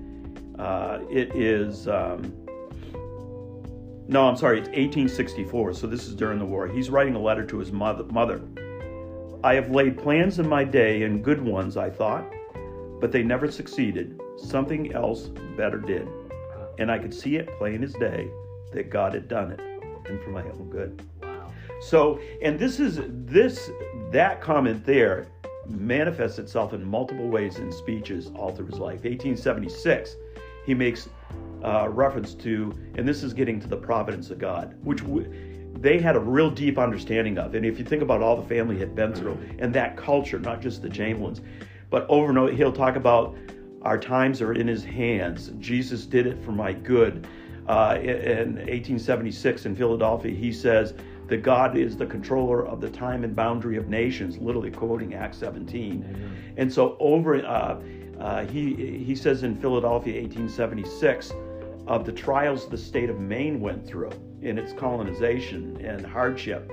Uh, 0.59 1.01
it 1.11 1.35
is. 1.35 1.89
Um, 1.89 2.33
no, 4.09 4.29
I'm 4.29 4.37
sorry. 4.37 4.59
It's 4.59 4.69
1864. 4.69 5.75
So 5.75 5.87
this 5.87 6.07
is 6.07 6.15
during 6.15 6.39
the 6.39 6.45
war. 6.45 6.69
He's 6.69 6.91
writing 6.91 7.15
a 7.15 7.21
letter 7.21 7.45
to 7.45 7.59
his 7.59 7.73
mother. 7.73 8.05
Mother. 8.05 8.41
I 9.45 9.55
have 9.55 9.71
laid 9.71 9.99
plans 9.99 10.39
in 10.39 10.49
my 10.49 10.65
day, 10.65 11.03
and 11.03 11.23
good 11.23 11.41
ones, 11.41 11.77
I 11.77 11.91
thought, 11.91 12.25
but 13.01 13.13
they 13.13 13.23
never 13.23 13.51
succeeded. 13.51 14.21
Something 14.39 14.93
else 14.93 15.29
better 15.57 15.79
did 15.79 16.09
and 16.79 16.91
I 16.91 16.99
could 16.99 17.15
see 17.15 17.37
it 17.37 17.49
plain 17.59 17.83
as 17.83 17.93
day 17.95 18.29
that 18.73 18.91
God 18.91 19.15
had 19.15 19.29
done 19.29 19.53
it, 19.53 19.61
and 20.09 20.21
for 20.23 20.31
my 20.31 20.43
own 20.43 20.69
good. 20.71 21.03
Wow. 21.23 21.53
So, 21.81 22.21
and 22.43 22.59
this 22.59 22.81
is 22.81 23.01
this 23.09 23.71
that 24.11 24.41
comment 24.41 24.85
there 24.85 25.29
manifests 25.69 26.39
itself 26.39 26.73
in 26.75 26.85
multiple 26.85 27.29
ways 27.29 27.59
in 27.59 27.73
speeches 27.73 28.31
all 28.37 28.55
through 28.55 28.67
his 28.67 28.79
life. 28.79 29.05
1876, 29.05 30.17
he 30.67 30.75
makes 30.75 31.09
uh, 31.65 31.89
reference 31.89 32.35
to, 32.35 32.73
and 32.97 33.09
this 33.09 33.23
is 33.23 33.33
getting 33.33 33.61
to 33.61 33.67
the 33.67 33.77
providence 33.77 34.31
of 34.31 34.39
God, 34.39 34.77
which 34.83 35.01
w- 35.03 35.33
they 35.81 35.99
had 35.99 36.17
a 36.17 36.21
real 36.21 36.51
deep 36.51 36.79
understanding 36.79 37.39
of. 37.39 37.55
And 37.55 37.65
if 37.65 37.79
you 37.79 37.85
think 37.85 38.03
about 38.03 38.23
all 38.23 38.37
the 38.37 38.49
family 38.49 38.79
had 38.79 38.95
been 38.95 39.15
through 39.15 39.39
and 39.59 39.73
that 39.75 39.97
culture, 39.97 40.39
not 40.39 40.61
just 40.61 40.83
the 40.83 40.89
Chamberlains, 40.89 41.41
but 41.91 42.07
over 42.09 42.31
and 42.31 42.39
over, 42.39 42.53
he'll 42.53 42.73
talk 42.73 42.97
about 42.97 43.37
our 43.83 43.99
times 43.99 44.43
are 44.43 44.53
in 44.53 44.67
his 44.67 44.85
hands. 44.85 45.53
Jesus 45.61 46.07
did 46.07 46.27
it 46.27 46.43
for 46.43 46.51
my 46.53 46.73
good. 46.73 47.27
Uh, 47.69 47.99
in 48.01 48.57
1876 48.57 49.67
in 49.67 49.77
Philadelphia, 49.77 50.35
he 50.35 50.53
says 50.53 50.95
that 51.29 51.39
God 51.39 51.77
is 51.77 51.97
the 51.97 52.07
controller 52.07 52.67
of 52.67 52.81
the 52.81 52.89
time 52.89 53.25
and 53.25 53.35
boundary 53.35 53.77
of 53.77 53.89
nations, 53.89 54.39
literally 54.39 54.71
quoting 54.71 55.15
Acts 55.15 55.39
17. 55.39 56.55
And 56.57 56.73
so 56.73 56.97
over, 57.01 57.45
uh, 57.45 57.81
uh, 58.21 58.47
he, 58.47 58.75
he 58.75 59.15
says 59.15 59.43
in 59.43 59.57
Philadelphia, 59.57 60.21
1876, 60.21 61.33
of 61.87 62.05
the 62.05 62.13
trials 62.13 62.69
the 62.69 62.79
state 62.79 63.11
of 63.11 63.21
Maine 63.21 63.61
went 63.61 63.87
through 63.87 64.11
in 64.43 64.59
its 64.59 64.73
colonization 64.73 65.77
and 65.85 66.05
hardship, 66.05 66.71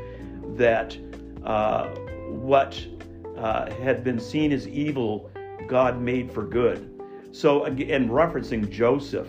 that 0.55 0.97
uh, 1.43 1.89
what 2.29 2.85
uh, 3.37 3.71
had 3.73 4.03
been 4.03 4.19
seen 4.19 4.51
as 4.51 4.67
evil 4.67 5.29
God 5.67 6.01
made 6.01 6.31
for 6.31 6.43
good. 6.43 6.89
So 7.31 7.65
again, 7.65 8.09
referencing 8.09 8.69
Joseph. 8.69 9.27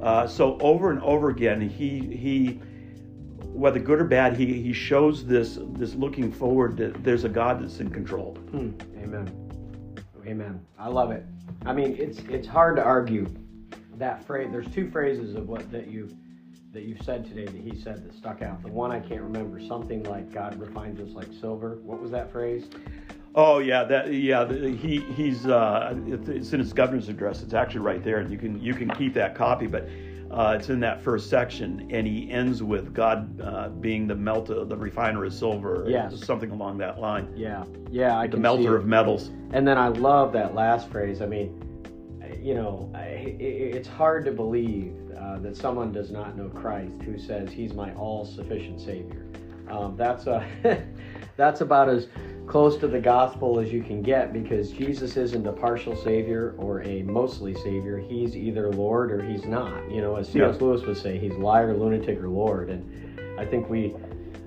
Uh, 0.00 0.26
so 0.26 0.58
over 0.58 0.90
and 0.90 1.00
over 1.02 1.30
again, 1.30 1.60
he 1.60 2.00
he 2.00 2.60
whether 3.44 3.78
good 3.78 4.00
or 4.00 4.04
bad, 4.04 4.36
he 4.36 4.60
he 4.60 4.72
shows 4.72 5.24
this 5.24 5.58
this 5.74 5.94
looking 5.94 6.32
forward 6.32 6.76
that 6.78 7.04
there's 7.04 7.24
a 7.24 7.28
God 7.28 7.62
that's 7.62 7.80
in 7.80 7.90
control. 7.90 8.34
Hmm. 8.50 8.70
Amen. 8.98 9.51
Amen. 10.26 10.64
I 10.78 10.88
love 10.88 11.10
it. 11.10 11.24
I 11.66 11.72
mean, 11.72 11.96
it's 11.98 12.18
it's 12.28 12.46
hard 12.46 12.76
to 12.76 12.82
argue 12.82 13.26
that 13.98 14.24
phrase. 14.26 14.48
There's 14.50 14.72
two 14.72 14.90
phrases 14.90 15.34
of 15.34 15.48
what 15.48 15.70
that 15.72 15.88
you 15.88 16.14
that 16.72 16.84
you've 16.84 17.02
said 17.02 17.24
today 17.24 17.44
that 17.44 17.54
he 17.54 17.80
said 17.80 18.04
that 18.04 18.14
stuck 18.14 18.42
out. 18.42 18.62
The 18.62 18.68
one 18.68 18.90
I 18.90 19.00
can't 19.00 19.22
remember, 19.22 19.60
something 19.60 20.02
like 20.04 20.32
God 20.32 20.58
refines 20.58 21.00
us 21.00 21.14
like 21.14 21.28
silver. 21.40 21.78
What 21.82 22.00
was 22.00 22.10
that 22.12 22.32
phrase? 22.32 22.64
Oh 23.34 23.58
yeah, 23.58 23.84
that 23.84 24.12
yeah. 24.12 24.50
He 24.50 25.00
he's 25.00 25.46
uh, 25.46 25.94
it's 26.06 26.52
in 26.52 26.60
his 26.60 26.72
governor's 26.72 27.08
address. 27.08 27.42
It's 27.42 27.54
actually 27.54 27.80
right 27.80 28.02
there, 28.02 28.18
and 28.18 28.30
you 28.30 28.38
can 28.38 28.60
you 28.60 28.74
can 28.74 28.90
keep 28.90 29.14
that 29.14 29.34
copy. 29.34 29.66
But 29.66 29.88
uh, 30.32 30.56
it's 30.58 30.70
in 30.70 30.80
that 30.80 31.02
first 31.02 31.28
section, 31.28 31.88
and 31.90 32.06
he 32.06 32.30
ends 32.30 32.62
with 32.62 32.94
God 32.94 33.40
uh, 33.40 33.68
being 33.68 34.06
the 34.06 34.14
melter, 34.14 34.64
the 34.64 34.76
refiner 34.76 35.24
of 35.24 35.34
silver, 35.34 35.84
yes. 35.86 36.24
something 36.24 36.50
along 36.50 36.78
that 36.78 36.98
line. 36.98 37.30
Yeah, 37.36 37.64
yeah, 37.90 38.18
I 38.18 38.26
the 38.26 38.38
melter 38.38 38.74
of 38.76 38.86
metals. 38.86 39.30
And 39.52 39.68
then 39.68 39.76
I 39.76 39.88
love 39.88 40.32
that 40.32 40.54
last 40.54 40.88
phrase. 40.88 41.20
I 41.20 41.26
mean, 41.26 41.62
you 42.40 42.54
know, 42.54 42.90
it's 42.96 43.88
hard 43.88 44.24
to 44.24 44.32
believe 44.32 44.94
uh, 45.18 45.38
that 45.40 45.56
someone 45.56 45.92
does 45.92 46.10
not 46.10 46.36
know 46.36 46.48
Christ 46.48 47.02
who 47.02 47.18
says 47.18 47.50
He's 47.50 47.74
my 47.74 47.92
all-sufficient 47.94 48.80
Savior. 48.80 49.26
Um, 49.68 49.96
that's 49.96 50.26
a 50.26 50.46
that's 51.36 51.60
about 51.60 51.88
as 51.88 52.08
close 52.46 52.76
to 52.76 52.88
the 52.88 53.00
gospel 53.00 53.58
as 53.58 53.72
you 53.72 53.82
can 53.82 54.02
get 54.02 54.32
because 54.32 54.70
Jesus 54.70 55.16
isn't 55.16 55.46
a 55.46 55.52
partial 55.52 55.96
savior 55.96 56.54
or 56.58 56.82
a 56.82 57.02
mostly 57.02 57.54
savior. 57.54 57.98
He's 57.98 58.36
either 58.36 58.70
Lord 58.72 59.12
or 59.12 59.22
he's 59.22 59.44
not. 59.44 59.90
You 59.90 60.00
know, 60.00 60.16
as 60.16 60.28
C.S. 60.28 60.56
Yeah. 60.56 60.66
Lewis 60.66 60.82
would 60.82 60.96
say, 60.96 61.18
he's 61.18 61.34
liar, 61.34 61.74
lunatic, 61.76 62.18
or 62.18 62.28
Lord. 62.28 62.70
And 62.70 63.38
I 63.38 63.44
think 63.44 63.68
we, 63.68 63.94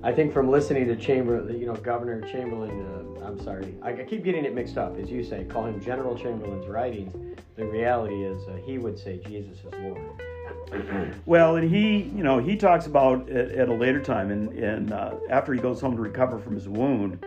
I 0.03 0.11
think 0.11 0.33
from 0.33 0.49
listening 0.49 0.87
to 0.87 0.95
Chamber, 0.95 1.49
you 1.51 1.65
know, 1.65 1.75
Governor 1.75 2.21
Chamberlain, 2.21 2.85
uh, 3.21 3.25
I'm 3.25 3.41
sorry, 3.43 3.75
I, 3.81 3.91
I, 3.91 4.03
keep 4.03 4.23
getting 4.23 4.45
it 4.45 4.53
mixed 4.53 4.77
up. 4.77 4.99
As 4.99 5.09
you 5.09 5.23
say, 5.23 5.45
call 5.45 5.65
him 5.65 5.81
General 5.81 6.15
Chamberlain's 6.15 6.67
writings. 6.67 7.37
The 7.55 7.65
reality 7.65 8.23
is, 8.23 8.47
uh, 8.47 8.57
he 8.65 8.77
would 8.77 8.99
say 8.99 9.19
Jesus 9.25 9.59
is 9.59 9.73
Lord. 9.81 11.15
well, 11.25 11.55
and 11.55 11.69
he, 11.69 12.03
you 12.15 12.23
know, 12.23 12.39
he 12.39 12.55
talks 12.55 12.85
about 12.85 13.29
at, 13.29 13.51
at 13.51 13.69
a 13.69 13.73
later 13.73 14.01
time, 14.01 14.29
and, 14.29 14.49
and 14.49 14.91
uh, 14.91 15.15
after 15.29 15.53
he 15.53 15.59
goes 15.59 15.79
home 15.79 15.95
to 15.95 16.01
recover 16.01 16.37
from 16.37 16.53
his 16.53 16.67
wound 16.67 17.25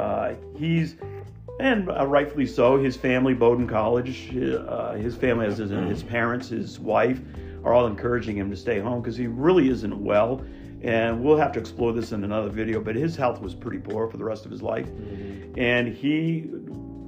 uh, 0.00 0.34
he's, 0.56 0.96
and 1.58 1.90
uh, 1.90 2.06
rightfully 2.06 2.46
so, 2.46 2.82
his 2.82 2.96
family, 2.96 3.34
Bowdoin 3.34 3.68
College, 3.68 4.34
uh, 4.34 4.94
his 4.94 5.14
family, 5.14 5.46
as 5.46 5.58
his, 5.58 5.70
his 5.70 6.02
parents, 6.02 6.48
his 6.48 6.80
wife, 6.80 7.20
are 7.64 7.74
all 7.74 7.86
encouraging 7.86 8.36
him 8.36 8.50
to 8.50 8.56
stay 8.56 8.80
home 8.80 9.02
because 9.02 9.16
he 9.16 9.26
really 9.26 9.68
isn't 9.68 9.96
well. 10.02 10.42
And 10.82 11.22
we'll 11.22 11.36
have 11.36 11.52
to 11.52 11.60
explore 11.60 11.92
this 11.92 12.12
in 12.12 12.24
another 12.24 12.48
video, 12.48 12.80
but 12.80 12.96
his 12.96 13.14
health 13.14 13.42
was 13.42 13.54
pretty 13.54 13.78
poor 13.78 14.08
for 14.08 14.16
the 14.16 14.24
rest 14.24 14.46
of 14.46 14.50
his 14.50 14.62
life. 14.62 14.86
Mm-hmm. 14.86 15.60
And 15.60 15.88
he 15.94 16.48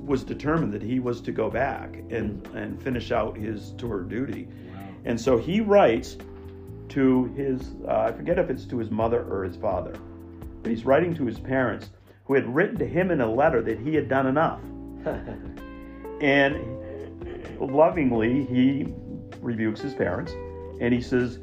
was 0.04 0.22
determined 0.22 0.74
that 0.74 0.82
he 0.82 1.00
was 1.00 1.22
to 1.22 1.32
go 1.32 1.48
back 1.48 1.94
and, 2.10 2.46
and 2.48 2.82
finish 2.82 3.10
out 3.10 3.38
his 3.38 3.72
tour 3.78 4.02
of 4.02 4.10
duty. 4.10 4.48
Wow. 4.74 4.88
And 5.06 5.18
so 5.18 5.38
he 5.38 5.62
writes 5.62 6.18
to 6.90 7.24
his, 7.36 7.74
uh, 7.88 8.08
I 8.08 8.12
forget 8.12 8.38
if 8.38 8.50
it's 8.50 8.66
to 8.66 8.76
his 8.76 8.90
mother 8.90 9.24
or 9.24 9.44
his 9.44 9.56
father, 9.56 9.94
but 10.62 10.70
he's 10.70 10.84
writing 10.84 11.14
to 11.14 11.24
his 11.24 11.40
parents 11.40 11.88
who 12.24 12.34
had 12.34 12.54
written 12.54 12.78
to 12.78 12.86
him 12.86 13.10
in 13.10 13.20
a 13.20 13.30
letter 13.30 13.62
that 13.62 13.78
he 13.78 13.94
had 13.94 14.08
done 14.08 14.26
enough. 14.26 14.60
and 16.20 16.56
lovingly, 17.60 18.44
he 18.44 18.92
rebukes 19.40 19.80
his 19.80 19.94
parents 19.94 20.32
and 20.80 20.92
he 20.92 21.00
says, 21.00 21.38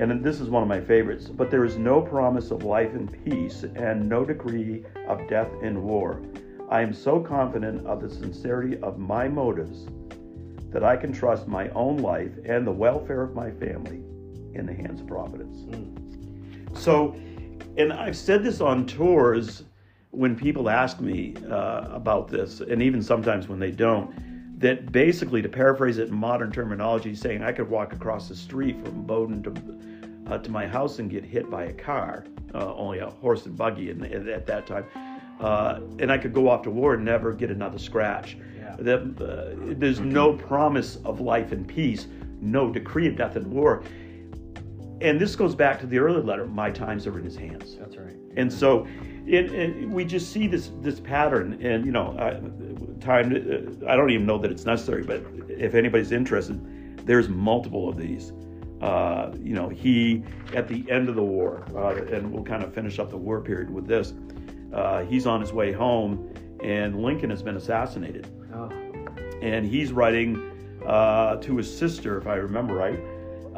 and 0.00 0.22
this 0.22 0.40
is 0.40 0.48
one 0.48 0.62
of 0.62 0.68
my 0.68 0.80
favorites, 0.80 1.26
but 1.26 1.50
there 1.50 1.64
is 1.64 1.76
no 1.76 2.00
promise 2.00 2.50
of 2.50 2.62
life 2.62 2.92
and 2.92 3.12
peace 3.24 3.64
and 3.74 4.08
no 4.08 4.24
decree 4.24 4.84
of 5.08 5.26
death 5.28 5.50
and 5.62 5.82
war. 5.82 6.22
I 6.70 6.82
am 6.82 6.92
so 6.92 7.20
confident 7.20 7.86
of 7.86 8.00
the 8.00 8.10
sincerity 8.10 8.78
of 8.78 8.98
my 8.98 9.26
motives 9.26 9.86
that 10.70 10.84
I 10.84 10.96
can 10.96 11.12
trust 11.12 11.48
my 11.48 11.68
own 11.70 11.96
life 11.96 12.30
and 12.44 12.66
the 12.66 12.72
welfare 12.72 13.22
of 13.22 13.34
my 13.34 13.50
family 13.50 14.02
in 14.54 14.66
the 14.66 14.74
hands 14.74 15.00
of 15.00 15.06
Providence. 15.06 15.58
Mm. 15.62 16.76
So, 16.76 17.16
and 17.76 17.92
I've 17.92 18.16
said 18.16 18.44
this 18.44 18.60
on 18.60 18.86
tours 18.86 19.64
when 20.10 20.36
people 20.36 20.70
ask 20.70 21.00
me 21.00 21.34
uh, 21.50 21.88
about 21.90 22.28
this, 22.28 22.60
and 22.60 22.82
even 22.82 23.02
sometimes 23.02 23.48
when 23.48 23.58
they 23.58 23.70
don't, 23.70 24.58
that 24.60 24.90
basically, 24.90 25.40
to 25.42 25.48
paraphrase 25.48 25.98
it 25.98 26.08
in 26.08 26.14
modern 26.14 26.50
terminology, 26.50 27.14
saying 27.14 27.42
I 27.42 27.52
could 27.52 27.68
walk 27.68 27.92
across 27.92 28.28
the 28.28 28.34
street 28.34 28.76
from 28.84 29.04
Bowdoin 29.04 29.42
to 29.44 30.32
uh, 30.32 30.38
to 30.38 30.50
my 30.50 30.66
house 30.66 30.98
and 30.98 31.10
get 31.10 31.24
hit 31.24 31.50
by 31.50 31.64
a 31.64 31.72
car, 31.72 32.24
uh, 32.54 32.74
only 32.74 32.98
a 32.98 33.08
horse 33.08 33.46
and 33.46 33.56
buggy 33.56 33.90
in, 33.90 34.02
at 34.04 34.46
that 34.46 34.66
time, 34.66 34.84
uh, 35.40 35.80
and 35.98 36.12
I 36.12 36.18
could 36.18 36.34
go 36.34 36.48
off 36.50 36.62
to 36.62 36.70
war 36.70 36.94
and 36.94 37.04
never 37.04 37.32
get 37.32 37.50
another 37.50 37.78
scratch. 37.78 38.36
Yeah. 38.58 38.76
That, 38.78 39.00
uh, 39.22 39.74
there's 39.78 40.00
no 40.00 40.34
promise 40.34 40.96
of 41.04 41.20
life 41.20 41.52
and 41.52 41.66
peace, 41.66 42.08
no 42.40 42.70
decree 42.70 43.08
of 43.08 43.16
death 43.16 43.36
and 43.36 43.46
war. 43.46 43.82
And 45.00 45.20
this 45.20 45.36
goes 45.36 45.54
back 45.54 45.78
to 45.80 45.86
the 45.86 45.98
earlier 45.98 46.22
letter. 46.22 46.46
My 46.46 46.70
times 46.70 47.06
are 47.06 47.16
in 47.18 47.24
His 47.24 47.36
hands. 47.36 47.76
That's 47.78 47.96
right. 47.96 48.16
And 48.36 48.52
so 48.52 48.86
it, 49.26 49.52
it, 49.52 49.88
we 49.88 50.04
just 50.04 50.32
see 50.32 50.46
this 50.46 50.72
this 50.80 51.00
pattern, 51.00 51.58
and 51.62 51.84
you 51.84 51.92
know, 51.92 52.14
time. 53.00 53.26
I 53.86 53.96
don't 53.96 54.10
even 54.10 54.26
know 54.26 54.38
that 54.38 54.50
it's 54.50 54.64
necessary, 54.64 55.02
but 55.04 55.22
if 55.48 55.74
anybody's 55.74 56.12
interested, 56.12 57.06
there's 57.06 57.28
multiple 57.28 57.88
of 57.88 57.96
these. 57.96 58.32
Uh, 58.80 59.32
you 59.42 59.54
know, 59.54 59.68
he 59.68 60.22
at 60.54 60.68
the 60.68 60.88
end 60.90 61.08
of 61.08 61.16
the 61.16 61.22
war, 61.22 61.64
uh, 61.74 61.94
and 62.14 62.32
we'll 62.32 62.44
kind 62.44 62.62
of 62.62 62.72
finish 62.72 62.98
up 62.98 63.10
the 63.10 63.16
war 63.16 63.40
period 63.40 63.70
with 63.70 63.86
this. 63.86 64.14
Uh, 64.72 65.02
he's 65.04 65.26
on 65.26 65.40
his 65.40 65.52
way 65.52 65.72
home, 65.72 66.32
and 66.62 67.02
Lincoln 67.02 67.30
has 67.30 67.42
been 67.42 67.56
assassinated, 67.56 68.28
oh. 68.54 68.70
and 69.42 69.66
he's 69.66 69.92
writing 69.92 70.80
uh, 70.86 71.36
to 71.36 71.56
his 71.56 71.76
sister, 71.76 72.18
if 72.18 72.26
I 72.26 72.36
remember 72.36 72.74
right. 72.74 73.00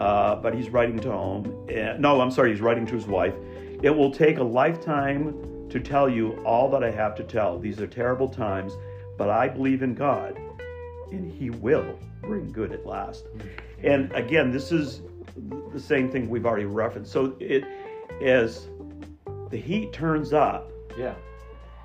Uh, 0.01 0.36
but 0.36 0.55
he's 0.55 0.70
writing 0.70 0.98
to 0.98 1.12
home. 1.12 1.68
And, 1.68 2.01
no, 2.01 2.20
I'm 2.20 2.30
sorry, 2.30 2.51
he's 2.51 2.62
writing 2.62 2.86
to 2.86 2.94
his 2.94 3.07
wife. 3.07 3.34
It 3.82 3.90
will 3.90 4.11
take 4.11 4.38
a 4.38 4.42
lifetime 4.42 5.68
to 5.70 5.80
tell 5.80 6.09
you 6.09 6.32
all 6.44 6.70
that 6.70 6.82
I 6.82 6.90
have 6.90 7.14
to 7.16 7.22
tell. 7.22 7.59
These 7.59 7.80
are 7.80 7.86
terrible 7.86 8.28
times, 8.28 8.72
but 9.16 9.30
I 9.30 9.48
believe 9.48 9.82
in 9.82 9.94
God, 9.94 10.38
and 11.12 11.30
He 11.30 11.51
will 11.51 11.98
bring 12.22 12.51
good 12.51 12.72
at 12.72 12.84
last. 12.84 13.26
And 13.82 14.12
again, 14.12 14.51
this 14.51 14.72
is 14.72 15.03
the 15.72 15.80
same 15.80 16.11
thing 16.11 16.28
we've 16.28 16.46
already 16.46 16.66
referenced. 16.66 17.12
So 17.12 17.36
it 17.40 17.64
as 18.22 18.68
the 19.51 19.57
heat 19.57 19.92
turns 19.92 20.32
up, 20.32 20.70
yeah, 20.98 21.14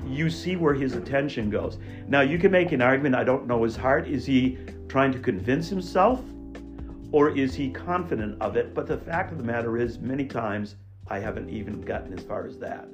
you 0.05 0.29
see 0.29 0.55
where 0.55 0.73
his 0.73 0.95
attention 0.95 1.49
goes. 1.49 1.77
Now 2.07 2.21
you 2.21 2.37
can 2.37 2.51
make 2.51 2.71
an 2.71 2.81
argument. 2.81 3.15
I 3.15 3.23
don't 3.23 3.47
know 3.47 3.63
his 3.63 3.75
heart. 3.75 4.07
Is 4.07 4.25
he 4.25 4.57
trying 4.87 5.11
to 5.13 5.19
convince 5.19 5.69
himself, 5.69 6.21
or 7.11 7.29
is 7.29 7.53
he 7.53 7.69
confident 7.69 8.41
of 8.41 8.55
it? 8.55 8.73
But 8.73 8.87
the 8.87 8.97
fact 8.97 9.31
of 9.31 9.37
the 9.37 9.43
matter 9.43 9.77
is, 9.77 9.99
many 9.99 10.25
times 10.25 10.75
I 11.07 11.19
haven't 11.19 11.49
even 11.49 11.81
gotten 11.81 12.13
as 12.13 12.23
far 12.23 12.45
as 12.45 12.57
that. 12.59 12.87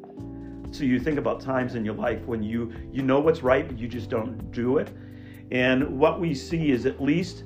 So 0.71 0.83
you 0.85 0.99
think 0.99 1.17
about 1.17 1.41
times 1.41 1.75
in 1.75 1.83
your 1.83 1.95
life 1.95 2.25
when 2.25 2.41
you 2.41 2.73
you 2.91 3.03
know 3.03 3.19
what's 3.19 3.43
right, 3.43 3.67
but 3.67 3.77
you 3.77 3.87
just 3.87 4.09
don't 4.09 4.51
do 4.51 4.77
it. 4.77 4.89
And 5.51 5.99
what 5.99 6.19
we 6.19 6.33
see 6.33 6.71
is 6.71 6.85
at 6.85 7.01
least 7.01 7.43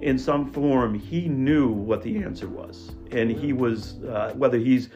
in 0.00 0.18
some 0.18 0.50
form 0.50 0.98
he 0.98 1.28
knew 1.28 1.68
what 1.68 2.02
the 2.02 2.22
answer 2.22 2.48
was, 2.48 2.92
and 3.10 3.30
he 3.30 3.52
was 3.52 4.02
uh, 4.04 4.32
whether 4.36 4.58
he's 4.58 4.88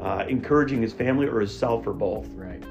uh, 0.00 0.24
encouraging 0.28 0.82
his 0.82 0.92
family 0.92 1.26
or 1.26 1.40
himself 1.40 1.86
or 1.86 1.92
both. 1.92 2.28
Right. 2.34 2.62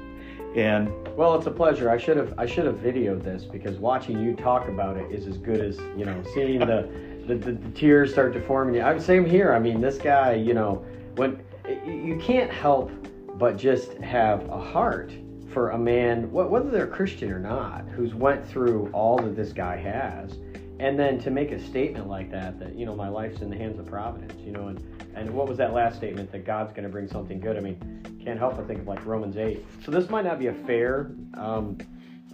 And 0.54 0.90
well, 1.16 1.34
it's 1.34 1.46
a 1.46 1.50
pleasure. 1.50 1.90
I 1.90 1.96
should 1.96 2.18
have 2.18 2.34
I 2.36 2.44
should 2.44 2.66
have 2.66 2.76
videoed 2.76 3.22
this 3.22 3.44
because 3.44 3.78
watching 3.78 4.22
you 4.22 4.36
talk 4.36 4.68
about 4.68 4.98
it 4.98 5.10
is 5.10 5.26
as 5.26 5.38
good 5.38 5.60
as 5.60 5.78
you 5.96 6.04
know 6.04 6.22
seeing 6.34 6.60
the 6.60 6.88
the, 7.26 7.34
the, 7.34 7.52
the 7.52 7.70
tears 7.70 8.12
start 8.12 8.32
to 8.34 8.40
form 8.40 8.68
in 8.68 8.74
you. 8.74 8.82
I'm 8.82 9.00
same 9.00 9.24
here. 9.24 9.52
I 9.52 9.58
mean, 9.58 9.80
this 9.80 9.98
guy, 9.98 10.34
you 10.34 10.54
know, 10.54 10.84
when 11.16 11.42
you 11.86 12.20
can't 12.22 12.50
help 12.50 12.90
but 13.38 13.56
just 13.56 13.94
have 13.94 14.48
a 14.48 14.58
heart 14.58 15.12
for 15.52 15.70
a 15.70 15.78
man, 15.78 16.30
whether 16.32 16.70
they're 16.70 16.86
Christian 16.86 17.30
or 17.30 17.38
not, 17.38 17.86
who's 17.88 18.14
went 18.14 18.46
through 18.46 18.88
all 18.92 19.18
that 19.18 19.36
this 19.36 19.52
guy 19.52 19.76
has, 19.76 20.38
and 20.80 20.98
then 20.98 21.18
to 21.20 21.30
make 21.30 21.52
a 21.52 21.60
statement 21.60 22.08
like 22.08 22.30
that, 22.30 22.58
that 22.58 22.74
you 22.74 22.86
know 22.86 22.94
my 22.94 23.08
life's 23.08 23.42
in 23.42 23.50
the 23.50 23.56
hands 23.56 23.78
of 23.78 23.86
Providence, 23.86 24.34
you 24.40 24.52
know, 24.52 24.68
and 24.68 24.82
and 25.14 25.30
what 25.30 25.46
was 25.46 25.58
that 25.58 25.74
last 25.74 25.96
statement 25.96 26.32
that 26.32 26.44
God's 26.44 26.72
going 26.72 26.84
to 26.84 26.88
bring 26.88 27.06
something 27.06 27.38
good? 27.38 27.56
I 27.56 27.60
mean, 27.60 28.02
can't 28.24 28.38
help 28.38 28.56
but 28.56 28.66
think 28.66 28.80
of 28.80 28.88
like 28.88 29.04
Romans 29.04 29.36
eight. 29.36 29.64
So 29.84 29.90
this 29.90 30.08
might 30.08 30.24
not 30.24 30.38
be 30.38 30.46
a 30.46 30.54
fair 30.54 31.10
um, 31.34 31.76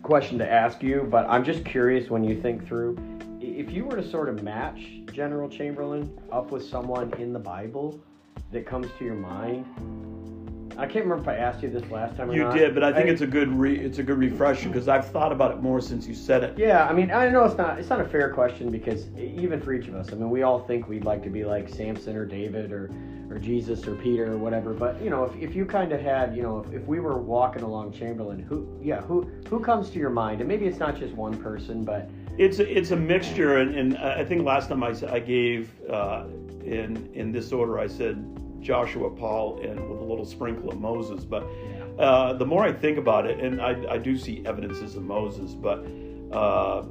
question 0.03 0.39
to 0.39 0.51
ask 0.51 0.83
you, 0.83 1.07
but 1.11 1.27
I'm 1.29 1.45
just 1.45 1.65
curious 1.65 2.09
when 2.09 2.23
you 2.23 2.41
think 2.41 2.67
through 2.67 2.97
if 3.41 3.71
you 3.73 3.85
were 3.85 3.97
to 3.97 4.09
sort 4.09 4.29
of 4.29 4.43
match 4.43 5.01
General 5.13 5.49
Chamberlain 5.49 6.19
up 6.33 6.51
with 6.51 6.65
someone 6.65 7.13
in 7.15 7.33
the 7.33 7.39
Bible 7.39 8.01
that 8.53 8.67
comes 8.67 8.87
to 8.99 9.05
your 9.05 9.15
mind 9.15 9.65
I 10.79 10.87
can't 10.87 11.05
remember 11.05 11.23
if 11.23 11.29
I 11.29 11.43
asked 11.43 11.61
you 11.61 11.71
this 11.71 11.91
last 11.91 12.17
time 12.17 12.31
or 12.31 12.35
You 12.35 12.45
not. 12.45 12.55
did, 12.55 12.73
but 12.73 12.85
I 12.85 12.93
think 12.93 13.09
it's 13.09 13.21
a 13.21 13.27
good 13.27 13.49
re, 13.49 13.77
it's 13.77 13.99
a 13.99 14.03
good 14.05 14.17
refresher 14.17 14.69
because 14.69 14.87
I've 14.87 15.11
thought 15.11 15.33
about 15.33 15.51
it 15.51 15.61
more 15.61 15.81
since 15.81 16.07
you 16.07 16.15
said 16.15 16.45
it. 16.45 16.57
Yeah, 16.57 16.87
I 16.87 16.93
mean, 16.93 17.11
I 17.11 17.29
know 17.29 17.45
it's 17.45 17.59
not 17.59 17.81
it's 17.81 17.89
not 17.91 18.01
a 18.01 18.05
fair 18.05 18.33
question 18.33 18.71
because 18.71 19.09
even 19.17 19.61
for 19.61 19.73
each 19.73 19.89
of 19.89 19.97
us, 19.97 20.13
I 20.13 20.15
mean, 20.15 20.31
we 20.31 20.43
all 20.43 20.61
think 20.61 20.89
we'd 20.89 21.05
like 21.05 21.25
to 21.25 21.31
be 21.31 21.45
like 21.45 21.69
Samson 21.69 22.17
or 22.17 22.25
David 22.25 22.71
or 22.71 22.93
or 23.29 23.41
Jesus 23.41 23.89
or 23.89 23.97
Peter 23.97 24.33
or 24.33 24.39
whatever. 24.39 24.73
But 24.73 25.03
you 25.03 25.11
know, 25.11 25.25
if, 25.25 25.35
if 25.43 25.57
you 25.57 25.67
kind 25.67 25.91
of 25.91 26.01
had, 26.01 26.37
you 26.37 26.43
know, 26.43 26.61
if, 26.61 26.73
if 26.73 26.87
we 26.87 27.01
were 27.01 27.19
walking 27.19 27.63
along 27.63 27.93
Chamberlain, 27.93 28.39
who, 28.39 28.69
yeah, 28.81 29.01
who 29.01 29.23
who 29.49 29.59
comes 29.59 29.91
to 29.91 29.99
your 29.99 30.11
mind? 30.11 30.41
And 30.41 30.49
maybe 30.49 30.67
it's 30.67 30.79
not 30.79 30.97
just 30.97 31.13
one 31.15 31.37
person, 31.43 31.83
but 31.83 32.09
It's 32.39 32.61
a, 32.61 32.79
it's 32.79 32.93
a 32.93 32.97
mixture, 32.97 33.57
and, 33.59 33.75
and 33.75 33.99
I 33.99 34.25
think 34.25 34.45
last 34.45 34.69
time 34.69 34.83
I 34.85 35.19
gave 35.19 35.71
uh, 35.91 36.25
in 36.65 37.11
in 37.13 37.33
this 37.33 37.53
order, 37.53 37.79
I 37.81 37.89
said 37.89 38.17
Joshua, 38.61 39.11
Paul, 39.11 39.61
and 39.63 39.81
with 39.91 40.01
a 40.01 40.05
little 40.05 40.25
sprinkle 40.25 40.71
of 40.71 40.81
Moses. 40.81 41.25
But 41.25 41.45
uh, 41.99 42.35
the 42.35 42.47
more 42.47 42.63
I 42.65 42.73
think 42.73 42.97
about 42.97 43.27
it, 43.27 43.41
and 43.41 43.61
I, 43.61 43.73
I 43.95 43.99
do 43.99 44.17
see 44.17 44.43
evidences 44.47 44.95
of 44.95 45.03
Moses, 45.03 45.53
but 45.55 45.85
uh, 46.33 46.85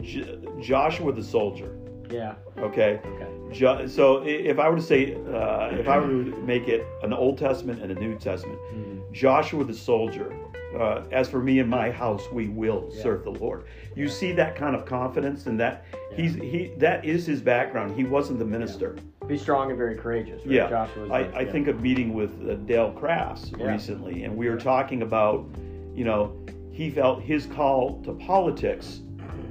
J- 0.00 0.38
Joshua 0.60 1.12
the 1.12 1.22
soldier. 1.22 1.76
yeah, 2.10 2.34
Okay. 2.58 2.98
okay, 3.04 3.26
Jo- 3.52 3.86
so 3.86 4.22
if 4.24 4.58
I 4.58 4.68
were 4.70 4.76
to 4.76 4.82
say, 4.82 5.14
uh, 5.14 5.68
if 5.72 5.86
I 5.86 5.98
were 5.98 6.06
to 6.24 6.36
make 6.46 6.66
it 6.66 6.86
an 7.02 7.12
Old 7.12 7.36
Testament 7.36 7.82
and 7.82 7.90
a 7.92 7.94
New 7.94 8.16
Testament, 8.18 8.58
Mhm. 8.74 9.12
Joshua 9.12 9.64
the 9.64 9.74
soldier. 9.74 10.32
Uh, 10.78 11.02
as 11.10 11.28
for 11.28 11.40
me 11.40 11.58
and 11.58 11.68
my 11.68 11.90
house, 11.90 12.22
we 12.32 12.48
will 12.48 12.88
Yeah. 12.92 13.02
serve 13.02 13.24
the 13.24 13.30
Lord. 13.32 13.64
You 13.96 14.08
see 14.08 14.32
that 14.32 14.54
kind 14.54 14.76
of 14.76 14.84
confidence, 14.86 15.46
and 15.46 15.58
that 15.58 15.84
he's 16.14 16.34
he 16.36 16.70
that 16.78 17.04
is 17.04 17.26
his 17.26 17.40
background. 17.40 17.96
He 17.96 18.04
wasn't 18.04 18.38
the 18.38 18.44
minister. 18.44 18.96
be 19.26 19.36
strong 19.38 19.68
and 19.68 19.78
very 19.78 19.94
courageous. 19.94 20.44
Right? 20.44 20.54
Yeah, 20.56 20.68
Joshua's 20.68 21.10
I, 21.10 21.18
I 21.34 21.44
think 21.44 21.68
of 21.68 21.80
meeting 21.80 22.14
with 22.14 22.32
uh, 22.48 22.54
Dale 22.66 22.90
Crafts 22.90 23.52
Yeah. 23.56 23.70
recently, 23.70 24.24
and 24.24 24.36
we 24.36 24.48
were 24.48 24.56
talking 24.56 25.02
about, 25.02 25.46
you 25.94 26.04
know, 26.04 26.32
he 26.72 26.90
felt 26.90 27.22
his 27.22 27.46
call 27.46 28.00
to 28.02 28.12
politics 28.14 29.02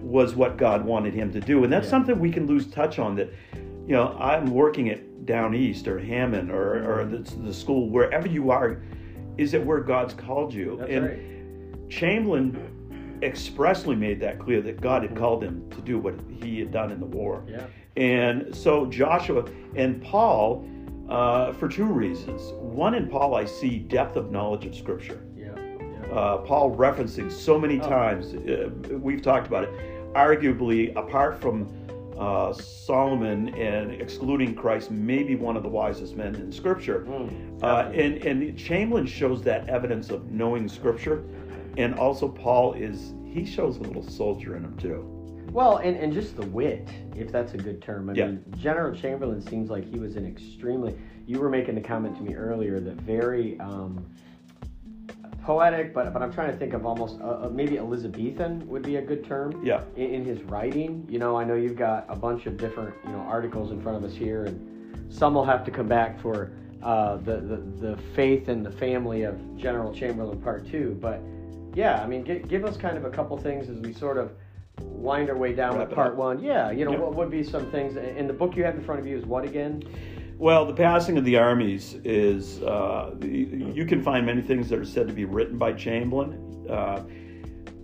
was 0.01 0.35
what 0.35 0.57
God 0.57 0.83
wanted 0.83 1.13
him 1.13 1.31
to 1.31 1.39
do, 1.39 1.63
and 1.63 1.71
that's 1.71 1.85
Yeah. 1.85 1.91
something 1.91 2.19
we 2.19 2.29
can 2.31 2.45
lose 2.45 2.67
touch 2.67 2.99
on. 2.99 3.15
That, 3.15 3.29
you 3.87 3.93
know, 3.95 4.17
I'm 4.19 4.53
working 4.53 4.89
at 4.89 5.25
Down 5.25 5.53
East 5.55 5.87
or 5.87 5.97
Hammond 5.99 6.49
or 6.51 6.99
or 7.01 7.05
the, 7.05 7.19
the 7.43 7.53
school 7.53 7.89
wherever 7.89 8.27
you 8.27 8.51
are, 8.51 8.81
is 9.39 9.53
it 9.53 9.65
where 9.65 9.79
God's 9.79 10.13
called 10.13 10.53
you? 10.53 10.75
That's 10.77 10.91
and 10.91 11.05
right. 11.05 11.89
Chamberlain 11.89 13.19
expressly 13.23 13.95
made 13.95 14.19
that 14.19 14.37
clear 14.39 14.61
that 14.61 14.81
God 14.81 15.01
had 15.01 15.15
called 15.15 15.43
him 15.43 15.67
to 15.71 15.81
do 15.81 15.97
what 15.97 16.15
he 16.41 16.59
had 16.59 16.71
done 16.71 16.91
in 16.91 16.99
the 16.99 17.05
war. 17.05 17.43
Yeah. 17.47 17.65
And 17.95 18.53
so 18.55 18.85
Joshua 18.85 19.45
and 19.75 20.01
Paul, 20.01 20.65
uh, 21.09 21.53
for 21.53 21.67
two 21.67 21.85
reasons. 21.85 22.41
One, 22.59 22.93
in 22.95 23.07
Paul, 23.07 23.35
I 23.35 23.45
see 23.45 23.79
depth 23.79 24.15
of 24.17 24.29
knowledge 24.31 24.65
of 24.65 24.75
Scripture. 24.75 25.23
Yeah. 25.35 25.51
Yeah. 25.57 26.13
Uh, 26.13 26.37
Paul 26.39 26.75
referencing 26.75 27.31
so 27.31 27.57
many 27.57 27.79
Oh. 27.79 27.89
times, 27.89 28.33
uh, 28.35 28.69
we've 28.91 29.21
talked 29.21 29.47
about 29.47 29.63
it. 29.63 29.69
Arguably, 30.13 30.95
apart 30.95 31.39
from 31.39 31.67
uh, 32.19 32.51
Solomon 32.53 33.49
and 33.55 33.91
excluding 33.91 34.53
Christ, 34.53 34.91
maybe 34.91 35.35
one 35.35 35.55
of 35.55 35.63
the 35.63 35.69
wisest 35.69 36.17
men 36.17 36.35
in 36.35 36.51
Scripture. 36.51 37.05
Mm, 37.07 37.63
Uh, 37.63 37.89
and 37.93 38.17
and 38.25 38.57
Chamberlain 38.57 39.05
shows 39.05 39.41
that 39.43 39.67
evidence 39.69 40.09
of 40.09 40.29
knowing 40.31 40.67
Scripture, 40.67 41.23
and 41.77 41.95
also 41.95 42.27
Paul 42.27 42.73
is 42.73 43.13
he 43.25 43.45
shows 43.45 43.77
a 43.77 43.81
little 43.81 44.03
soldier 44.03 44.57
in 44.57 44.63
him 44.63 44.75
too. 44.77 45.15
Well, 45.51 45.77
and, 45.77 45.95
and 45.97 46.13
just 46.13 46.35
the 46.35 46.45
wit, 46.45 46.87
if 47.15 47.31
that's 47.31 47.53
a 47.53 47.57
good 47.57 47.81
term. 47.81 48.09
I 48.09 48.13
Yeah. 48.13 48.27
mean, 48.27 48.43
General 48.57 48.93
Chamberlain 48.95 49.41
seems 49.41 49.69
like 49.69 49.83
he 49.85 49.97
was 49.99 50.15
an 50.15 50.25
extremely. 50.27 50.95
You 51.25 51.39
were 51.39 51.49
making 51.49 51.75
the 51.75 51.81
comment 51.81 52.15
to 52.17 52.21
me 52.23 52.35
earlier 52.35 52.79
that 52.79 52.95
very 53.01 53.59
um, 53.59 54.05
poetic, 55.43 55.93
but 55.93 56.13
but 56.13 56.21
I'm 56.21 56.31
trying 56.33 56.51
to 56.51 56.57
think 56.57 56.73
of 56.73 56.85
almost 56.85 57.19
uh, 57.21 57.45
uh, 57.45 57.49
maybe 57.51 57.77
Elizabethan 57.77 58.67
would 58.67 58.83
be 58.83 58.97
a 58.97 59.01
good 59.01 59.25
term. 59.25 59.63
Yeah. 59.65 59.83
In, 59.95 60.13
in 60.15 60.25
his 60.25 60.41
writing, 60.43 61.05
you 61.09 61.19
know, 61.19 61.35
I 61.37 61.43
know 61.43 61.55
you've 61.55 61.77
got 61.77 62.05
a 62.09 62.15
bunch 62.15 62.45
of 62.45 62.57
different 62.57 62.93
you 63.05 63.11
know 63.11 63.19
articles 63.19 63.71
in 63.71 63.81
front 63.81 63.97
of 63.97 64.03
us 64.03 64.15
here, 64.15 64.45
and 64.45 65.13
some 65.13 65.33
will 65.33 65.45
have 65.45 65.63
to 65.65 65.71
come 65.71 65.87
back 65.87 66.19
for 66.21 66.51
uh, 66.83 67.17
the, 67.17 67.37
the 67.37 67.57
the 67.87 67.97
faith 68.15 68.47
and 68.47 68.65
the 68.65 68.71
family 68.71 69.23
of 69.23 69.35
General 69.57 69.93
Chamberlain 69.93 70.39
Part 70.41 70.69
Two. 70.69 70.97
But 71.01 71.21
yeah, 71.75 72.01
I 72.01 72.07
mean, 72.07 72.23
give, 72.23 72.47
give 72.47 72.65
us 72.65 72.77
kind 72.77 72.97
of 72.97 73.05
a 73.05 73.09
couple 73.09 73.37
things 73.37 73.69
as 73.69 73.77
we 73.79 73.93
sort 73.93 74.17
of 74.17 74.31
wind 74.81 75.29
our 75.29 75.37
way 75.37 75.53
down 75.53 75.77
Wrap 75.77 75.89
with 75.89 75.95
part 75.95 76.11
up. 76.13 76.17
one. 76.17 76.41
Yeah, 76.43 76.71
you 76.71 76.85
know, 76.85 76.91
Yep. 76.91 76.99
what 77.01 77.15
would 77.15 77.29
be 77.29 77.43
some 77.43 77.69
things? 77.69 77.95
And 77.97 78.29
the 78.29 78.33
book 78.33 78.55
you 78.55 78.63
have 78.63 78.75
in 78.75 78.83
front 78.83 78.99
of 79.01 79.05
you 79.07 79.17
is 79.17 79.25
what 79.25 79.43
again? 79.43 79.83
Well, 80.39 80.65
the 80.65 80.73
passing 80.73 81.17
of 81.17 81.25
the 81.25 81.35
armies 81.35 81.95
is 82.05 82.61
uh, 82.63 83.13
you 83.21 83.85
can 83.85 84.01
find 84.01 84.25
many 84.25 84.41
things 84.41 84.69
that 84.69 84.79
are 84.79 84.85
said 84.85 85.09
to 85.09 85.13
be 85.13 85.25
written 85.25 85.57
by 85.57 85.73
Chamberlain. 85.73 86.65
Uh, 86.69 87.03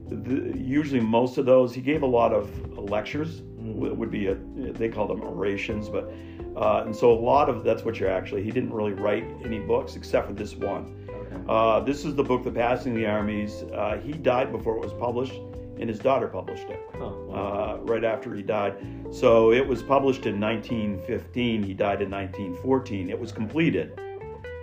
the, 0.07 0.57
usually, 0.57 1.01
most 1.01 1.37
of 1.37 1.45
those 1.45 1.75
he 1.75 1.81
gave 1.81 2.01
a 2.03 2.05
lot 2.07 2.31
of 2.31 2.49
lectures. 2.77 3.41
w- 3.57 3.93
Would 3.93 4.09
be 4.09 4.27
a 4.27 4.35
they 4.35 4.87
call 4.87 5.05
them 5.05 5.21
orations, 5.21 5.89
but 5.89 6.09
uh, 6.55 6.83
and 6.85 6.95
so 6.95 7.11
a 7.11 7.19
lot 7.19 7.49
of 7.49 7.65
that's 7.65 7.83
what 7.83 7.99
you're 7.99 8.09
actually. 8.09 8.41
He 8.41 8.51
didn't 8.51 8.71
really 8.71 8.93
write 8.93 9.25
any 9.43 9.59
books 9.59 9.97
except 9.97 10.27
for 10.27 10.33
this 10.33 10.55
one. 10.55 11.09
Okay. 11.09 11.43
Uh, 11.49 11.81
this 11.81 12.05
is 12.05 12.15
the 12.15 12.23
book, 12.23 12.45
The 12.45 12.51
Passing 12.51 12.93
of 12.93 12.97
the 12.99 13.05
Armies. 13.05 13.63
Uh, 13.73 13.99
he 14.01 14.13
died 14.13 14.53
before 14.53 14.77
it 14.77 14.81
was 14.81 14.93
published, 14.93 15.41
and 15.79 15.89
his 15.89 15.99
daughter 15.99 16.27
published 16.27 16.69
it 16.69 16.79
Huh. 16.97 17.05
uh, 17.07 17.77
right 17.81 18.03
after 18.03 18.33
he 18.33 18.41
died. 18.41 18.75
So 19.11 19.51
it 19.51 19.65
was 19.65 19.83
published 19.83 20.25
in 20.25 20.39
1915. 20.39 21.63
He 21.63 21.73
died 21.73 22.01
in 22.01 22.09
1914. 22.09 23.09
It 23.09 23.19
was 23.19 23.31
completed. 23.31 23.99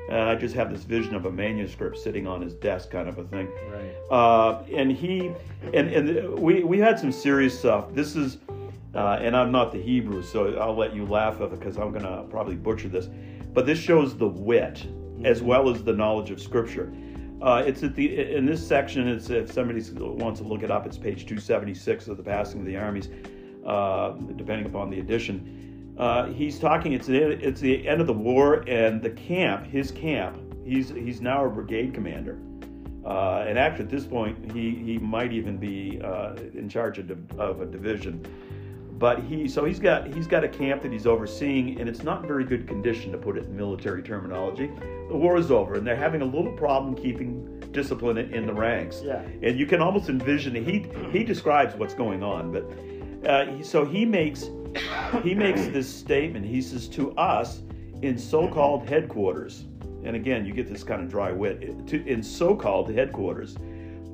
And 0.09 0.21
I 0.21 0.35
just 0.35 0.55
have 0.55 0.71
this 0.71 0.83
vision 0.85 1.15
of 1.15 1.27
a 1.27 1.31
manuscript 1.31 1.97
sitting 1.99 2.27
on 2.27 2.43
his 2.43 2.55
desk, 2.55 2.91
kind 2.91 3.09
of 3.09 3.19
a 3.19 3.25
thing. 3.25 3.49
Right. 3.71 3.95
Uh, 4.11 4.63
and 4.75 4.91
he, 4.93 5.31
and 5.73 5.89
and 5.89 6.39
we 6.39 6.65
we 6.65 6.79
had 6.79 6.99
some 6.99 7.13
serious 7.13 7.59
stuff. 7.59 7.87
This 7.95 8.15
is, 8.17 8.39
uh, 8.95 9.19
and 9.23 9.35
I'm 9.37 9.51
not 9.53 9.73
the 9.73 9.81
Hebrew, 9.81 10.23
so 10.23 10.55
I'll 10.59 10.77
let 10.77 10.95
you 10.95 11.07
laugh 11.07 11.37
at 11.37 11.53
it 11.53 11.59
because 11.59 11.79
I'm 11.79 11.93
gonna 11.93 12.25
probably 12.29 12.57
butcher 12.57 12.89
this. 12.89 13.09
But 13.55 13.65
this 13.65 13.79
shows 13.79 14.17
the 14.17 14.29
wit 14.29 14.87
as 15.25 15.41
well 15.43 15.71
as 15.71 15.83
the 15.85 15.93
knowledge 15.93 16.31
of 16.31 16.41
Scripture. 16.41 16.93
Uh, 17.43 17.61
it's 17.66 17.82
at 17.82 17.97
the 17.97 18.36
in 18.36 18.47
this 18.47 18.64
section. 18.64 19.09
It's 19.09 19.28
if 19.28 19.51
somebody 19.51 19.82
wants 19.93 20.40
to 20.40 20.47
look 20.47 20.62
it 20.62 20.70
up, 20.70 20.86
it's 20.86 20.97
page 20.97 21.26
276 21.26 22.07
of 22.07 22.16
the 22.16 22.22
Passing 22.22 22.61
of 22.61 22.66
the 22.66 22.76
Armies, 22.76 23.09
uh, 23.66 24.12
depending 24.36 24.64
upon 24.64 24.90
the 24.90 25.01
edition. 25.01 25.95
Uh, 25.99 26.26
he's 26.26 26.61
talking. 26.61 26.93
It's 26.93 27.09
the, 27.09 27.20
it's 27.45 27.61
the 27.61 27.86
end 27.88 28.01
of 28.01 28.07
the 28.07 28.12
war, 28.12 28.64
and 28.68 29.03
the 29.03 29.11
camp, 29.11 29.66
his 29.66 29.90
camp. 29.90 30.38
He's 30.64 30.90
he's 30.90 31.20
now 31.20 31.45
a 31.45 31.51
brigade 31.51 31.93
commander, 31.93 32.38
uh, 33.05 33.45
and 33.49 33.59
actually 33.59 33.86
at 33.86 33.90
this 33.90 34.07
point 34.07 34.53
he 34.53 34.70
he 34.76 34.99
might 34.99 35.32
even 35.32 35.57
be 35.57 36.01
uh, 36.01 36.34
in 36.55 36.68
charge 36.68 37.01
of, 37.01 37.11
of 37.40 37.61
a 37.61 37.66
division. 37.66 38.24
But 39.03 39.24
he 39.24 39.48
so 39.48 39.64
he's 39.64 39.80
got 39.80 40.14
he's 40.14 40.28
got 40.28 40.44
a 40.44 40.48
camp 40.48 40.82
that 40.82 40.92
he's 40.92 41.09
overseeing, 41.09 41.80
and 41.80 41.88
it's 41.88 42.05
not 42.05 42.24
very 42.24 42.44
good 42.44 42.68
condition 42.68 43.11
to 43.11 43.18
put 43.18 43.36
it 43.36 43.46
in 43.46 43.57
military 43.57 44.00
terminology. 44.00 44.70
The 45.09 45.16
war 45.16 45.36
is 45.38 45.50
over, 45.50 45.74
and 45.74 45.84
they're 45.84 45.96
having 45.96 46.22
a 46.22 46.24
little 46.24 46.53
problem 46.53 46.94
keeping 46.94 47.59
discipline 47.72 48.16
in 48.16 48.46
the 48.46 48.53
ranks. 48.55 49.03
Yeah. 49.05 49.22
And 49.42 49.59
you 49.59 49.66
can 49.66 49.82
almost 49.82 50.09
envision 50.09 50.55
he 50.55 50.86
he 51.11 51.24
describes 51.24 51.74
what's 51.74 51.94
going 51.94 52.22
on, 52.22 52.53
but 52.53 53.28
uh, 53.28 53.46
he, 53.46 53.64
so 53.64 53.84
he 53.84 54.05
makes 54.05 54.50
he 55.24 55.34
makes 55.34 55.66
this 55.66 55.92
statement. 55.92 56.46
He 56.46 56.62
says 56.62 56.86
to 56.90 57.11
us 57.16 57.62
in 58.03 58.16
so-called 58.16 58.88
headquarters, 58.88 59.64
and 60.05 60.14
again 60.14 60.46
you 60.46 60.53
get 60.53 60.68
this 60.68 60.84
kind 60.84 61.03
of 61.03 61.09
dry 61.11 61.32
wit. 61.32 61.88
To, 61.88 62.07
in 62.07 62.22
so-called 62.22 62.88
headquarters, 62.88 63.57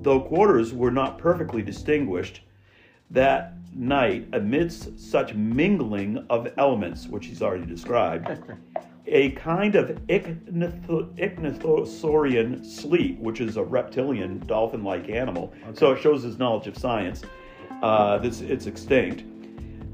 though 0.00 0.20
quarters 0.22 0.72
were 0.72 0.90
not 0.90 1.18
perfectly 1.18 1.60
distinguished, 1.60 2.40
that 3.10 3.52
night 3.74 4.26
amidst 4.32 4.98
such 4.98 5.34
mingling 5.34 6.24
of 6.30 6.48
elements, 6.56 7.06
which 7.06 7.26
he's 7.26 7.42
already 7.42 7.66
described, 7.66 8.28
a 9.06 9.30
kind 9.32 9.74
of 9.74 9.90
ichthyo- 10.06 11.14
ichthyosaurian 11.16 12.64
sleep, 12.64 13.18
which 13.18 13.40
is 13.40 13.56
a 13.56 13.62
reptilian 13.62 14.38
dolphin-like 14.46 15.08
animal. 15.08 15.52
So 15.74 15.92
it 15.92 16.00
shows 16.00 16.22
his 16.22 16.38
knowledge 16.38 16.66
of 16.66 16.76
science. 16.76 17.22
Uh, 17.82 18.18
this 18.18 18.40
it's 18.40 18.66
extinct. 18.66 19.24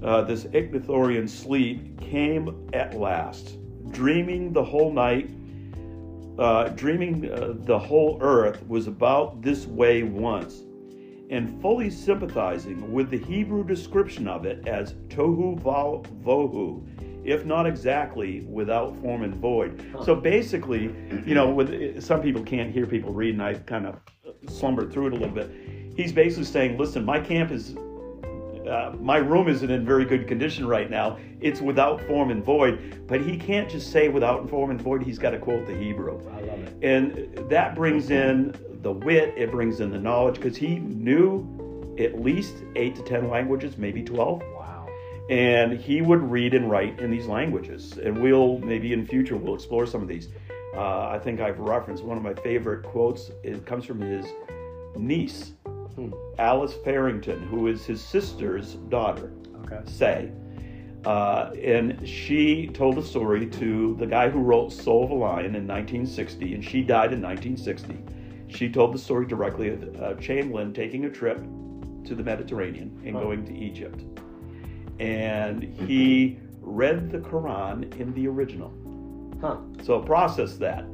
Uh, 0.02 0.22
this 0.22 0.44
ichthyosaurian 0.44 1.28
sleep 1.28 2.00
came 2.00 2.68
at 2.72 2.94
last, 2.94 3.56
dreaming 3.90 4.52
the 4.52 4.62
whole 4.62 4.92
night. 4.92 5.30
Uh, 6.38 6.68
dreaming 6.70 7.30
uh, 7.30 7.54
the 7.58 7.78
whole 7.78 8.18
earth 8.20 8.66
was 8.66 8.88
about 8.88 9.40
this 9.40 9.66
way 9.66 10.02
once, 10.02 10.63
and 11.34 11.60
fully 11.60 11.90
sympathizing 11.90 12.92
with 12.92 13.10
the 13.10 13.18
Hebrew 13.18 13.64
description 13.64 14.28
of 14.28 14.46
it 14.46 14.68
as 14.68 14.94
tohu 15.08 15.60
vohu, 15.60 17.26
if 17.26 17.44
not 17.44 17.66
exactly 17.66 18.42
without 18.42 18.96
form 19.02 19.22
and 19.22 19.34
void. 19.34 19.84
So 20.04 20.14
basically, 20.14 20.94
you 21.26 21.34
know, 21.34 21.50
with 21.50 22.02
some 22.02 22.22
people 22.22 22.42
can't 22.42 22.72
hear 22.72 22.86
people 22.86 23.12
read, 23.12 23.34
and 23.34 23.42
I 23.42 23.54
kind 23.54 23.86
of 23.86 24.00
slumbered 24.48 24.92
through 24.92 25.08
it 25.08 25.12
a 25.14 25.16
little 25.16 25.34
bit. 25.34 25.50
He's 25.96 26.12
basically 26.12 26.44
saying, 26.44 26.78
"Listen, 26.78 27.04
my 27.04 27.18
camp 27.18 27.50
is 27.50 27.74
uh, 28.66 28.94
my 29.00 29.18
room 29.18 29.48
isn't 29.48 29.70
in 29.70 29.84
very 29.84 30.04
good 30.04 30.26
condition 30.26 30.66
right 30.66 30.90
now. 30.90 31.18
It's 31.40 31.60
without 31.60 32.00
form 32.02 32.30
and 32.30 32.44
void. 32.44 33.04
But 33.06 33.20
he 33.20 33.36
can't 33.36 33.68
just 33.68 33.92
say 33.92 34.08
without 34.08 34.48
form 34.48 34.70
and 34.70 34.80
void. 34.80 35.02
He's 35.02 35.18
got 35.18 35.30
to 35.30 35.38
quote 35.38 35.66
the 35.66 35.76
Hebrew. 35.76 36.18
I 36.30 36.40
love 36.40 36.58
it. 36.60 36.76
And 36.82 37.48
that 37.50 37.74
brings 37.74 38.10
in 38.10 38.54
the 38.82 38.92
wit, 38.92 39.34
it 39.36 39.50
brings 39.50 39.80
in 39.80 39.90
the 39.90 39.98
knowledge, 39.98 40.36
because 40.36 40.56
he 40.56 40.78
knew 40.78 41.94
at 41.98 42.20
least 42.20 42.54
eight 42.76 42.94
to 42.96 43.02
10 43.02 43.28
languages, 43.28 43.78
maybe 43.78 44.02
12. 44.02 44.40
Wow. 44.40 44.86
And 45.30 45.72
he 45.72 46.02
would 46.02 46.22
read 46.22 46.54
and 46.54 46.70
write 46.70 47.00
in 47.00 47.10
these 47.10 47.26
languages. 47.26 47.98
And 47.98 48.22
we'll, 48.22 48.58
maybe 48.58 48.92
in 48.92 49.06
future, 49.06 49.36
we'll 49.36 49.54
explore 49.54 49.86
some 49.86 50.02
of 50.02 50.08
these. 50.08 50.28
Uh, 50.76 51.08
I 51.08 51.18
think 51.18 51.40
I've 51.40 51.58
referenced 51.58 52.04
one 52.04 52.16
of 52.16 52.22
my 52.22 52.34
favorite 52.34 52.82
quotes. 52.82 53.30
It 53.42 53.64
comes 53.64 53.84
from 53.84 54.00
his 54.00 54.26
niece, 54.96 55.52
Hmm. 55.96 56.12
Alice 56.38 56.74
Farrington, 56.84 57.40
who 57.46 57.68
is 57.68 57.84
his 57.86 58.02
sister's 58.02 58.74
daughter, 58.88 59.32
Okay. 59.64 59.80
Sae. 59.86 60.30
Uh, 61.06 61.50
and 61.62 62.06
she 62.08 62.66
told 62.68 62.96
a 62.98 63.02
story 63.02 63.46
to 63.46 63.94
the 63.98 64.06
guy 64.06 64.28
who 64.30 64.40
wrote 64.40 64.72
Soul 64.72 65.04
of 65.04 65.10
a 65.10 65.14
Lion 65.14 65.54
in 65.54 65.66
1960, 65.66 66.54
and 66.54 66.64
she 66.64 66.82
died 66.82 67.12
in 67.12 67.20
1960. 67.20 67.98
She 68.48 68.70
told 68.70 68.94
the 68.94 68.98
story 68.98 69.26
directly 69.26 69.68
of 69.70 70.00
uh, 70.00 70.14
Chamberlain 70.14 70.72
taking 70.72 71.04
a 71.04 71.10
trip 71.10 71.38
to 72.04 72.14
the 72.14 72.22
Mediterranean 72.22 73.00
and 73.04 73.16
Huh. 73.16 73.22
going 73.22 73.44
to 73.46 73.54
Egypt. 73.54 74.02
And 75.00 75.62
he 75.62 76.38
read 76.60 77.10
the 77.10 77.18
Quran 77.18 77.98
in 78.00 78.12
the 78.14 78.26
original. 78.28 78.72
Huh. 79.40 79.58
So 79.82 80.00
process 80.00 80.56
that. 80.58 80.84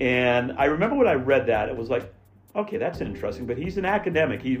And 0.00 0.52
I 0.58 0.66
remember 0.66 0.96
when 0.96 1.08
I 1.08 1.14
read 1.14 1.46
that, 1.46 1.68
it 1.68 1.76
was 1.76 1.90
like, 1.90 2.12
okay, 2.54 2.76
that's 2.76 3.00
interesting. 3.00 3.46
But 3.46 3.58
he's 3.58 3.76
an 3.78 3.84
academic. 3.84 4.42
He, 4.42 4.56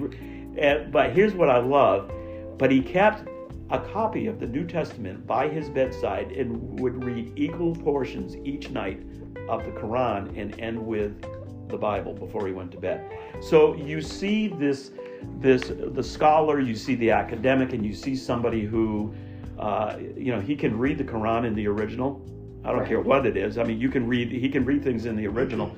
and, 0.58 0.92
but 0.92 1.12
here's 1.12 1.34
what 1.34 1.48
I 1.50 1.58
love. 1.58 2.10
But 2.58 2.70
he 2.70 2.82
kept 2.82 3.28
a 3.70 3.78
copy 3.78 4.26
of 4.26 4.40
the 4.40 4.46
New 4.46 4.66
Testament 4.66 5.26
by 5.26 5.48
his 5.48 5.68
bedside 5.68 6.32
and 6.32 6.78
would 6.80 7.04
read 7.04 7.32
equal 7.36 7.74
portions 7.74 8.36
each 8.44 8.70
night 8.70 9.00
of 9.48 9.64
the 9.64 9.70
Quran 9.70 10.36
and 10.36 10.58
end 10.60 10.84
with 10.84 11.24
the 11.68 11.78
Bible 11.78 12.12
before 12.12 12.46
he 12.46 12.52
went 12.52 12.72
to 12.72 12.78
bed. 12.78 13.10
So 13.40 13.74
you 13.74 14.02
see 14.02 14.48
this, 14.48 14.90
this 15.38 15.70
the 15.76 16.02
scholar, 16.02 16.58
you 16.60 16.74
see 16.74 16.96
the 16.96 17.12
academic, 17.12 17.72
and 17.72 17.86
you 17.86 17.94
see 17.94 18.16
somebody 18.16 18.64
who, 18.64 19.14
uh, 19.58 19.96
you 20.16 20.32
know, 20.34 20.40
he 20.40 20.56
can 20.56 20.76
read 20.76 20.98
the 20.98 21.04
Quran 21.04 21.46
in 21.46 21.54
the 21.54 21.68
original. 21.68 22.20
I 22.64 22.70
don't 22.70 22.80
Right. 22.80 22.88
care 22.88 23.00
what 23.00 23.24
it 23.24 23.36
is. 23.36 23.56
I 23.56 23.62
mean, 23.64 23.80
you 23.80 23.88
can 23.88 24.06
read. 24.06 24.30
He 24.32 24.48
can 24.48 24.64
read 24.64 24.82
things 24.82 25.06
in 25.06 25.16
the 25.16 25.26
original, 25.28 25.74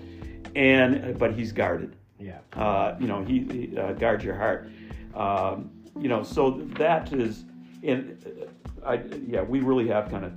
and 0.57 1.17
but 1.19 1.35
he's 1.35 1.53
guarded. 1.53 1.95
Yeah. 2.23 2.39
Uh, 2.55 2.97
you 3.01 3.09
know, 3.09 3.25
he, 3.25 3.41
he 3.41 3.77
uh, 3.77 3.93
guards 3.93 4.25
your 4.25 4.37
heart. 4.37 4.71
Um, 5.15 5.71
you 5.99 6.09
know, 6.09 6.23
so 6.23 6.63
that 6.77 7.13
is, 7.13 7.45
and 7.83 8.17
uh, 8.85 8.87
I 8.87 9.03
yeah, 9.27 9.43
we 9.43 9.61
really 9.61 9.89
have 9.89 10.11
kind 10.11 10.25
of 10.25 10.33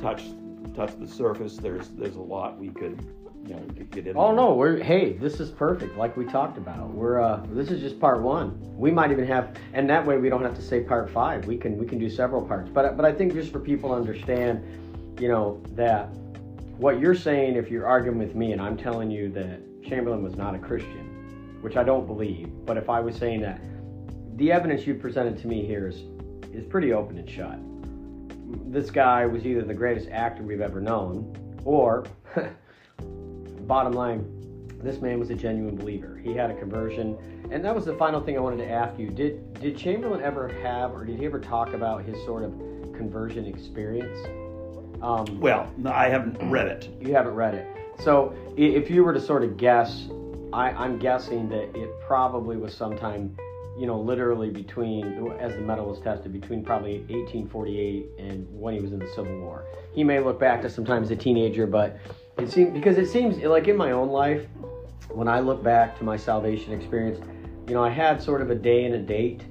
touched 0.00 0.26
touched 0.74 1.00
the 1.00 1.08
surface. 1.08 1.56
There's 1.56 1.88
there's 1.88 2.16
a 2.16 2.20
lot 2.20 2.58
we 2.58 2.68
could 2.68 3.04
you 3.46 3.54
know 3.54 3.62
we 3.68 3.74
could 3.74 3.90
get 3.90 4.06
into. 4.06 4.20
Oh 4.20 4.32
no, 4.32 4.54
we're 4.54 4.82
hey, 4.82 5.14
this 5.14 5.40
is 5.40 5.50
perfect. 5.50 5.96
Like 5.96 6.16
we 6.16 6.26
talked 6.26 6.58
about, 6.58 6.90
we're 6.90 7.20
uh, 7.20 7.42
this 7.50 7.70
is 7.70 7.80
just 7.80 7.98
part 7.98 8.20
one. 8.20 8.58
We 8.76 8.90
might 8.90 9.10
even 9.10 9.26
have, 9.26 9.56
and 9.72 9.88
that 9.90 10.04
way 10.06 10.18
we 10.18 10.28
don't 10.28 10.42
have 10.42 10.54
to 10.56 10.62
say 10.62 10.80
part 10.80 11.10
five. 11.10 11.46
We 11.46 11.56
can 11.56 11.76
we 11.78 11.86
can 11.86 11.98
do 11.98 12.10
several 12.10 12.42
parts. 12.42 12.70
But 12.72 12.96
but 12.96 13.04
I 13.04 13.12
think 13.12 13.32
just 13.32 13.50
for 13.50 13.60
people 13.60 13.90
to 13.90 13.96
understand, 13.96 14.62
you 15.18 15.28
know, 15.28 15.60
that 15.72 16.06
what 16.76 17.00
you're 17.00 17.14
saying, 17.14 17.56
if 17.56 17.70
you're 17.70 17.86
arguing 17.86 18.18
with 18.18 18.34
me, 18.34 18.52
and 18.52 18.60
I'm 18.60 18.76
telling 18.76 19.10
you 19.10 19.30
that 19.30 19.60
Chamberlain 19.82 20.22
was 20.22 20.36
not 20.36 20.54
a 20.54 20.58
Christian, 20.58 21.19
which 21.60 21.76
I 21.76 21.84
don't 21.84 22.06
believe, 22.06 22.48
but 22.66 22.76
if 22.76 22.88
I 22.90 23.00
was 23.00 23.16
saying 23.16 23.40
that, 23.42 23.60
the 24.36 24.50
evidence 24.52 24.86
you 24.86 24.94
presented 24.94 25.38
to 25.38 25.46
me 25.46 25.64
here 25.66 25.88
is 25.88 26.02
is 26.52 26.64
pretty 26.64 26.92
open 26.92 27.16
and 27.18 27.28
shut. 27.30 27.58
This 28.72 28.90
guy 28.90 29.24
was 29.26 29.46
either 29.46 29.62
the 29.62 29.74
greatest 29.74 30.08
actor 30.10 30.42
we've 30.42 30.60
ever 30.60 30.80
known, 30.80 31.32
or 31.64 32.04
bottom 33.66 33.92
line, 33.92 34.24
this 34.82 35.00
man 35.00 35.18
was 35.20 35.30
a 35.30 35.34
genuine 35.34 35.76
believer. 35.76 36.18
He 36.22 36.32
had 36.34 36.50
a 36.50 36.54
conversion, 36.58 37.16
and 37.50 37.64
that 37.64 37.74
was 37.74 37.84
the 37.84 37.94
final 37.94 38.20
thing 38.20 38.36
I 38.36 38.40
wanted 38.40 38.58
to 38.64 38.68
ask 38.70 38.98
you. 38.98 39.10
Did 39.10 39.54
did 39.60 39.76
Chamberlain 39.76 40.22
ever 40.22 40.48
have, 40.48 40.92
or 40.92 41.04
did 41.04 41.18
he 41.18 41.26
ever 41.26 41.38
talk 41.38 41.72
about 41.74 42.02
his 42.04 42.16
sort 42.24 42.42
of 42.42 42.52
conversion 42.96 43.46
experience? 43.46 44.18
Um, 45.02 45.40
Well, 45.40 45.70
no, 45.78 45.90
I 45.92 46.08
haven't 46.08 46.36
read 46.50 46.66
it. 46.68 46.88
you 47.00 47.14
haven't 47.14 47.34
read 47.34 47.54
it, 47.54 47.66
so 48.02 48.34
if 48.56 48.90
you 48.90 49.04
were 49.04 49.12
to 49.14 49.20
sort 49.20 49.44
of 49.44 49.56
guess, 49.56 50.08
I, 50.52 50.70
I'm 50.70 50.98
guessing 50.98 51.48
that 51.50 51.76
it 51.76 51.90
probably 52.00 52.56
was 52.56 52.74
sometime, 52.74 53.36
you 53.78 53.86
know, 53.86 54.00
literally 54.00 54.50
between, 54.50 55.32
as 55.38 55.54
the 55.54 55.60
mettle 55.60 55.86
was 55.86 56.00
tested, 56.00 56.32
between 56.32 56.64
probably 56.64 56.98
1848 57.08 58.06
and 58.18 58.46
when 58.50 58.74
he 58.74 58.80
was 58.80 58.92
in 58.92 58.98
the 58.98 59.08
Civil 59.08 59.38
War. 59.40 59.64
He 59.94 60.02
may 60.02 60.18
look 60.18 60.40
back 60.40 60.60
to 60.62 60.70
sometime 60.70 61.02
as 61.02 61.10
a 61.10 61.16
teenager, 61.16 61.66
but 61.66 61.98
it 62.38 62.50
seems 62.50 62.72
because 62.72 62.98
it 62.98 63.06
seems 63.06 63.36
like 63.38 63.68
in 63.68 63.76
my 63.76 63.92
own 63.92 64.08
life, 64.08 64.46
when 65.08 65.28
I 65.28 65.40
look 65.40 65.62
back 65.62 65.96
to 65.98 66.04
my 66.04 66.16
salvation 66.16 66.72
experience, 66.72 67.20
you 67.68 67.74
know, 67.74 67.84
I 67.84 67.90
had 67.90 68.22
sort 68.22 68.42
of 68.42 68.50
a 68.50 68.54
day 68.54 68.84
and 68.84 68.94
a 68.94 68.98
date. 68.98 69.42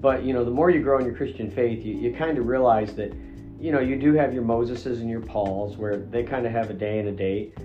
But 0.00 0.22
you 0.22 0.32
know, 0.32 0.44
the 0.44 0.50
more 0.50 0.70
you 0.70 0.80
grow 0.80 0.98
in 0.98 1.04
your 1.04 1.14
Christian 1.14 1.50
faith, 1.50 1.84
you, 1.84 1.94
you 1.94 2.14
kind 2.14 2.38
of 2.38 2.46
realize 2.46 2.94
that, 2.94 3.12
you 3.60 3.72
know, 3.72 3.80
you 3.80 3.96
do 3.96 4.14
have 4.14 4.32
your 4.32 4.44
Moseses 4.44 5.00
and 5.00 5.10
your 5.10 5.20
Pauls 5.20 5.76
where 5.76 5.96
they 5.96 6.22
kind 6.22 6.46
of 6.46 6.52
have 6.52 6.70
a 6.70 6.74
day 6.74 6.98
and 6.98 7.08
a 7.08 7.12
date. 7.12 7.58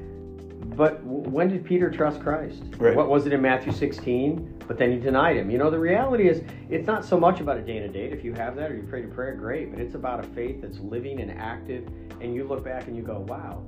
But 0.76 1.04
when 1.04 1.50
did 1.50 1.66
Peter 1.66 1.90
trust 1.90 2.22
Christ? 2.22 2.64
Right. 2.78 2.96
What 2.96 3.10
was 3.10 3.26
it 3.26 3.34
in 3.34 3.42
Matthew 3.42 3.72
16? 3.72 4.64
But 4.68 4.78
then 4.78 4.92
he 4.92 4.98
denied 4.98 5.38
him. 5.38 5.52
You 5.52 5.58
know, 5.58 5.70
the 5.70 5.80
reality 5.80 6.28
is, 6.28 6.42
it's 6.70 6.88
not 6.88 7.06
so 7.06 7.20
much 7.20 7.40
about 7.40 7.58
a 7.58 7.62
day 7.62 7.78
and 7.78 7.86
a 7.86 7.94
date. 7.94 8.14
If 8.14 8.24
you 8.24 8.34
have 8.34 8.56
that 8.56 8.72
or 8.72 8.76
you 8.76 8.84
pray 8.84 9.02
to 9.02 9.08
prayer, 9.08 9.36
great. 9.36 9.72
But 9.72 9.80
it's 9.80 9.96
about 9.96 10.20
a 10.20 10.28
faith 10.30 10.62
that's 10.62 10.80
living 10.80 11.20
and 11.20 11.32
active. 11.32 11.88
And 12.22 12.34
you 12.34 12.46
look 12.46 12.64
back 12.64 12.88
and 12.88 12.96
you 12.96 13.04
go, 13.04 13.20
wow, 13.20 13.64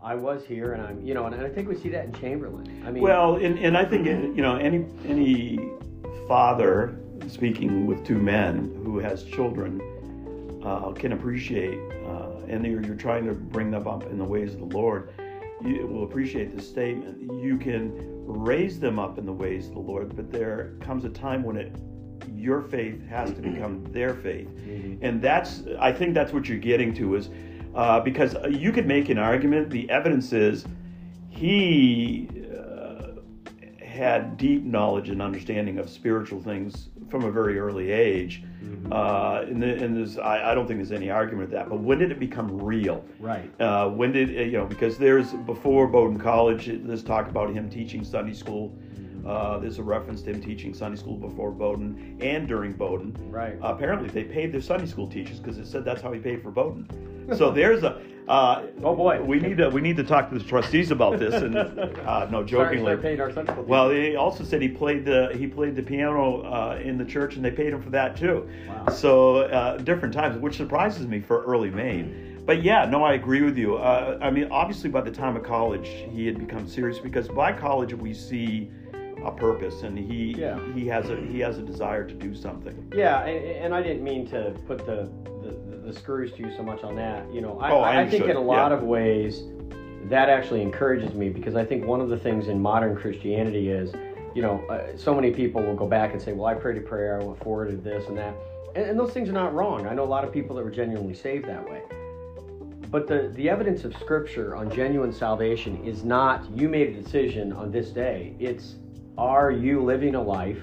I 0.00 0.14
was 0.14 0.44
here, 0.44 0.74
and 0.74 0.82
I'm, 0.82 1.04
you 1.04 1.14
know, 1.14 1.26
and 1.26 1.34
I 1.34 1.48
think 1.48 1.68
we 1.68 1.74
see 1.74 1.88
that 1.88 2.04
in 2.04 2.12
Chamberlain. 2.12 2.84
I 2.86 2.90
mean, 2.92 3.02
Well, 3.02 3.36
and, 3.36 3.58
and 3.58 3.76
I 3.76 3.84
think 3.84 4.06
you 4.06 4.42
know 4.42 4.56
any 4.56 4.86
any 5.04 5.58
father 6.28 7.00
speaking 7.26 7.86
with 7.86 8.06
two 8.06 8.18
men 8.18 8.80
who 8.84 8.98
has 8.98 9.24
children 9.24 9.80
uh, 10.64 10.92
can 10.92 11.12
appreciate, 11.12 11.78
uh, 12.04 12.30
and 12.48 12.64
you're, 12.64 12.82
you're 12.82 12.94
trying 12.94 13.24
to 13.26 13.32
bring 13.32 13.70
them 13.70 13.88
up 13.88 14.04
in 14.04 14.18
the 14.18 14.24
ways 14.24 14.54
of 14.54 14.60
the 14.60 14.76
Lord. 14.76 15.12
You 15.64 15.86
will 15.86 16.04
appreciate 16.04 16.54
this 16.54 16.68
statement. 16.68 17.20
You 17.42 17.56
can 17.56 17.92
raise 18.26 18.78
them 18.78 18.98
up 18.98 19.18
in 19.18 19.24
the 19.26 19.32
ways 19.32 19.68
of 19.68 19.74
the 19.74 19.80
Lord, 19.80 20.14
but 20.14 20.30
there 20.30 20.74
comes 20.80 21.04
a 21.04 21.08
time 21.08 21.42
when 21.42 21.56
it 21.56 21.74
your 22.34 22.60
faith 22.62 23.06
has 23.08 23.30
to 23.32 23.40
become 23.40 23.84
their 23.92 24.14
faith, 24.14 24.48
Mhm. 24.66 24.98
and 25.02 25.20
that's 25.22 25.62
I 25.78 25.92
think 25.92 26.14
that's 26.14 26.32
what 26.32 26.48
you're 26.48 26.58
getting 26.58 26.92
to 26.94 27.14
is 27.16 27.30
uh, 27.74 28.00
because 28.00 28.34
you 28.50 28.72
could 28.72 28.86
make 28.86 29.08
an 29.10 29.18
argument. 29.18 29.70
The 29.70 29.88
evidence 29.90 30.32
is 30.32 30.66
he 31.28 32.28
uh, 32.32 32.35
had 33.96 34.36
deep 34.36 34.62
knowledge 34.62 35.08
and 35.08 35.20
understanding 35.20 35.78
of 35.78 35.88
spiritual 35.90 36.40
things 36.40 36.88
from 37.08 37.24
a 37.24 37.30
very 37.30 37.58
early 37.58 37.90
age. 37.90 38.44
Mhm. 38.62 38.92
Uh, 38.92 39.42
and, 39.48 39.62
the, 39.62 39.82
and 39.82 39.96
there's, 39.96 40.18
I, 40.18 40.52
I 40.52 40.54
don't 40.54 40.66
think 40.66 40.78
there's 40.78 40.92
any 40.92 41.10
argument 41.10 41.48
with 41.50 41.58
that. 41.58 41.68
But 41.68 41.80
when 41.80 41.98
did 41.98 42.10
it 42.12 42.20
become 42.20 42.60
real? 42.62 43.04
right. 43.18 43.50
Uh, 43.60 43.88
when 43.88 44.12
did 44.12 44.30
you 44.30 44.52
know? 44.52 44.66
Because 44.66 44.98
there's 44.98 45.32
before 45.32 45.86
Bowdoin 45.86 46.18
College, 46.18 46.70
there's 46.82 47.02
talk 47.02 47.28
about 47.28 47.52
him 47.52 47.68
teaching 47.68 48.04
Sunday 48.04 48.34
school. 48.34 48.76
Uh, 49.26 49.58
there's 49.58 49.78
a 49.78 49.82
reference 49.82 50.22
to 50.22 50.30
him 50.30 50.40
teaching 50.40 50.72
Sunday 50.72 50.96
school 50.96 51.16
before 51.16 51.50
Bowdoin 51.50 52.16
and 52.20 52.46
during 52.46 52.72
Bowdoin. 52.72 53.16
Right. 53.30 53.54
Uh, 53.62 53.68
apparently, 53.74 54.08
they 54.08 54.24
paid 54.24 54.52
their 54.52 54.60
Sunday 54.60 54.86
school 54.86 55.08
teachers 55.08 55.40
because 55.40 55.58
it 55.58 55.66
said 55.66 55.84
that's 55.84 56.00
how 56.00 56.12
he 56.12 56.20
paid 56.20 56.42
for 56.42 56.50
Bowdoin. 56.50 56.88
So 57.36 57.50
there's 57.52 57.82
a. 57.82 58.00
Uh, 58.28 58.64
Oh, 58.82 58.94
boy. 58.96 59.22
we 59.22 59.38
need 59.38 59.56
to 59.58 59.68
we 59.68 59.80
need 59.80 59.96
to 59.98 60.02
talk 60.04 60.30
to 60.30 60.38
the 60.38 60.44
trustees 60.44 60.90
about 60.90 61.18
this. 61.20 61.34
And 61.34 61.56
uh, 61.58 62.28
no, 62.30 62.42
jokingly. 62.42 62.82
start 62.84 63.02
paying 63.02 63.20
our 63.20 63.32
Sunday 63.32 63.52
school 63.52 63.64
Well, 63.64 63.90
he 63.90 64.16
also 64.16 64.42
said 64.42 64.60
he 64.62 64.68
played 64.68 65.04
the 65.04 65.30
he 65.36 65.46
played 65.46 65.76
the 65.76 65.82
piano 65.82 66.42
uh, 66.42 66.80
in 66.82 66.98
the 66.98 67.04
church, 67.04 67.36
and 67.36 67.44
they 67.44 67.52
paid 67.52 67.72
him 67.72 67.80
for 67.82 67.90
that 67.90 68.16
too. 68.16 68.48
Wow. 68.68 68.88
So 68.88 69.36
uh, 69.42 69.78
different 69.78 70.12
times, 70.12 70.38
which 70.38 70.56
surprises 70.56 71.06
me 71.06 71.20
for 71.20 71.44
early 71.44 71.70
Maine. 71.70 72.42
But 72.44 72.62
yeah, 72.62 72.84
no, 72.84 73.02
I 73.04 73.14
agree 73.14 73.42
with 73.42 73.58
you. 73.58 73.76
Uh, 73.76 74.18
I 74.20 74.30
mean, 74.30 74.48
obviously, 74.52 74.88
by 74.90 75.00
the 75.00 75.10
time 75.10 75.36
of 75.36 75.42
college, 75.42 75.88
he 76.12 76.26
had 76.26 76.38
become 76.38 76.68
serious 76.68 76.98
because 76.98 77.28
by 77.28 77.52
college 77.52 77.92
we 77.94 78.12
see 78.14 78.70
a 79.26 79.32
purpose, 79.32 79.82
and 79.82 79.98
he 79.98 80.34
Yeah. 80.38 80.58
he 80.74 80.86
has 80.86 81.10
a 81.10 81.16
he 81.16 81.40
has 81.40 81.58
a 81.58 81.62
desire 81.62 82.06
to 82.06 82.14
do 82.14 82.34
something. 82.34 82.92
Yeah, 82.94 83.24
and, 83.24 83.44
and 83.64 83.74
I 83.74 83.82
didn't 83.82 84.04
mean 84.04 84.26
to 84.28 84.54
put 84.66 84.78
the, 84.86 85.08
the, 85.42 85.76
the 85.86 85.92
screws 85.92 86.32
to 86.32 86.38
you 86.42 86.54
so 86.56 86.62
much 86.62 86.82
on 86.82 86.94
that. 86.96 87.32
You 87.32 87.40
know, 87.40 87.58
I, 87.60 87.70
Oh, 87.70 87.80
I 87.80 88.02
I, 88.02 88.08
think 88.08 88.24
in 88.26 88.36
a 88.36 88.40
lot 88.40 88.70
yeah. 88.70 88.78
of 88.78 88.82
ways 88.84 89.42
that 90.04 90.28
actually 90.28 90.62
encourages 90.62 91.14
me 91.14 91.28
because 91.28 91.56
I 91.56 91.64
think 91.64 91.84
one 91.84 92.00
of 92.00 92.08
the 92.08 92.16
things 92.18 92.48
in 92.48 92.60
modern 92.60 92.94
Christianity 92.96 93.70
is, 93.70 93.92
you 94.34 94.42
know, 94.42 94.64
uh, 94.70 94.96
so 94.96 95.14
many 95.14 95.32
people 95.32 95.62
will 95.62 95.74
go 95.74 95.86
back 95.88 96.12
and 96.12 96.22
say, 96.22 96.32
well, 96.32 96.46
I 96.46 96.54
prayed 96.54 96.76
a 96.76 96.80
prayer, 96.80 97.20
I 97.20 97.24
went 97.24 97.42
forward 97.42 97.70
to 97.70 97.76
this 97.76 98.06
and 98.08 98.16
that. 98.16 98.34
And, 98.76 98.84
and 98.90 98.98
those 98.98 99.12
things 99.12 99.28
are 99.28 99.32
not 99.32 99.52
wrong. 99.54 99.86
I 99.88 99.94
know 99.94 100.04
a 100.04 100.12
lot 100.16 100.24
of 100.24 100.32
people 100.32 100.54
that 100.56 100.62
were 100.64 100.70
genuinely 100.70 101.14
saved 101.14 101.46
that 101.48 101.68
way. 101.68 101.82
But 102.88 103.08
the, 103.08 103.32
the 103.34 103.50
evidence 103.50 103.84
of 103.84 103.94
Scripture 103.96 104.54
on 104.54 104.70
genuine 104.70 105.12
salvation 105.12 105.82
is 105.84 106.04
not 106.04 106.48
you 106.54 106.68
made 106.68 106.96
a 106.96 107.02
decision 107.02 107.52
on 107.52 107.72
this 107.72 107.90
day. 107.90 108.36
It's 108.38 108.76
are 109.18 109.50
you 109.50 109.82
living 109.82 110.14
a 110.14 110.22
life 110.22 110.60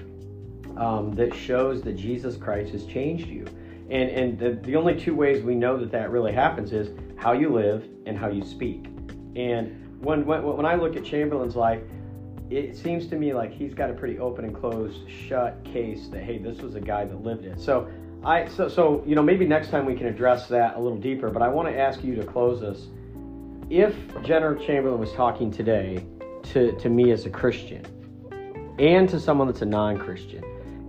um, 0.76 1.12
that 1.12 1.34
shows 1.34 1.82
that 1.82 1.96
Jesus 1.96 2.36
Christ 2.36 2.72
has 2.72 2.84
changed 2.86 3.28
you. 3.28 3.46
And, 3.90 4.10
and 4.10 4.38
the, 4.38 4.50
the 4.66 4.76
only 4.76 4.98
two 4.98 5.14
ways 5.14 5.42
we 5.42 5.54
know 5.54 5.76
that 5.78 5.90
that 5.92 6.10
really 6.10 6.32
happens 6.32 6.72
is 6.72 6.90
how 7.16 7.32
you 7.32 7.50
live 7.50 7.86
and 8.06 8.18
how 8.18 8.28
you 8.28 8.44
speak. 8.44 8.86
And 9.36 10.00
when, 10.00 10.24
when, 10.26 10.42
when 10.42 10.66
I 10.66 10.74
look 10.74 10.96
at 10.96 11.04
Chamberlain's 11.04 11.56
life, 11.56 11.80
it 12.50 12.76
seems 12.76 13.06
to 13.08 13.16
me 13.16 13.32
like 13.32 13.52
he's 13.52 13.74
got 13.74 13.90
a 13.90 13.94
pretty 13.94 14.18
open 14.18 14.44
and 14.44 14.54
closed 14.54 15.08
shut 15.10 15.62
case 15.64 16.08
that 16.08 16.22
hey 16.22 16.36
this 16.36 16.60
was 16.60 16.74
a 16.74 16.80
guy 16.80 17.02
that 17.02 17.24
lived 17.24 17.46
it 17.46 17.58
so 17.58 17.88
i 18.22 18.46
so 18.48 18.68
so 18.68 19.02
you 19.06 19.14
know 19.14 19.22
maybe 19.22 19.46
next 19.46 19.70
time 19.70 19.86
we 19.86 19.94
can 19.94 20.06
address 20.06 20.46
that 20.46 20.76
a 20.76 20.78
little 20.78 20.98
deeper 20.98 21.30
but 21.30 21.40
i 21.40 21.48
want 21.48 21.66
to 21.66 21.76
ask 21.76 22.04
you 22.04 22.14
to 22.14 22.22
close 22.22 22.62
us 22.62 22.88
if 23.70 23.96
general 24.22 24.62
chamberlain 24.62 25.00
was 25.00 25.10
talking 25.12 25.50
today 25.50 26.04
to 26.42 26.78
to 26.78 26.90
me 26.90 27.12
as 27.12 27.24
a 27.24 27.30
christian 27.30 27.82
and 28.78 29.08
to 29.08 29.20
someone 29.20 29.46
that's 29.46 29.62
a 29.62 29.66
non-christian 29.66 30.42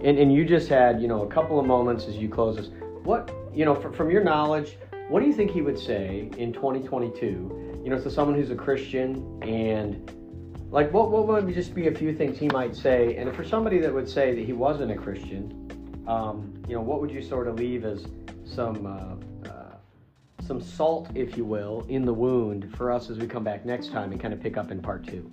and 0.04 0.18
and 0.18 0.34
you 0.34 0.46
just 0.46 0.68
had 0.68 1.02
you 1.02 1.08
know 1.08 1.24
a 1.24 1.28
couple 1.28 1.60
of 1.60 1.66
moments 1.66 2.06
as 2.06 2.16
you 2.16 2.30
close 2.30 2.58
us 2.58 2.70
what 3.04 3.32
you 3.54 3.66
know 3.66 3.76
from, 3.76 3.94
from 3.94 4.10
your 4.10 4.24
knowledge 4.24 4.78
what 5.10 5.20
do 5.20 5.28
you 5.28 5.34
think 5.34 5.52
he 5.52 5.62
would 5.62 5.78
say 5.78 6.30
in 6.38 6.52
2022 6.52 7.82
you 7.84 7.90
know 7.90 8.00
to 8.00 8.10
someone 8.10 8.36
who's 8.36 8.52
a 8.52 8.56
christian 8.56 9.40
and 9.44 10.12
like, 10.76 10.92
what, 10.92 11.10
what 11.10 11.26
would 11.28 11.54
just 11.54 11.74
be 11.74 11.88
a 11.88 11.92
few 11.94 12.14
things 12.14 12.38
he 12.38 12.48
might 12.50 12.76
say? 12.76 13.16
And 13.16 13.34
for 13.34 13.46
somebody 13.46 13.80
that 13.80 13.94
would 13.94 14.10
say 14.10 14.36
that 14.36 14.44
he 14.44 14.52
wasn't 14.52 14.92
a 14.92 14.96
Christian, 14.96 16.04
um, 16.06 16.54
you 16.68 16.76
know, 16.76 16.82
what 16.82 17.00
would 17.00 17.12
you 17.12 17.22
sort 17.22 17.48
of 17.48 17.56
leave 17.56 17.86
as 17.86 18.06
some 18.44 18.86
uh, 18.86 19.50
uh, 19.50 19.78
some 20.46 20.62
salt, 20.62 21.10
if 21.16 21.38
you 21.38 21.46
will, 21.46 21.86
in 21.88 22.04
the 22.04 22.14
wound 22.14 22.76
for 22.76 22.92
us 22.92 23.10
as 23.10 23.18
we 23.18 23.26
come 23.26 23.44
back 23.44 23.66
next 23.66 23.92
time 23.92 24.12
and 24.12 24.20
kind 24.20 24.34
of 24.34 24.42
pick 24.42 24.58
up 24.58 24.70
in 24.70 24.82
part 24.82 25.08
two? 25.08 25.32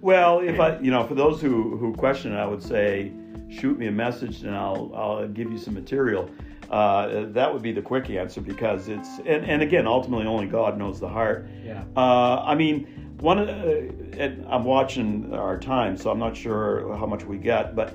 Well, 0.00 0.40
if 0.40 0.58
I, 0.58 0.78
you 0.78 0.90
know, 0.90 1.06
for 1.06 1.14
those 1.14 1.40
who 1.40 1.76
who 1.76 1.94
question 1.94 2.32
it, 2.32 2.36
I 2.36 2.46
would 2.46 2.62
say 2.62 3.12
shoot 3.48 3.78
me 3.78 3.86
a 3.86 3.92
message 3.92 4.42
and 4.42 4.54
I'll 4.54 4.92
I'll 4.94 5.28
give 5.28 5.50
you 5.50 5.58
some 5.58 5.74
material. 5.74 6.30
Uh, 6.70 7.26
that 7.32 7.52
would 7.52 7.62
be 7.62 7.72
the 7.72 7.82
quick 7.82 8.08
answer 8.10 8.40
because 8.40 8.88
it's 8.88 9.18
and, 9.26 9.44
and 9.44 9.60
again 9.60 9.86
ultimately 9.86 10.26
only 10.26 10.46
God 10.46 10.78
knows 10.78 11.00
the 11.00 11.08
heart. 11.08 11.48
Yeah. 11.64 11.84
Uh, 11.96 12.42
I 12.44 12.54
mean 12.54 13.10
one 13.20 13.38
of 13.38 13.48
the, 13.48 14.44
I'm 14.48 14.64
watching 14.64 15.32
our 15.34 15.58
time, 15.58 15.96
so 15.96 16.10
I'm 16.10 16.18
not 16.18 16.36
sure 16.36 16.96
how 16.96 17.06
much 17.06 17.24
we 17.24 17.36
get, 17.36 17.76
but 17.76 17.94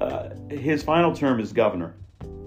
uh, 0.00 0.30
his 0.50 0.82
final 0.82 1.14
term 1.14 1.40
is 1.40 1.52
governor. 1.52 1.94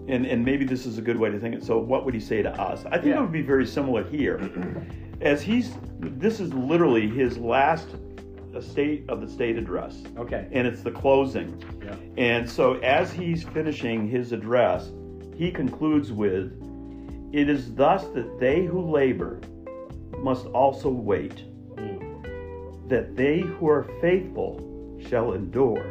And, 0.08 0.26
and 0.26 0.44
maybe 0.44 0.66
this 0.66 0.86
is 0.86 0.98
a 0.98 1.02
good 1.02 1.18
way 1.18 1.30
to 1.30 1.40
think 1.40 1.56
it. 1.56 1.64
So, 1.64 1.80
what 1.80 2.06
would 2.06 2.14
he 2.14 2.20
say 2.20 2.44
to 2.44 2.52
us? 2.62 2.86
I 2.86 2.98
think 2.98 3.08
yeah. 3.08 3.18
it 3.18 3.22
would 3.22 3.32
be 3.32 3.42
very 3.42 3.66
similar 3.66 4.04
here. 4.04 4.38
As 5.22 5.42
he's, 5.42 5.74
this 6.00 6.40
is 6.40 6.54
literally 6.54 7.08
his 7.08 7.38
last 7.38 7.88
state 8.62 9.10
of 9.10 9.22
the 9.22 9.30
state 9.30 9.58
address. 9.58 10.04
Okay. 10.18 10.48
And 10.52 10.68
it's 10.68 10.82
the 10.82 10.92
closing. 10.92 11.62
Yeah. 11.84 11.96
And 12.18 12.50
so, 12.50 12.76
as 12.76 13.12
he's 13.12 13.44
finishing 13.44 14.08
his 14.08 14.32
address, 14.32 14.92
he 15.36 15.52
concludes 15.52 16.12
with, 16.12 16.52
It 17.34 17.50
is 17.50 17.74
thus 17.76 18.06
that 18.10 18.40
they 18.40 18.66
who 18.66 18.90
labor 18.90 19.42
must 20.20 20.46
also 20.48 20.90
wait 20.90 21.44
that 22.88 23.16
they 23.16 23.40
who 23.40 23.68
are 23.68 23.84
faithful 24.00 25.00
shall 25.08 25.34
endure. 25.34 25.84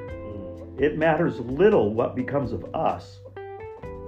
It 0.79 0.97
matters 0.97 1.41
little 1.41 1.93
what 1.93 2.15
becomes 2.15 2.53
of 2.53 2.75
us 2.75 3.21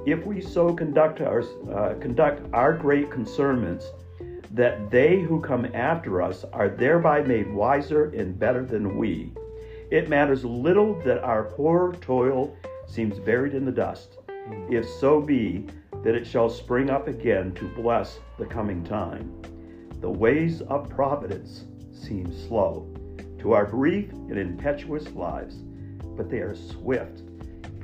if 0.07 0.25
we 0.25 0.41
so 0.41 0.73
conduct 0.73 1.21
our, 1.21 1.43
uh, 1.73 1.95
conduct 2.01 2.47
our 2.53 2.73
great 2.73 3.11
concernments 3.11 3.87
that 4.53 4.91
they 4.91 5.21
who 5.21 5.41
come 5.41 5.67
after 5.75 6.23
us 6.23 6.45
are 6.53 6.69
thereby 6.69 7.23
made 7.23 7.53
wiser 7.53 8.07
and 8.07 8.39
better 8.39 8.65
than 8.65 8.97
we. 8.97 9.33
It 9.91 10.09
matters 10.09 10.45
little 10.45 11.01
that 11.03 11.23
our 11.23 11.45
poor 11.45 11.95
toil 12.01 12.57
seems 12.87 13.19
buried 13.19 13.55
in 13.55 13.65
the 13.65 13.73
dust, 13.73 14.19
if 14.71 14.89
so 14.89 15.21
be 15.21 15.67
that 16.03 16.15
it 16.15 16.27
shall 16.27 16.49
spring 16.49 16.91
up 16.91 17.09
again 17.09 17.53
to 17.55 17.69
bless 17.75 18.19
the 18.39 18.47
coming 18.47 18.85
time. 18.85 19.43
The 20.01 20.11
ways 20.11 20.63
of 20.63 20.89
providence 20.89 21.65
seem 21.93 22.33
slow 22.47 22.87
to 23.39 23.53
our 23.53 23.67
brief 23.67 24.11
and 24.13 24.39
impetuous 24.39 25.09
lives, 25.13 25.57
but 26.17 26.31
they 26.31 26.39
are 26.39 26.55
swift 26.55 27.21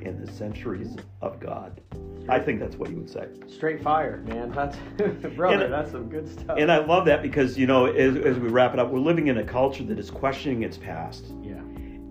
in 0.01 0.23
the 0.23 0.31
centuries 0.31 0.95
of 1.21 1.39
God. 1.39 1.81
I 2.29 2.39
think 2.39 2.59
that's 2.59 2.77
what 2.77 2.89
you 2.89 2.97
would 2.97 3.09
say. 3.09 3.27
Straight 3.47 3.81
fire, 3.81 4.23
man. 4.25 4.51
That's 4.51 4.77
brother. 5.35 5.65
And, 5.65 5.73
that's 5.73 5.91
some 5.91 6.09
good 6.09 6.27
stuff. 6.27 6.57
And 6.57 6.71
I 6.71 6.77
love 6.77 7.05
that 7.05 7.21
because 7.21 7.57
you 7.57 7.67
know, 7.67 7.85
as, 7.85 8.15
as 8.15 8.39
we 8.39 8.49
wrap 8.49 8.73
it 8.73 8.79
up, 8.79 8.91
we're 8.91 8.99
living 8.99 9.27
in 9.27 9.39
a 9.39 9.43
culture 9.43 9.83
that 9.83 9.99
is 9.99 10.09
questioning 10.09 10.63
its 10.63 10.77
past. 10.77 11.25
Yeah. 11.41 11.61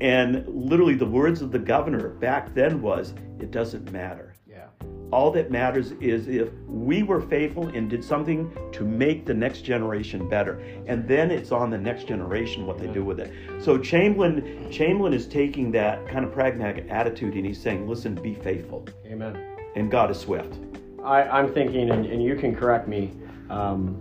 And 0.01 0.47
literally, 0.49 0.95
the 0.95 1.07
words 1.07 1.43
of 1.43 1.51
the 1.51 1.59
governor 1.59 2.11
back 2.11 2.55
then 2.55 2.83
was, 2.83 3.15
"It 3.39 3.51
doesn't 3.51 3.91
matter." 3.93 4.35
Yeah. 4.47 4.67
All 5.13 5.31
that 5.33 5.51
matters 5.51 5.93
is 5.93 6.29
if 6.29 6.51
we 6.67 7.03
were 7.03 7.21
faithful 7.21 7.69
and 7.69 7.89
did 7.89 8.05
something 8.05 8.51
to 8.73 8.85
make 8.85 9.25
the 9.25 9.35
next 9.35 9.63
generation 9.63 10.29
better. 10.29 10.59
And 10.87 11.07
then 11.07 11.31
it's 11.31 11.53
on 11.53 11.71
the 11.71 11.79
next 11.79 12.07
generation 12.07 12.67
what 12.67 12.79
they 12.79 12.89
do 12.89 13.05
with 13.05 13.21
it. 13.21 13.33
So 13.63 13.79
Chamberlain 13.79 14.71
Chamberlain 14.71 15.15
is 15.15 15.27
taking 15.27 15.71
that 15.73 16.07
kind 16.09 16.25
of 16.25 16.33
pragmatic 16.33 16.87
attitude 16.91 17.35
and 17.35 17.47
he's 17.47 17.61
saying, 17.61 17.89
listen, 17.89 18.15
be 18.15 18.35
faithful. 18.35 18.87
Amen. 19.07 19.52
And 19.75 19.91
God 19.91 20.11
is 20.11 20.21
swift. 20.21 20.55
I, 21.03 21.41
am 21.41 21.53
thinking, 21.53 21.91
and, 21.91 22.07
and, 22.07 22.23
you 22.23 22.37
can 22.37 22.55
correct 22.55 22.87
me, 22.87 23.11
um, 23.51 23.97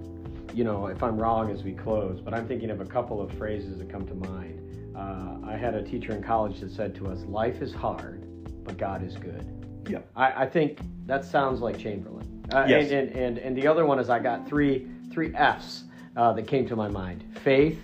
you 0.53 0.63
know, 0.63 0.87
if 0.87 1.01
I'm 1.01 1.17
wrong 1.17 1.49
as 1.49 1.63
we 1.63 1.71
close, 1.73 2.19
but 2.19 2.33
I'm 2.33 2.47
thinking 2.47 2.69
of 2.69 2.79
a 2.79 2.85
couple 2.85 3.21
of 3.21 3.31
phrases 3.33 3.79
that 3.79 3.89
come 3.89 4.05
to 4.07 4.13
mind. 4.13 4.59
Uh, 4.95 5.49
I 5.49 5.55
had 5.57 5.73
a 5.73 5.81
teacher 5.81 6.13
in 6.13 6.21
college 6.21 6.59
that 6.59 6.71
said 6.71 6.93
to 6.95 7.07
us, 7.07 7.21
life 7.23 7.61
is 7.61 7.73
hard, 7.73 8.27
but 8.63 8.77
God 8.77 9.03
is 9.03 9.15
good. 9.15 9.47
Yeah. 9.89 9.99
I, 10.15 10.43
I 10.43 10.45
think 10.45 10.79
that 11.07 11.25
sounds 11.25 11.61
like 11.61 11.79
Chamberlain. 11.79 12.45
Uh, 12.53 12.65
yes. 12.67 12.91
And, 12.91 13.09
and, 13.09 13.17
and, 13.17 13.37
and, 13.39 13.57
the 13.57 13.65
other 13.65 13.85
one 13.85 13.97
is 13.97 14.09
I 14.09 14.19
got 14.19 14.47
three 14.47 14.87
three 15.11 15.33
F's 15.35 15.85
uh, 16.15 16.33
that 16.33 16.47
came 16.47 16.67
to 16.67 16.75
my 16.75 16.87
mind: 16.87 17.23
faith, 17.43 17.79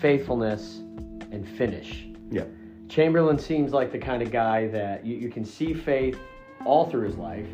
faithfulness, 0.00 0.78
and 1.30 1.48
finish. 1.56 2.06
Yeah. 2.30 2.44
Chamberlain 2.88 3.38
seems 3.38 3.72
like 3.72 3.92
the 3.92 3.98
kind 3.98 4.22
of 4.22 4.30
guy 4.30 4.66
that 4.68 5.06
you, 5.06 5.16
you 5.16 5.30
can 5.30 5.44
see 5.44 5.74
faith 5.74 6.18
all 6.64 6.88
through 6.90 7.06
his 7.06 7.16
life, 7.16 7.46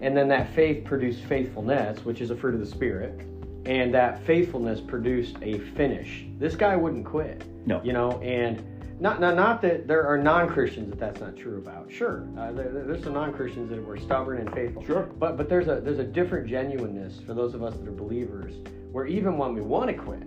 and 0.00 0.16
then 0.16 0.28
that 0.28 0.54
faith 0.54 0.84
produced 0.84 1.20
faithfulness, 1.24 2.04
which 2.04 2.20
is 2.20 2.30
a 2.30 2.36
fruit 2.36 2.54
of 2.54 2.60
the 2.60 2.66
spirit, 2.66 3.20
and 3.66 3.92
that 3.94 4.24
faithfulness 4.24 4.80
produced 4.80 5.36
a 5.42 5.58
finish. 5.58 6.24
This 6.38 6.56
guy 6.56 6.76
wouldn't 6.76 7.04
quit. 7.04 7.44
No. 7.66 7.82
You 7.82 7.92
know, 7.92 8.20
and 8.20 8.62
not, 9.00 9.20
not, 9.20 9.36
not 9.36 9.62
that 9.62 9.86
there 9.86 10.04
are 10.06 10.18
non-Christians 10.18 10.90
that 10.90 10.98
that's 10.98 11.20
not 11.20 11.36
true 11.36 11.58
about. 11.58 11.90
Sure, 11.90 12.26
uh, 12.36 12.50
there, 12.52 12.84
there's 12.86 13.04
some 13.04 13.12
non-Christians 13.12 13.70
that 13.70 13.84
were 13.84 13.96
stubborn 13.96 14.38
and 14.38 14.52
faithful. 14.52 14.84
Sure. 14.84 15.02
But 15.02 15.36
but 15.36 15.48
there's 15.48 15.68
a 15.68 15.80
there's 15.80 16.00
a 16.00 16.04
different 16.04 16.48
genuineness 16.48 17.20
for 17.24 17.34
those 17.34 17.54
of 17.54 17.62
us 17.62 17.74
that 17.76 17.86
are 17.86 17.92
believers, 17.92 18.54
where 18.90 19.06
even 19.06 19.38
when 19.38 19.54
we 19.54 19.60
want 19.60 19.88
to 19.88 19.94
quit, 19.94 20.24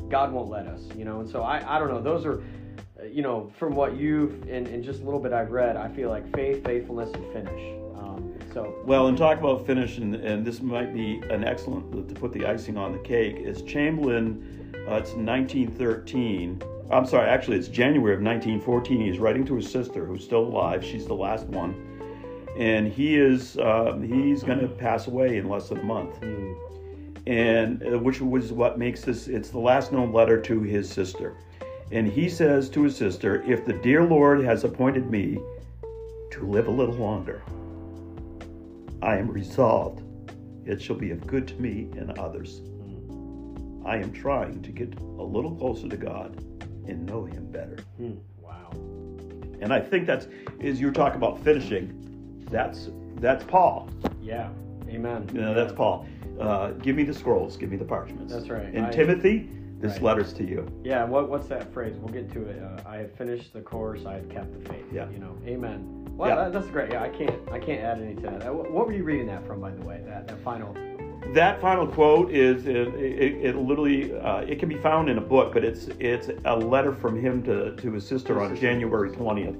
God 0.10 0.32
won't 0.32 0.50
let 0.50 0.66
us. 0.66 0.82
You 0.94 1.06
know, 1.06 1.20
and 1.20 1.30
so 1.30 1.42
I 1.42 1.76
I 1.76 1.78
don't 1.78 1.88
know. 1.88 2.02
Those 2.02 2.26
are, 2.26 2.42
you 3.12 3.22
know, 3.22 3.52
from 3.58 3.74
what 3.74 3.96
you've 3.96 4.42
and, 4.48 4.66
and 4.68 4.82
just 4.82 5.02
a 5.02 5.04
little 5.04 5.20
bit 5.20 5.32
I've 5.32 5.50
read, 5.50 5.76
I 5.76 5.88
feel 5.88 6.10
like 6.10 6.32
faith, 6.34 6.64
faithfulness, 6.64 7.10
and 7.14 7.32
finish. 7.32 7.76
Um, 7.96 8.34
so 8.52 8.74
well, 8.84 9.08
and 9.08 9.18
talk 9.18 9.38
about 9.38 9.66
finish, 9.66 9.98
and, 9.98 10.14
and 10.14 10.44
this 10.44 10.60
might 10.60 10.94
be 10.94 11.20
an 11.30 11.44
excellent 11.44 12.08
to 12.08 12.14
put 12.14 12.32
the 12.32 12.46
icing 12.46 12.76
on 12.76 12.92
the 12.92 12.98
cake. 12.98 13.36
Is 13.36 13.62
Chamberlain? 13.62 14.74
Uh, 14.88 14.94
it's 14.94 15.12
1913 15.12 16.62
I'm 16.90 17.04
sorry, 17.04 17.28
actually, 17.28 17.58
it's 17.58 17.68
January 17.68 18.14
of 18.14 18.22
1914. 18.22 19.00
He's 19.00 19.18
writing 19.18 19.44
to 19.46 19.56
his 19.56 19.70
sister, 19.70 20.06
who's 20.06 20.24
still 20.24 20.44
alive. 20.44 20.82
She's 20.82 21.06
the 21.06 21.14
last 21.14 21.46
one, 21.46 21.74
and 22.56 22.90
he 22.90 23.16
is 23.16 23.58
uh, 23.58 23.98
he's 24.02 24.42
going 24.42 24.60
to 24.60 24.68
pass 24.68 25.06
away 25.06 25.36
in 25.36 25.48
less 25.48 25.68
than 25.68 25.80
a 25.80 25.84
month. 25.84 26.20
Mm. 26.20 26.56
And 27.26 27.82
uh, 27.82 27.98
which 27.98 28.22
was 28.22 28.52
what 28.52 28.78
makes 28.78 29.02
this. 29.02 29.28
It's 29.28 29.50
the 29.50 29.58
last 29.58 29.92
known 29.92 30.14
letter 30.14 30.40
to 30.40 30.62
his 30.62 30.88
sister, 30.88 31.36
and 31.90 32.06
he 32.06 32.28
says 32.28 32.68
to 32.70 32.82
his 32.82 32.96
sister, 32.96 33.42
"If 33.42 33.64
the 33.64 33.72
dear 33.72 34.04
Lord 34.04 34.42
has 34.44 34.64
appointed 34.64 35.10
me 35.10 35.38
to 36.30 36.46
live 36.46 36.68
a 36.68 36.70
little 36.70 36.96
longer, 36.96 37.42
I 39.02 39.16
am 39.16 39.30
resolved 39.30 40.02
it 40.66 40.82
shall 40.82 40.96
be 40.96 41.10
of 41.10 41.26
good 41.26 41.48
to 41.48 41.54
me 41.60 41.88
and 41.96 42.18
others." 42.18 42.62
I 43.88 43.96
am 43.96 44.12
trying 44.12 44.60
to 44.62 44.70
get 44.70 44.94
a 45.00 45.22
little 45.22 45.56
closer 45.56 45.88
to 45.88 45.96
God 45.96 46.36
and 46.86 47.06
know 47.06 47.24
Him 47.24 47.50
better. 47.50 47.78
Hmm. 47.96 48.16
Wow. 48.38 48.70
And 49.62 49.72
I 49.72 49.80
think 49.80 50.06
that's 50.06 50.26
as 50.60 50.78
you're 50.78 50.92
talking 50.92 51.16
about 51.16 51.42
finishing. 51.42 52.44
That's 52.50 52.90
that's 53.16 53.44
Paul. 53.44 53.88
Yeah. 54.22 54.50
Amen. 54.88 55.28
You 55.32 55.40
know, 55.40 55.54
that's 55.54 55.72
Paul. 55.72 56.06
Uh, 56.38 56.72
give 56.72 56.96
me 56.96 57.02
the 57.02 57.14
scrolls. 57.14 57.56
Give 57.56 57.70
me 57.70 57.78
the 57.78 57.84
parchments. 57.84 58.32
That's 58.32 58.48
right. 58.48 58.72
And 58.74 58.86
I, 58.86 58.90
Timothy, 58.90 59.50
this 59.78 59.92
right. 59.92 60.02
letter's 60.02 60.32
to 60.34 60.44
you. 60.44 60.66
Yeah. 60.84 61.04
What, 61.04 61.28
what's 61.28 61.46
that 61.48 61.72
phrase? 61.72 61.96
We'll 61.98 62.12
get 62.12 62.32
to 62.32 62.42
it. 62.44 62.62
Uh, 62.62 62.88
I 62.88 62.96
have 62.96 63.14
finished 63.14 63.52
the 63.52 63.60
course. 63.60 64.04
I 64.06 64.14
have 64.14 64.28
kept 64.28 64.52
the 64.52 64.68
faith. 64.68 64.86
Yeah. 64.92 65.08
You 65.10 65.18
know. 65.18 65.36
Amen. 65.46 66.06
Well, 66.16 66.28
yeah. 66.28 66.36
that, 66.36 66.52
that's 66.52 66.66
great. 66.68 66.90
Yeah. 66.90 67.02
I 67.02 67.08
can't. 67.08 67.36
I 67.50 67.58
can't 67.58 67.80
add 67.80 68.00
any 68.00 68.14
to 68.16 68.22
that. 68.22 68.54
What 68.54 68.86
were 68.86 68.92
you 68.92 69.04
reading 69.04 69.26
that 69.28 69.46
from, 69.46 69.60
by 69.60 69.70
the 69.70 69.84
way? 69.84 70.02
That 70.04 70.26
that 70.28 70.40
final 70.42 70.74
that 71.34 71.60
final 71.60 71.86
quote 71.86 72.30
is 72.30 72.66
it, 72.66 72.76
it, 72.76 73.44
it 73.44 73.56
literally 73.56 74.18
uh, 74.18 74.38
it 74.38 74.58
can 74.58 74.68
be 74.68 74.78
found 74.78 75.08
in 75.08 75.18
a 75.18 75.20
book, 75.22 75.52
but 75.52 75.64
it's 75.64 75.88
it's 75.98 76.30
a 76.44 76.56
letter 76.56 76.94
from 76.94 77.20
him 77.20 77.42
to, 77.44 77.76
to 77.76 77.92
his 77.92 78.06
sister 78.06 78.40
on 78.40 78.56
January 78.56 79.10
twentieth. 79.10 79.56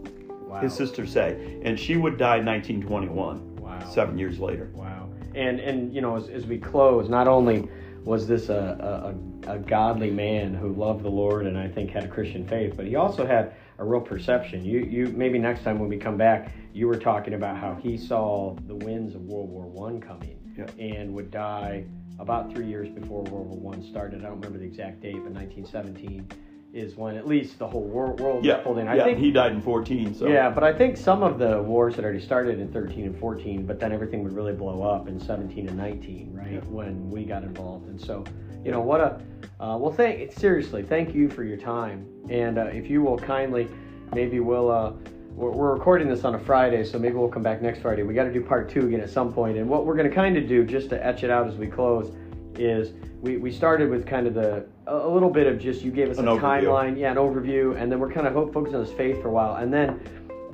Wow. 0.47 0.61
His 0.61 0.75
sister 0.75 1.07
Sae, 1.07 1.61
and 1.63 1.79
she 1.79 1.99
would 1.99 2.17
die 2.17 2.39
in 2.39 2.47
1921. 2.47 3.57
Wow. 3.57 3.91
Seven 3.91 4.17
years 4.17 4.41
later. 4.41 4.71
Wow. 4.73 5.11
And 5.35 5.61
and 5.61 5.95
you 5.95 6.01
know, 6.01 6.17
as, 6.17 6.29
as 6.29 6.47
we 6.47 6.59
close, 6.59 7.09
not 7.11 7.29
only 7.29 7.69
was 8.05 8.27
this 8.27 8.49
a, 8.49 9.15
a, 9.47 9.53
a 9.55 9.59
godly 9.59 10.11
man 10.11 10.55
who 10.55 10.73
loved 10.73 11.03
the 11.03 11.11
Lord 11.11 11.47
and 11.47 11.59
I 11.59 11.69
think 11.69 11.91
had 11.91 12.05
a 12.05 12.09
Christian 12.09 12.47
faith, 12.47 12.75
but 12.77 12.87
he 12.87 12.97
also 12.97 13.27
had 13.27 13.55
a 13.79 13.85
real 13.85 14.01
perception. 14.01 14.65
You 14.65 14.81
you 14.81 15.07
maybe 15.09 15.39
next 15.39 15.63
time 15.63 15.79
when 15.79 15.89
we 15.89 15.99
come 15.99 16.17
back, 16.17 16.53
you 16.73 16.87
were 16.89 16.97
talking 16.99 17.35
about 17.35 17.57
how 17.59 17.75
he 17.75 17.97
saw 17.97 18.55
the 18.67 18.75
winds 18.75 19.15
of 19.15 19.23
World 19.23 19.51
War 19.51 19.67
One 19.67 20.01
coming 20.01 20.39
Yeah. 20.57 20.67
and 20.79 21.15
would 21.15 21.31
die 21.31 21.85
about 22.19 22.53
three 22.53 22.67
years 22.67 22.89
before 22.89 23.23
World 23.25 23.49
War 23.49 23.59
One 23.73 23.83
started. 23.83 24.21
I 24.21 24.29
don't 24.29 24.37
remember 24.37 24.59
the 24.59 24.65
exact 24.65 25.01
date, 25.01 25.15
but 25.23 25.33
1917 25.33 26.27
is 26.73 26.97
when 26.97 27.17
at 27.17 27.27
least 27.27 27.59
the 27.59 27.67
whole 27.67 27.83
world, 27.83 28.21
world 28.21 28.45
Yeah. 28.45 28.59
pulled 28.59 28.79
in. 28.79 28.89
I 28.89 28.97
yeah. 28.97 29.05
think 29.05 29.19
he 29.19 29.31
died 29.31 29.53
in 29.53 29.63
14. 29.63 30.15
So. 30.15 30.29
yeah, 30.29 30.51
but 30.51 30.63
I 30.63 30.73
think 30.73 30.97
some 30.97 31.23
of 31.23 31.39
the 31.39 31.63
wars 31.63 31.95
had 31.95 32.05
already 32.05 32.21
started 32.21 32.61
in 32.61 32.71
13 32.71 33.07
and 33.07 33.19
14, 33.19 33.65
but 33.65 33.81
then 33.81 33.91
everything 33.93 34.23
would 34.23 34.35
really 34.35 34.53
blow 34.53 34.83
up 34.83 35.09
in 35.09 35.19
17 35.19 35.69
and 35.69 35.77
19, 35.77 36.31
right? 36.35 36.53
Yeah. 36.53 36.61
When 36.61 37.11
we 37.11 37.25
got 37.25 37.43
involved. 37.43 37.89
And 37.89 37.99
so, 37.99 38.23
you 38.65 38.71
know, 38.71 38.81
what 38.81 39.01
a, 39.01 39.21
uh, 39.61 39.79
well, 39.79 39.93
thank, 39.93 40.33
seriously, 40.33 40.83
thank 40.83 41.15
you 41.15 41.31
for 41.31 41.43
your 41.43 41.57
time. 41.57 42.07
And 42.29 42.59
uh, 42.59 42.67
if 42.67 42.91
you 42.91 43.01
will 43.03 43.19
kindly, 43.19 43.69
maybe 44.15 44.41
we'll, 44.41 44.71
uh, 44.71 44.93
we're, 45.35 45.51
we're 45.51 45.73
recording 45.73 46.09
this 46.09 46.25
on 46.25 46.35
a 46.35 46.39
Friday, 46.39 46.85
so 46.85 46.99
maybe 46.99 47.15
we'll 47.15 47.29
come 47.29 47.43
back 47.43 47.63
next 47.63 47.81
Friday. 47.81 48.03
We 48.03 48.13
got 48.13 48.25
to 48.25 48.33
do 48.33 48.43
part 48.43 48.69
two 48.69 48.87
again 48.89 49.01
at 49.01 49.09
some 49.09 49.33
point. 49.33 49.57
And 49.57 49.71
what 49.71 49.87
we're 49.87 49.97
going 49.97 50.09
to 50.09 50.15
kind 50.15 50.37
of 50.37 50.47
do, 50.47 50.65
just 50.65 50.91
to 50.91 51.05
etch 51.05 51.25
it 51.25 51.31
out 51.31 51.49
as 51.49 51.55
we 51.57 51.67
close, 51.67 52.13
is 52.59 52.93
we, 53.21 53.37
we 53.37 53.51
started 53.51 53.91
with 53.91 54.07
kind 54.07 54.27
of 54.27 54.35
the 54.35 54.67
a 54.87 55.09
little 55.09 55.31
bit 55.31 55.47
of 55.47 55.59
just 55.59 55.83
you 55.83 55.91
gave 55.91 56.11
us 56.11 56.19
An 56.19 56.29
a 56.29 56.33
overview. 56.33 56.41
timeline, 56.65 56.99
yeah, 56.99 57.11
an 57.11 57.17
overview, 57.19 57.81
and 57.81 57.91
then 57.91 57.99
we're 58.01 58.11
kind 58.13 58.27
of 58.27 58.33
ho- 58.35 58.51
focusing 58.53 58.77
on 58.79 58.85
his 58.85 58.93
faith 58.95 59.21
for 59.23 59.29
a 59.29 59.33
while, 59.33 59.57
and 59.57 59.73
then 59.73 60.01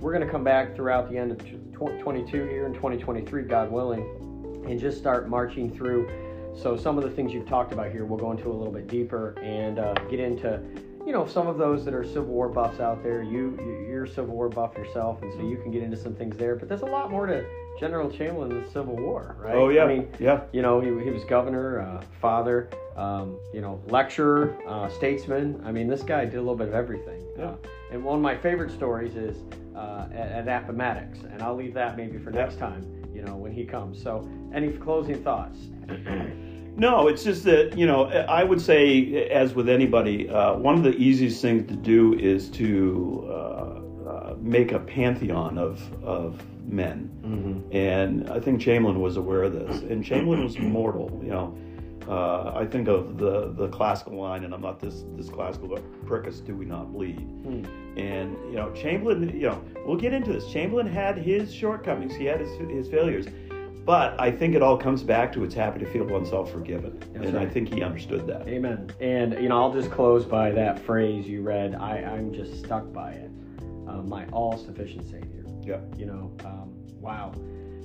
we're 0.01 0.13
going 0.13 0.25
to 0.27 0.31
come 0.31 0.43
back 0.45 0.75
throughout 0.75 1.11
the 1.11 1.17
end 1.17 1.31
of 1.33 1.39
tw- 1.39 2.01
22 2.03 2.47
here 2.49 2.67
in 2.67 2.75
2023, 2.75 3.43
God 3.45 3.71
willing, 3.71 4.03
and 4.69 4.79
just 4.81 4.99
start 4.99 5.29
marching 5.29 5.71
through. 5.75 6.09
So 6.57 6.77
some 6.77 6.99
of 6.99 7.05
the 7.05 7.11
things 7.11 7.33
you've 7.33 7.49
talked 7.49 7.73
about 7.73 7.91
here, 7.93 8.05
we'll 8.05 8.19
go 8.19 8.31
into 8.33 8.49
a 8.49 8.53
little 8.55 8.73
bit 8.73 8.87
deeper 8.87 9.39
and 9.43 9.79
uh, 9.79 9.95
get 10.11 10.21
into, 10.21 10.61
you 11.07 11.13
know, 11.13 11.27
some 11.27 11.47
of 11.47 11.59
those 11.59 11.85
that 11.85 11.95
are 11.95 12.05
Civil 12.05 12.25
War 12.27 12.49
buffs 12.49 12.81
out 12.81 13.03
there. 13.03 13.23
You 13.23 13.57
you- 13.61 13.87
you're 13.89 14.05
a 14.05 14.09
Civil 14.09 14.35
War 14.35 14.49
buff 14.49 14.77
yourself, 14.77 15.23
and 15.23 15.33
so 15.33 15.41
you 15.41 15.57
can 15.59 15.71
get 15.71 15.83
into 15.83 15.97
some 15.97 16.15
things 16.15 16.37
there. 16.37 16.57
But 16.57 16.69
there's 16.69 16.83
a 16.83 16.87
lot 16.87 17.11
more 17.11 17.27
to 17.27 17.45
General 17.79 18.11
Chamberlain 18.11 18.51
than 18.51 18.63
the 18.65 18.71
Civil 18.71 18.97
War, 18.97 19.37
right? 19.39 19.55
Oh 19.55 19.69
yeah. 19.69 19.85
I 19.85 19.89
mean, 19.89 20.09
yeah. 20.21 20.43
you 20.53 20.63
know, 20.63 20.81
he, 20.81 20.89
he 21.05 21.11
was 21.11 21.25
governor, 21.25 21.81
uh, 21.81 22.03
father, 22.21 22.69
um, 22.97 23.37
you 23.53 23.61
know, 23.61 23.81
lecturer, 23.89 24.57
uh, 24.69 24.89
statesman. 24.89 25.61
I 25.65 25.73
mean, 25.73 25.89
this 25.89 26.03
guy 26.03 26.25
did 26.25 26.35
a 26.37 26.41
little 26.41 26.57
bit 26.57 26.69
of 26.69 26.75
everything. 26.75 27.23
Yeah. 27.37 27.45
Uh, 27.47 27.57
and 27.93 28.05
one 28.05 28.17
of 28.17 28.23
my 28.23 28.37
favorite 28.37 28.71
stories 28.71 29.17
is 29.17 29.37
uh, 29.77 30.07
at, 30.13 30.49
at 30.49 30.63
Appomattox, 30.63 31.21
and 31.25 31.43
I'll 31.43 31.57
leave 31.57 31.75
that 31.75 31.97
maybe 31.97 32.19
for 32.19 32.31
Yeah. 32.31 32.43
next 32.45 32.59
time, 32.59 32.85
you 33.13 33.23
know, 33.23 33.37
when 33.37 33.53
he 33.53 33.65
comes. 33.65 34.01
So, 34.03 34.29
any 34.55 34.71
closing 34.73 35.23
thoughts? 35.23 35.59
No, 36.77 37.07
it's 37.07 37.23
just 37.23 37.45
that 37.45 37.79
you 37.79 37.87
know 37.87 38.07
I 38.07 38.43
would 38.43 38.61
say, 38.61 39.29
as 39.31 39.55
with 39.55 39.69
anybody, 39.69 40.29
uh, 40.29 40.55
one 40.55 40.75
of 40.75 40.83
the 40.83 40.91
easiest 40.97 41.41
things 41.41 41.69
to 41.69 41.77
do 41.77 42.15
is 42.19 42.51
to 42.51 43.25
uh, 43.29 43.31
uh, 44.11 44.37
make 44.41 44.73
a 44.73 44.81
pantheon 44.81 45.57
of 45.57 45.81
of 46.03 46.43
men, 46.67 47.11
Mm-hmm. 47.25 47.77
and 47.77 48.31
I 48.31 48.41
think 48.41 48.61
Chamberlain 48.61 49.01
was 49.01 49.17
aware 49.17 49.43
of 49.45 49.53
this. 49.53 49.81
And 49.83 50.05
Chamberlain 50.05 50.45
was 50.45 50.59
mortal. 50.59 51.21
You 51.23 51.31
know, 51.31 51.59
uh, 52.09 52.53
I 52.55 52.67
think 52.67 52.89
of 52.89 53.17
the 53.19 53.53
the 53.53 53.69
classical 53.69 54.17
line, 54.21 54.45
and 54.45 54.53
I'm 54.55 54.61
not 54.61 54.81
this 54.81 55.05
this 55.17 55.29
classical, 55.29 55.69
but 55.69 56.07
"Prick 56.07 56.27
us, 56.27 56.41
do 56.41 56.55
we 56.57 56.65
not 56.65 56.93
bleed?" 56.93 57.21
Hmm. 57.21 57.65
And 57.99 58.37
you 58.51 58.57
know, 58.57 58.73
Chamberlain. 58.73 59.29
You 59.39 59.49
know, 59.49 59.65
we'll 59.87 59.97
get 59.97 60.13
into 60.13 60.33
this. 60.33 60.51
Chamberlain 60.51 60.87
had 60.87 61.17
his 61.19 61.53
shortcomings. 61.55 62.15
He 62.15 62.25
had 62.27 62.41
his 62.41 62.51
his 62.71 62.89
failures. 62.89 63.27
But 63.87 64.19
I 64.19 64.31
think 64.31 64.55
it 64.55 64.63
all 64.63 64.79
comes 64.79 65.03
back 65.03 65.31
to 65.35 65.45
it's 65.45 65.55
happy 65.55 65.79
to 65.81 65.85
feel 65.87 66.05
oneself 66.07 66.51
forgiven. 66.51 66.99
That's 67.13 67.27
and 67.27 67.39
I 67.39 67.45
think 67.45 67.69
he 67.73 67.83
understood 67.83 68.27
that. 68.29 68.49
Amen. 68.49 68.91
And, 68.99 69.35
you 69.35 69.51
know, 69.51 69.59
I'll 69.63 69.75
just 69.75 69.91
close 69.91 70.25
by 70.25 70.53
that 70.53 70.79
phrase 70.79 71.29
you 71.29 71.43
read. 71.43 71.75
I, 71.75 71.99
I'm 71.99 72.33
just 72.33 72.65
stuck 72.65 72.91
by 72.95 73.11
it. 73.13 73.31
Uh, 73.87 74.01
my 74.01 74.25
all 74.29 74.57
sufficient 74.57 75.05
Savior. 75.05 75.34
Yeah. 75.65 75.79
You 75.97 76.07
know, 76.07 76.33
um, 76.45 76.73
wow. 77.01 77.33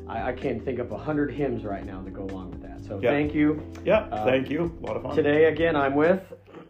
I, 0.08 0.30
I 0.30 0.34
can't 0.34 0.64
think 0.64 0.80
of 0.80 0.92
a 0.92 0.98
hundred 0.98 1.32
hymns 1.32 1.64
right 1.64 1.86
now 1.86 2.02
that 2.02 2.14
go 2.14 2.24
along 2.24 2.52
with 2.52 2.62
that. 2.64 2.84
So 2.84 3.00
Yeah. 3.02 3.12
thank 3.12 3.34
you. 3.34 3.62
Yeah, 3.86 4.08
Uh, 4.12 4.26
thank 4.26 4.50
you. 4.50 4.76
A 4.82 4.86
lot 4.86 4.98
of 4.98 5.04
fun. 5.04 5.16
Today, 5.16 5.46
again, 5.46 5.76
I'm 5.76 5.96
with 5.96 6.22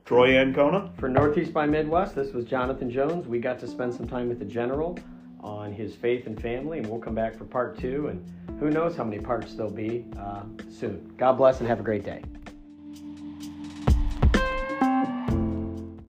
Troy 0.06 0.38
Ancona. 0.38 0.92
For 0.98 1.08
Northeast 1.10 1.54
by 1.54 1.66
Midwest, 1.66 2.16
this 2.16 2.34
was 2.34 2.46
Jonathan 2.46 2.90
Jones. 2.90 3.28
We 3.28 3.40
got 3.40 3.60
to 3.60 3.68
spend 3.68 3.94
some 3.94 4.08
time 4.08 4.28
with 4.30 4.40
the 4.40 4.46
General 4.46 4.98
on 5.42 5.72
his 5.72 5.96
faith 5.96 6.28
and 6.28 6.40
family, 6.42 6.80
and 6.80 6.88
we'll 6.88 7.00
come 7.00 7.16
back 7.16 7.34
for 7.36 7.46
part 7.46 7.78
two. 7.78 8.08
And 8.08 8.60
who 8.60 8.70
knows 8.70 8.96
how 8.98 9.06
many 9.06 9.20
parts 9.22 9.54
there'll 9.54 9.72
be 9.72 10.06
uh, 10.20 10.42
soon. 10.70 11.14
God 11.18 11.34
bless 11.34 11.60
and 11.60 11.68
have 11.70 11.80
a 11.80 11.84
great 11.84 12.04
day. 12.04 12.22